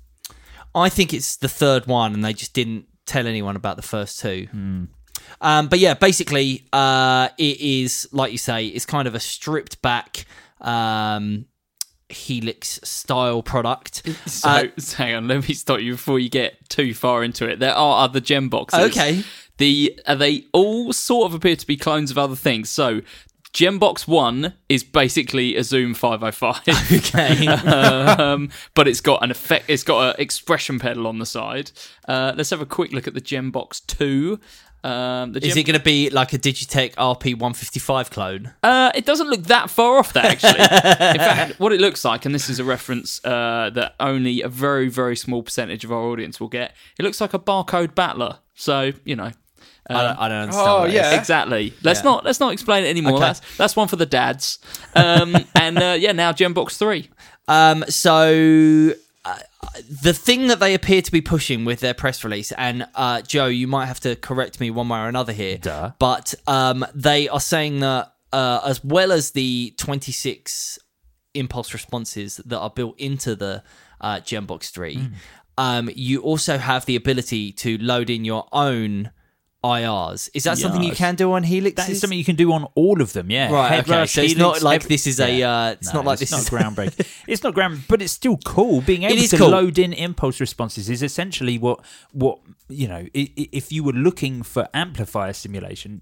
I 0.74 0.90
think 0.90 1.14
it's 1.14 1.38
the 1.38 1.50
third 1.50 1.86
one, 1.88 2.14
and 2.14 2.24
they 2.24 2.34
just 2.34 2.54
didn't 2.54 2.86
tell 3.06 3.28
anyone 3.28 3.56
about 3.56 3.76
the 3.76 3.82
first 3.82 4.20
two. 4.20 4.48
Hmm. 4.52 4.84
Um, 5.40 5.68
but 5.68 5.80
yeah, 5.80 5.94
basically, 5.94 6.68
uh, 6.74 7.30
it 7.38 7.60
is 7.60 8.08
like 8.12 8.32
you 8.32 8.38
say, 8.38 8.68
it's 8.68 8.86
kind 8.86 9.08
of 9.08 9.16
a 9.16 9.20
stripped 9.20 9.82
back 9.82 10.26
um, 10.62 11.46
Helix 12.10 12.80
style 12.84 13.42
product. 13.44 14.04
So, 14.26 14.50
Uh, 14.50 14.64
hang 14.98 15.16
on, 15.16 15.28
let 15.28 15.48
me 15.48 15.54
stop 15.54 15.80
you 15.80 15.94
before 15.94 16.20
you 16.20 16.30
get 16.30 16.70
too 16.70 16.94
far 16.94 17.24
into 17.24 17.48
it. 17.48 17.60
There 17.60 17.74
are 17.74 18.04
other 18.04 18.20
gem 18.20 18.50
boxes. 18.50 18.80
Okay. 18.92 19.24
The 19.58 20.00
uh, 20.06 20.16
they 20.16 20.46
all 20.54 20.94
sort 20.94 21.28
of 21.28 21.34
appear 21.36 21.56
to 21.56 21.68
be 21.68 21.78
clones 21.78 22.12
of 22.12 22.18
other 22.18 22.36
things. 22.36 22.70
So 22.70 23.02
Gembox 23.54 24.08
One 24.08 24.54
is 24.70 24.84
basically 24.84 25.56
a 25.58 25.64
Zoom 25.64 25.94
505. 25.94 26.62
Okay. 26.92 27.48
um, 27.48 28.50
but 28.74 28.88
it's 28.88 29.02
got 29.02 29.24
an 29.24 29.32
effect. 29.32 29.66
It's 29.68 29.84
got 29.84 30.16
an 30.16 30.22
expression 30.22 30.80
pedal 30.80 31.06
on 31.08 31.20
the 31.20 31.26
side. 31.26 31.72
Uh, 32.08 32.34
let's 32.36 32.50
have 32.50 32.62
a 32.62 32.66
quick 32.66 32.94
look 32.94 33.08
at 33.08 33.14
the 33.14 33.22
Gembox 33.22 33.86
Two. 33.86 34.40
Um, 34.84 35.34
the 35.34 35.46
is 35.46 35.56
it 35.56 35.64
going 35.64 35.78
to 35.78 35.84
be 35.84 36.10
like 36.10 36.34
a 36.34 36.40
Digitech 36.40 36.96
RP 36.96 37.34
155 37.34 38.10
clone? 38.10 38.54
Uh, 38.64 38.92
it 38.96 39.06
doesn't 39.06 39.30
look 39.30 39.44
that 39.44 39.70
far 39.70 40.00
off 40.00 40.14
that 40.14 40.26
actually. 40.26 40.60
In 40.60 41.20
fact, 41.20 41.60
what 41.60 41.72
it 41.72 41.80
looks 41.80 42.04
like, 42.04 42.26
and 42.26 42.34
this 42.34 42.50
is 42.50 42.58
a 42.58 42.64
reference 42.64 43.24
uh, 43.24 43.70
that 43.74 43.94
only 44.00 44.42
a 44.42 44.48
very, 44.48 44.88
very 44.88 45.16
small 45.16 45.44
percentage 45.44 45.84
of 45.84 45.92
our 45.92 46.00
audience 46.00 46.40
will 46.40 46.48
get. 46.48 46.74
It 46.98 47.04
looks 47.04 47.22
like 47.22 47.34
a 47.34 47.40
barcode 47.40 47.94
battler. 47.94 48.40
So 48.56 48.94
you 49.06 49.16
know, 49.16 49.32
I, 49.90 49.94
don't, 50.04 50.18
I 50.20 50.28
don't 50.30 50.38
understand. 50.44 50.68
Oh, 50.70 50.86
yeah. 50.86 51.12
is. 51.14 51.20
exactly. 51.20 51.74
Let's 51.84 52.00
Yeah. 52.00 52.04
not 52.12 52.24
let's 52.26 52.40
not 52.40 52.54
explain 52.54 52.86
it 52.86 52.90
anymore. 52.90 53.14
Okay. 53.14 53.22
That's 53.22 53.42
that's 53.58 53.76
one 53.76 53.88
for 53.88 53.96
the 53.98 54.06
dads. 54.06 54.60
Um, 54.96 55.36
and 55.56 55.78
uh, 55.78 55.96
yeah, 56.00 56.12
now 56.14 56.32
Gembox 56.32 56.78
three. 56.78 57.10
Um, 57.48 57.84
so 57.90 58.92
uh, 59.26 59.38
the 60.04 60.14
thing 60.14 60.48
that 60.48 60.60
they 60.60 60.74
appear 60.74 61.02
to 61.02 61.12
be 61.12 61.22
pushing 61.22 61.66
with 61.66 61.80
their 61.80 61.94
press 61.94 62.24
release, 62.24 62.52
and 62.54 62.88
uh, 62.96 63.22
Joe, 63.22 63.48
you 63.48 63.68
might 63.68 63.88
have 63.88 64.00
to 64.02 64.16
correct 64.16 64.60
me 64.60 64.70
one 64.72 64.88
way 64.90 65.00
or 65.00 65.08
another 65.08 65.34
here, 65.34 65.58
Duh. 65.58 65.92
but 66.00 66.34
um, 66.48 66.86
they 66.96 67.28
are 67.30 67.40
saying 67.40 67.80
that 67.82 68.14
uh, 68.32 68.62
as 68.66 68.84
well 68.84 69.12
as 69.12 69.32
the 69.32 69.74
26 69.78 70.80
impulse 71.34 71.74
responses 71.74 72.38
that 72.46 72.60
are 72.60 72.70
built 72.70 72.98
into 73.00 73.36
the 73.36 73.64
uh, 74.00 74.16
Gembox 74.22 74.72
3, 74.72 74.96
Hmm. 74.96 75.06
um, 75.58 75.90
you 75.96 76.22
also 76.22 76.58
have 76.58 76.86
the 76.86 76.96
ability 76.96 77.52
to 77.54 77.78
load 77.80 78.10
in 78.10 78.24
your 78.26 78.48
own 78.52 79.12
IRs. 79.64 80.30
Is 80.34 80.44
that 80.46 80.58
something 80.58 80.82
you 80.84 80.94
can 80.94 81.16
do 81.16 81.34
on 81.34 81.44
Helix? 81.44 81.76
That 81.76 81.90
is 81.90 82.00
something 82.02 82.18
you 82.18 82.26
can 82.26 82.36
do 82.36 82.52
on 82.52 82.66
all 82.76 83.02
of 83.02 83.14
them, 83.14 83.30
yeah. 83.30 83.52
Right, 83.52 83.70
Head 83.70 83.84
okay, 83.86 84.00
rush, 84.00 84.14
so 84.14 84.22
it's 84.22 84.34
helix, 84.34 84.40
not 84.40 84.62
like 84.64 84.82
every- 84.82 84.90
this 84.90 85.06
is 85.08 85.20
a, 85.20 85.44
uh, 85.44 85.72
it's 85.72 85.88
No, 85.94 86.00
not 86.00 86.06
like 86.06 86.20
this 86.20 86.32
is- 86.34 86.50
groundbreaking. 86.56 87.08
it's 87.28 87.44
not 87.44 87.54
ground, 87.54 87.84
but 87.88 88.02
it's 88.02 88.12
still 88.14 88.38
cool. 88.44 88.82
Being 88.82 89.04
able 89.04 89.18
is 89.22 89.30
to 89.32 89.38
cool. 89.38 89.50
load 89.50 89.78
in 89.78 89.94
impulse 89.94 90.40
responses 90.40 90.90
is 90.90 91.04
essentially 91.04 91.58
what 91.60 91.80
what 92.12 92.40
you 92.70 92.88
know. 92.88 93.06
i- 93.16 93.32
i- 93.38 93.50
If 93.52 93.72
you 93.72 93.84
were 93.84 93.94
looking 93.94 94.42
for 94.44 94.68
amplifier 94.74 95.34
simulation, 95.34 96.02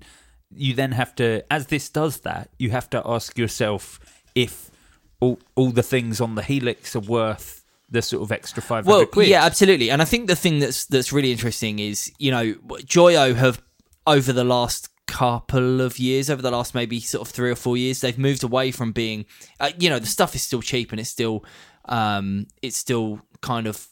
you 0.55 0.73
then 0.73 0.93
have 0.93 1.13
to, 1.15 1.43
as 1.51 1.67
this 1.67 1.89
does 1.89 2.19
that, 2.21 2.49
you 2.57 2.69
have 2.71 2.89
to 2.91 3.01
ask 3.05 3.37
yourself 3.37 3.99
if 4.35 4.71
all 5.19 5.37
all 5.55 5.71
the 5.71 5.83
things 5.83 6.21
on 6.21 6.35
the 6.35 6.43
helix 6.43 6.95
are 6.95 7.01
worth 7.01 7.58
the 7.91 8.01
sort 8.01 8.23
of 8.23 8.31
extra 8.31 8.61
five 8.61 8.85
hundred 8.85 8.97
well, 8.97 9.05
quid. 9.05 9.27
yeah, 9.27 9.43
absolutely. 9.43 9.89
And 9.89 10.01
I 10.01 10.05
think 10.05 10.27
the 10.27 10.35
thing 10.35 10.59
that's 10.59 10.85
that's 10.85 11.11
really 11.11 11.31
interesting 11.31 11.79
is 11.79 12.11
you 12.17 12.31
know 12.31 12.53
Joyo 12.85 13.35
have 13.35 13.61
over 14.05 14.33
the 14.33 14.43
last 14.43 14.89
couple 15.09 15.81
of 15.81 15.97
years, 15.97 16.29
over 16.29 16.41
the 16.41 16.51
last 16.51 16.75
maybe 16.75 16.99
sort 16.99 17.27
of 17.27 17.33
three 17.33 17.49
or 17.49 17.55
four 17.55 17.75
years, 17.75 18.01
they've 18.01 18.17
moved 18.17 18.43
away 18.43 18.71
from 18.71 18.91
being, 18.91 19.25
uh, 19.59 19.71
you 19.79 19.89
know, 19.89 19.99
the 19.99 20.05
stuff 20.05 20.35
is 20.35 20.43
still 20.43 20.61
cheap 20.61 20.91
and 20.91 20.99
it's 20.99 21.09
still, 21.09 21.43
um, 21.85 22.45
it's 22.61 22.77
still 22.77 23.19
kind 23.41 23.65
of 23.65 23.87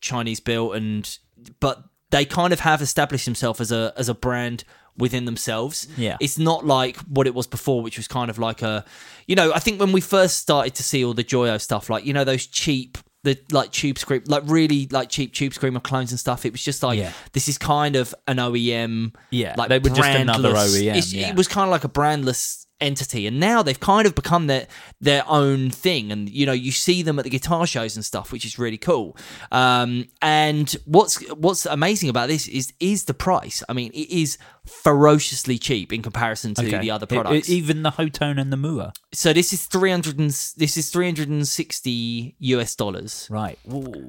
Chinese 0.00 0.40
built 0.40 0.74
and, 0.74 1.18
but 1.60 1.84
they 2.10 2.24
kind 2.24 2.52
of 2.52 2.60
have 2.60 2.80
established 2.82 3.24
themselves 3.24 3.60
as 3.60 3.70
a 3.70 3.92
as 3.96 4.08
a 4.08 4.14
brand 4.14 4.64
within 4.96 5.24
themselves. 5.26 5.86
Yeah. 5.96 6.16
It's 6.20 6.38
not 6.38 6.66
like 6.66 6.96
what 7.00 7.26
it 7.26 7.34
was 7.34 7.46
before, 7.46 7.82
which 7.82 7.96
was 7.96 8.08
kind 8.08 8.30
of 8.30 8.38
like 8.38 8.62
a, 8.62 8.84
you 9.26 9.36
know, 9.36 9.52
I 9.52 9.58
think 9.58 9.78
when 9.78 9.92
we 9.92 10.00
first 10.00 10.38
started 10.38 10.74
to 10.74 10.82
see 10.82 11.04
all 11.04 11.14
the 11.14 11.24
Joyo 11.24 11.60
stuff, 11.60 11.88
like 11.88 12.04
you 12.04 12.12
know 12.12 12.24
those 12.24 12.46
cheap, 12.46 12.98
the 13.22 13.38
like 13.52 13.70
tube 13.70 13.98
scream, 13.98 14.22
like 14.26 14.42
really 14.46 14.88
like 14.90 15.08
cheap 15.10 15.34
tube 15.34 15.52
screamer 15.52 15.80
clones 15.80 16.10
and 16.10 16.18
stuff. 16.18 16.46
It 16.46 16.52
was 16.52 16.62
just 16.62 16.82
like 16.82 16.98
Yeah. 16.98 17.12
this 17.32 17.48
is 17.48 17.58
kind 17.58 17.96
of 17.96 18.14
an 18.26 18.38
OEM. 18.38 19.14
Yeah, 19.30 19.54
like 19.58 19.68
they 19.68 19.78
were 19.78 19.90
just 19.90 20.08
another 20.08 20.52
OEM, 20.54 21.12
yeah. 21.12 21.28
It 21.30 21.36
was 21.36 21.46
kind 21.48 21.64
of 21.68 21.70
like 21.70 21.84
a 21.84 21.88
brandless 21.88 22.59
entity, 22.80 23.26
and 23.26 23.38
now 23.40 23.62
they've 23.62 23.78
kind 23.80 24.06
of 24.06 24.14
become 24.14 24.46
their 24.46 24.66
their 25.00 25.24
own 25.28 25.70
thing. 25.70 26.10
And 26.12 26.28
you 26.28 26.46
know, 26.46 26.52
you 26.52 26.72
see 26.72 27.02
them 27.02 27.18
at 27.18 27.24
the 27.24 27.30
guitar 27.30 27.66
shows 27.66 27.96
and 27.96 28.04
stuff, 28.04 28.32
which 28.32 28.44
is 28.44 28.58
really 28.58 28.78
cool. 28.78 29.16
Um, 29.52 30.06
and 30.22 30.70
what's 30.84 31.20
what's 31.30 31.66
amazing 31.66 32.08
about 32.08 32.28
this 32.28 32.48
is 32.48 32.72
is 32.80 33.04
the 33.04 33.14
price. 33.14 33.62
I 33.68 33.72
mean, 33.72 33.90
it 33.92 34.10
is 34.10 34.38
ferociously 34.66 35.58
cheap 35.58 35.92
in 35.92 36.02
comparison 36.02 36.54
to 36.54 36.66
Okay. 36.66 36.78
the 36.78 36.90
other 36.90 37.06
E- 37.10 37.14
e- 37.14 37.16
products. 37.20 37.48
even 37.50 37.82
the 37.82 37.90
Hotone 37.90 38.40
and 38.40 38.52
the 38.52 38.56
Mooer. 38.56 38.92
so 39.12 39.32
this 39.32 39.52
is 39.52 39.66
three 39.66 39.90
hundred 39.90 40.18
and 40.18 40.30
this 40.30 40.76
is 40.76 40.90
three 40.90 41.06
hundred 41.06 41.28
and 41.28 41.46
sixty 41.46 42.34
US 42.38 42.74
dollars. 42.76 43.26
Right. 43.30 43.58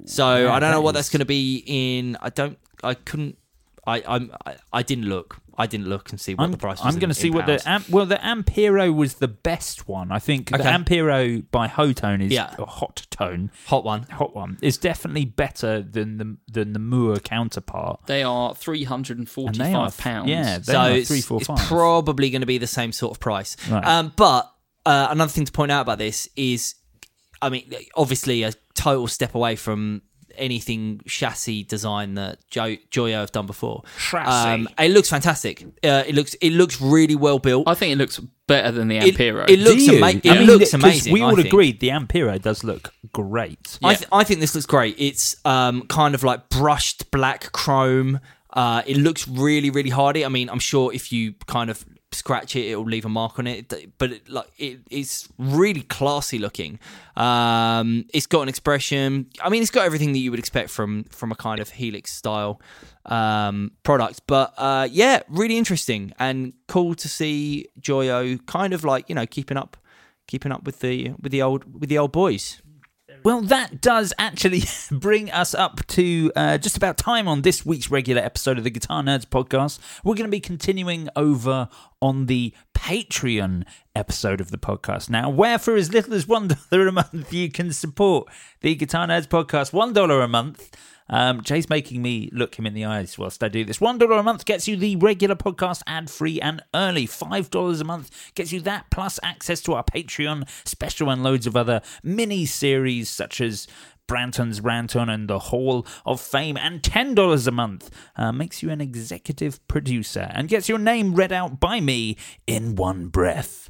So 0.06 0.46
Yeah, 0.46 0.54
I 0.54 0.60
don't 0.60 0.72
know 0.72 0.82
what 0.82 0.92
is- 0.92 1.00
that's 1.00 1.10
going 1.10 1.20
to 1.20 1.26
be 1.26 1.64
in. 1.66 2.18
I 2.22 2.30
don't. 2.30 2.58
I 2.84 2.94
couldn't. 2.94 3.38
I 3.86 4.04
I'm. 4.08 4.32
I, 4.46 4.56
I 4.74 4.84
didn't 4.84 5.06
look. 5.06 5.38
I 5.58 5.68
didn't 5.68 5.88
look 5.88 6.10
and 6.12 6.20
see 6.20 6.34
what 6.34 6.46
I'm, 6.46 6.52
the 6.52 6.58
price 6.58 6.80
was. 6.84 6.94
I'm 6.94 7.00
going 7.00 7.10
to 7.10 7.14
see 7.16 7.30
what 7.30 7.46
pounds. 7.46 7.64
the 7.64 7.70
Am- 7.70 7.84
well 7.90 8.06
the 8.06 8.16
Ampero 8.16 8.94
was 8.94 9.16
the 9.16 9.28
best 9.28 9.88
one. 9.88 10.12
I 10.12 10.20
think 10.20 10.50
the 10.50 10.58
Ampero 10.60 11.44
by 11.52 11.68
Hotone 11.68 12.24
is 12.24 12.32
Yeah. 12.32 12.56
a 12.58 12.66
hot 12.66 13.06
tone, 13.12 13.52
hot 13.68 13.84
one. 13.84 14.04
hot 14.04 14.36
one 14.36 14.58
is 14.62 14.78
definitely 14.78 15.26
better 15.26 15.82
than 15.82 16.18
the 16.18 16.38
than 16.52 16.74
the 16.74 16.80
Mooer 16.80 17.20
counterpart. 17.20 18.02
They 18.08 18.24
are 18.24 18.56
three 18.56 18.84
hundred 18.86 19.18
and 19.20 19.30
And 19.38 19.56
they 19.56 19.74
are 19.74 19.92
pounds. 19.92 20.30
yeah, 20.30 20.58
they 20.60 20.64
so 20.74 20.80
are 20.80 20.92
it's, 20.92 21.08
three, 21.10 21.22
four, 21.22 21.40
it's 21.40 21.48
five. 21.48 21.60
probably 21.68 22.30
going 22.30 22.42
to 22.42 22.46
be 22.48 22.58
the 22.58 22.68
same 22.68 22.92
sort 22.92 23.12
of 23.12 23.20
price. 23.20 23.56
Right. 23.70 23.84
Um, 23.86 24.14
but 24.16 24.52
uh, 24.86 25.08
another 25.12 25.32
thing 25.32 25.46
to 25.46 25.52
point 25.52 25.72
out 25.72 25.82
about 25.82 25.98
this 26.00 26.28
is, 26.36 26.76
I 27.42 27.50
mean, 27.50 27.72
obviously 27.96 28.44
a 28.44 28.54
total 28.74 29.08
step 29.08 29.36
away 29.36 29.56
from 29.56 30.02
anything 30.38 31.02
chassis 31.08 31.64
design 31.64 32.16
that 32.16 32.40
jo- 32.50 32.78
Joyo 32.92 33.14
have 33.16 33.32
done 33.32 33.46
before. 33.46 33.84
Um, 34.14 34.68
it 34.80 34.92
looks 34.92 35.10
fantastic. 35.10 35.64
Uh, 35.84 36.04
it 36.08 36.16
looks 36.16 36.34
it 36.36 36.52
looks 36.52 36.82
really 36.82 37.16
well 37.16 37.40
built. 37.40 37.68
I 37.68 37.74
think 37.74 37.94
it 37.94 37.98
looks 37.98 38.20
better 38.48 38.72
than 38.72 38.88
the 38.88 38.98
It- 38.98 39.16
Ampero. 39.16 39.50
it 39.50 39.60
looks 39.60 39.86
you? 39.88 39.98
ama- 39.98 40.10
it 40.24 40.26
I 40.30 40.38
mean, 40.40 40.48
looks 40.48 40.72
'cause 40.72 40.74
amazing, 40.76 41.14
We 41.14 41.22
I 41.22 41.26
all 41.26 41.36
think. 41.36 41.48
agreed 41.48 41.80
the 41.80 41.90
Ampero 41.90 42.42
does 42.42 42.64
look 42.64 42.94
great. 43.14 43.78
I, 43.84 43.96
th- 43.96 44.08
I 44.12 44.24
think 44.24 44.40
this 44.40 44.54
looks 44.56 44.66
great. 44.66 44.96
It's 44.98 45.36
um, 45.46 45.84
kind 45.88 46.16
of 46.16 46.24
like 46.24 46.50
brushed 46.50 47.12
black 47.12 47.52
chrome. 47.52 48.20
Uh, 48.54 48.82
it 48.86 48.98
looks 48.98 49.28
really, 49.28 49.70
really 49.70 49.90
hardy. 49.92 50.26
I 50.26 50.30
mean, 50.30 50.50
I'm 50.50 50.60
sure 50.60 50.94
if 50.94 51.12
you 51.14 51.34
kind 51.48 51.70
of 51.70 51.86
scratch 52.12 52.56
it, 52.56 52.66
it'll 52.66 52.84
leave 52.84 53.06
a 53.06 53.10
mark 53.10 53.40
on 53.40 53.48
it. 53.48 53.74
But 53.98 54.12
it, 54.12 54.30
like, 54.30 54.48
it, 54.58 54.80
it's 54.90 55.30
really 55.38 55.82
classy 55.82 56.40
looking. 56.40 56.80
Um, 57.16 58.06
it's 58.14 58.28
got 58.28 58.42
an 58.42 58.50
expression. 58.50 59.28
I 59.42 59.50
mean, 59.50 59.62
it's 59.62 59.72
got 59.72 59.86
everything 59.86 60.12
that 60.14 60.20
you 60.20 60.32
would 60.32 60.40
expect 60.40 60.70
from 60.70 61.06
from 61.06 61.32
a 61.32 61.36
kind 61.36 61.60
of 61.60 61.70
Helix 61.70 62.12
style 62.12 62.62
um, 63.06 63.72
product. 63.84 64.22
But 64.28 64.54
uh, 64.58 64.88
yeah, 64.92 65.22
really 65.30 65.58
interesting 65.58 66.14
and 66.20 66.54
cool 66.68 66.96
to 66.96 67.08
see 67.08 67.68
Joyo 67.80 68.46
kind 68.46 68.74
of 68.74 68.84
like 68.84 69.10
you 69.10 69.16
know 69.16 69.26
keeping 69.26 69.58
up, 69.58 69.78
keeping 70.28 70.52
up 70.52 70.64
with 70.64 70.80
the 70.80 71.14
with 71.22 71.32
the 71.32 71.42
old 71.42 71.80
with 71.80 71.90
the 71.90 71.98
old 71.98 72.12
boys. 72.12 72.62
Well, 73.24 73.42
that 73.42 73.82
does 73.82 74.14
actually 74.18 74.64
bring 74.92 75.30
us 75.32 75.54
up 75.54 75.86
to 75.88 76.32
uh, 76.36 76.58
just 76.58 76.76
about 76.76 76.98
time 76.98 77.28
on 77.28 77.44
this 77.44 77.64
week's 77.66 77.92
regular 77.92 78.22
episode 78.22 78.58
of 78.58 78.64
the 78.64 78.72
Guitar 78.72 79.04
Nerds 79.04 79.26
podcast. 79.26 79.80
We're 80.04 80.16
going 80.16 80.28
to 80.28 80.32
be 80.32 80.40
continuing 80.40 81.08
over 81.16 81.70
on 82.02 82.26
the 82.26 82.54
Patreon 82.74 83.66
episode 83.96 84.42
of 84.42 84.50
the 84.50 84.58
podcast 84.58 85.10
now, 85.10 85.30
where 85.30 85.60
for 85.60 85.76
as 85.76 85.94
little 85.94 86.16
as 86.16 86.26
$1 86.26 86.58
a 86.88 86.92
month, 86.92 87.32
you 87.32 87.52
can 87.52 87.72
support 87.72 88.28
the 88.62 88.74
Guitar 88.74 89.08
Nerds 89.08 89.28
podcast. 89.28 89.72
$1 89.72 90.24
a 90.24 90.28
month. 90.28 90.76
Um, 91.10 91.42
Jay's 91.42 91.70
making 91.70 92.02
me 92.02 92.30
look 92.32 92.56
him 92.56 92.66
in 92.66 92.74
the 92.74 92.86
eyes 92.86 93.18
whilst 93.18 93.44
I 93.44 93.50
do 93.50 93.66
this. 93.66 93.80
$1 93.80 94.20
a 94.20 94.24
month 94.24 94.46
gets 94.46 94.68
you 94.68 94.76
the 94.76 94.96
regular 94.96 95.36
podcast 95.36 95.82
ad 95.86 96.10
free 96.10 96.40
and 96.40 96.62
early. 96.74 97.06
$5 97.08 97.82
a 97.82 97.84
month 97.84 98.34
gets 98.36 98.52
you 98.54 98.62
that 98.62 98.86
plus 98.92 99.20
access 99.24 99.62
to 99.62 99.74
our 99.74 99.84
Patreon 99.84 100.48
special 100.66 101.10
and 101.10 101.24
loads 101.24 101.48
of 101.48 101.56
other 101.56 101.82
mini 102.04 102.46
series 102.46 103.10
such 103.10 103.42
as 103.42 103.68
Branton's 104.08 104.60
Ranton 104.62 105.10
and 105.10 105.30
the 105.30 105.40
Hall 105.40 105.86
of 106.06 106.20
Fame. 106.20 106.58
And 106.58 106.82
$10 106.82 107.48
a 107.48 107.52
month 107.52 107.90
uh, 108.16 108.32
makes 108.32 108.62
you 108.62 108.70
an 108.70 108.82
executive 108.82 109.66
producer 109.68 110.30
and 110.34 110.48
gets 110.50 110.68
your 110.68 110.80
name 110.80 111.16
read 111.16 111.32
out 111.32 111.60
by 111.60 111.80
me 111.80 112.18
in 112.48 112.76
one 112.76 113.08
breath. 113.08 113.70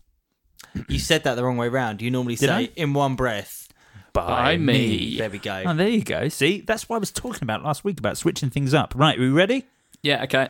You 0.87 0.99
said 0.99 1.23
that 1.25 1.35
the 1.35 1.43
wrong 1.43 1.57
way 1.57 1.67
round. 1.69 2.01
You 2.01 2.11
normally 2.11 2.35
Did 2.35 2.47
say 2.49 2.55
I? 2.55 2.69
in 2.75 2.93
one 2.93 3.15
breath. 3.15 3.67
By 4.13 4.57
me. 4.57 5.17
There 5.17 5.29
we 5.29 5.39
go. 5.39 5.63
Oh, 5.65 5.73
there 5.73 5.87
you 5.87 6.03
go. 6.03 6.27
See, 6.29 6.61
that's 6.61 6.89
what 6.89 6.97
I 6.97 6.99
was 6.99 7.11
talking 7.11 7.43
about 7.43 7.63
last 7.63 7.83
week 7.83 7.99
about 7.99 8.17
switching 8.17 8.49
things 8.49 8.73
up. 8.73 8.93
Right, 8.95 9.17
are 9.17 9.21
we 9.21 9.29
ready? 9.29 9.65
Yeah, 10.03 10.23
okay. 10.23 10.49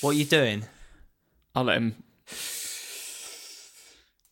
What 0.00 0.10
are 0.10 0.18
you 0.18 0.24
doing? 0.24 0.64
I'll 1.54 1.64
let 1.64 1.76
him. 1.76 2.02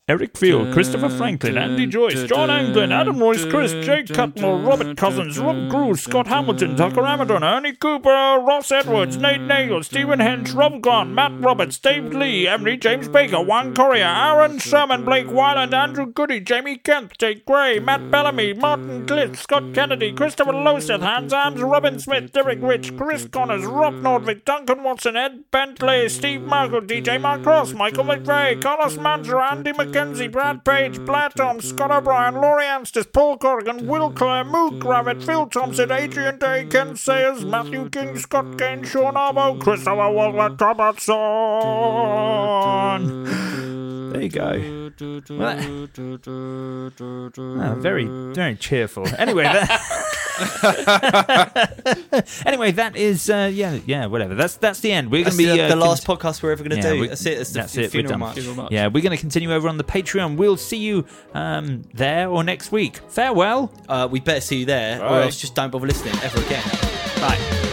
Eric 0.08 0.38
Field, 0.38 0.72
Christopher 0.72 1.08
Franklin, 1.08 1.58
Andy 1.58 1.84
Joyce, 1.84 2.28
John 2.28 2.48
Anglin, 2.48 2.92
Adam 2.92 3.18
Royce, 3.18 3.44
Chris, 3.46 3.72
Jake 3.84 4.06
Cutmore, 4.06 4.64
Robert 4.64 4.96
Cousins, 4.96 5.36
Rob 5.36 5.68
Grew, 5.68 5.96
Scott 5.96 6.28
Hamilton, 6.28 6.76
Tucker 6.76 7.00
Amadon, 7.00 7.42
Ernie 7.42 7.72
Cooper, 7.72 8.38
Ross 8.46 8.70
Edwards, 8.70 9.16
Nate 9.16 9.40
Nagle, 9.40 9.82
Stephen 9.82 10.20
Hench, 10.20 10.54
Rob 10.54 10.80
Gone, 10.80 11.12
Matt 11.12 11.32
Roberts, 11.40 11.76
Dave 11.78 12.12
Lee, 12.12 12.46
Emery 12.46 12.76
James 12.76 13.08
Baker, 13.08 13.42
Juan 13.42 13.74
Correa, 13.74 14.06
Aaron 14.06 14.60
Sherman, 14.60 15.04
Blake 15.04 15.26
Wyland, 15.26 15.74
Andrew 15.74 16.06
Goody, 16.06 16.38
Jamie 16.38 16.76
Kemp, 16.76 17.18
Jake 17.18 17.44
Gray, 17.44 17.80
Matt 17.80 18.08
Bellamy, 18.08 18.52
Martin 18.52 19.06
Glitz, 19.06 19.38
Scott 19.38 19.74
Kennedy, 19.74 20.12
Christopher 20.12 20.52
Loseth, 20.52 21.00
Hans 21.00 21.32
Arms, 21.32 21.60
Robin 21.60 21.98
Smith, 21.98 22.30
Derek 22.30 22.60
Rich, 22.62 22.96
Chris 22.96 23.26
Connors, 23.26 23.64
Rob 23.64 23.94
Nordvik, 23.94 24.44
Duncan 24.44 24.84
Watson, 24.84 25.16
Ed 25.16 25.50
Bentley, 25.50 26.08
Steve 26.08 26.42
Markle, 26.42 26.82
DJ 26.82 27.20
Mark 27.20 27.42
Cross, 27.42 27.72
Michael 27.72 28.04
McRae, 28.04 28.62
Carlos 28.62 28.96
Manzer, 28.98 29.42
Andy 29.42 29.72
McKenzie, 29.96 30.30
Brad 30.30 30.62
Page, 30.64 30.98
Blair 31.06 31.30
Tom, 31.30 31.60
Scott 31.60 31.90
O'Brien, 31.90 32.34
Laurie 32.34 32.64
Anstis, 32.66 33.10
Paul 33.10 33.38
Corrigan, 33.38 33.86
Will 33.86 34.10
Clare, 34.10 34.44
Moog 34.44 34.78
Gravett, 34.78 35.24
Phil 35.24 35.46
Thompson, 35.46 35.90
Adrian 35.90 36.38
Day, 36.38 36.66
Ken 36.66 36.94
Sayers, 36.96 37.44
Matthew 37.44 37.88
King, 37.90 38.18
Scott 38.18 38.58
Kane, 38.58 38.84
Sean 38.84 39.14
Arbo, 39.14 39.58
Christopher 39.60 40.10
Walter 40.10 40.54
Robertson. 40.66 41.22
There 44.12 44.22
you 44.22 44.28
go. 44.28 44.92
Well, 45.36 45.56
that- 45.56 45.64
Ah, 47.38 47.74
very, 47.78 48.04
very 48.34 48.54
cheerful. 48.56 49.06
Anyway, 49.18 49.44
that, 49.44 49.80
anyway, 52.46 52.72
that 52.72 52.92
is 52.96 53.28
uh, 53.30 53.50
yeah, 53.52 53.78
yeah, 53.86 54.06
whatever. 54.06 54.34
That's 54.34 54.56
that's 54.56 54.80
the 54.80 54.92
end. 54.92 55.10
We're 55.10 55.22
going 55.24 55.32
to 55.32 55.38
be 55.38 55.46
the, 55.46 55.62
uh, 55.62 55.68
the 55.68 55.76
last 55.76 56.04
cont- 56.04 56.20
podcast 56.20 56.42
we're 56.42 56.52
ever 56.52 56.64
going 56.64 56.80
to 56.80 56.88
Yeah, 56.88 56.94
do. 56.94 57.00
we- 57.00 57.08
that's 57.08 57.24
it. 57.26 57.38
That's 57.38 57.52
that's 57.52 57.78
f- 57.78 57.78
it. 57.78 57.82
We're 57.86 57.90
funeral 57.90 58.10
done. 58.12 58.20
march. 58.20 58.34
Funeral 58.34 58.56
march. 58.56 58.72
Yeah, 58.72 58.86
we're 58.88 59.02
going 59.02 59.16
to 59.16 59.20
continue 59.20 59.52
over 59.52 59.68
on 59.68 59.78
the 59.78 59.84
Patreon. 59.84 60.36
We'll 60.36 60.56
see 60.56 60.78
you 60.78 61.06
um, 61.34 61.82
there 61.94 62.28
or 62.28 62.44
next 62.44 62.72
week. 62.72 62.98
Farewell. 63.08 63.72
Uh, 63.88 64.08
we 64.10 64.20
better 64.20 64.40
see 64.40 64.58
you 64.58 64.66
there, 64.66 65.00
or 65.02 65.10
Right. 65.10 65.22
else 65.24 65.40
just 65.40 65.54
don't 65.54 65.70
bother 65.70 65.86
listening 65.86 66.14
ever 66.22 66.40
again. 66.42 66.62
Bye. 67.20 67.72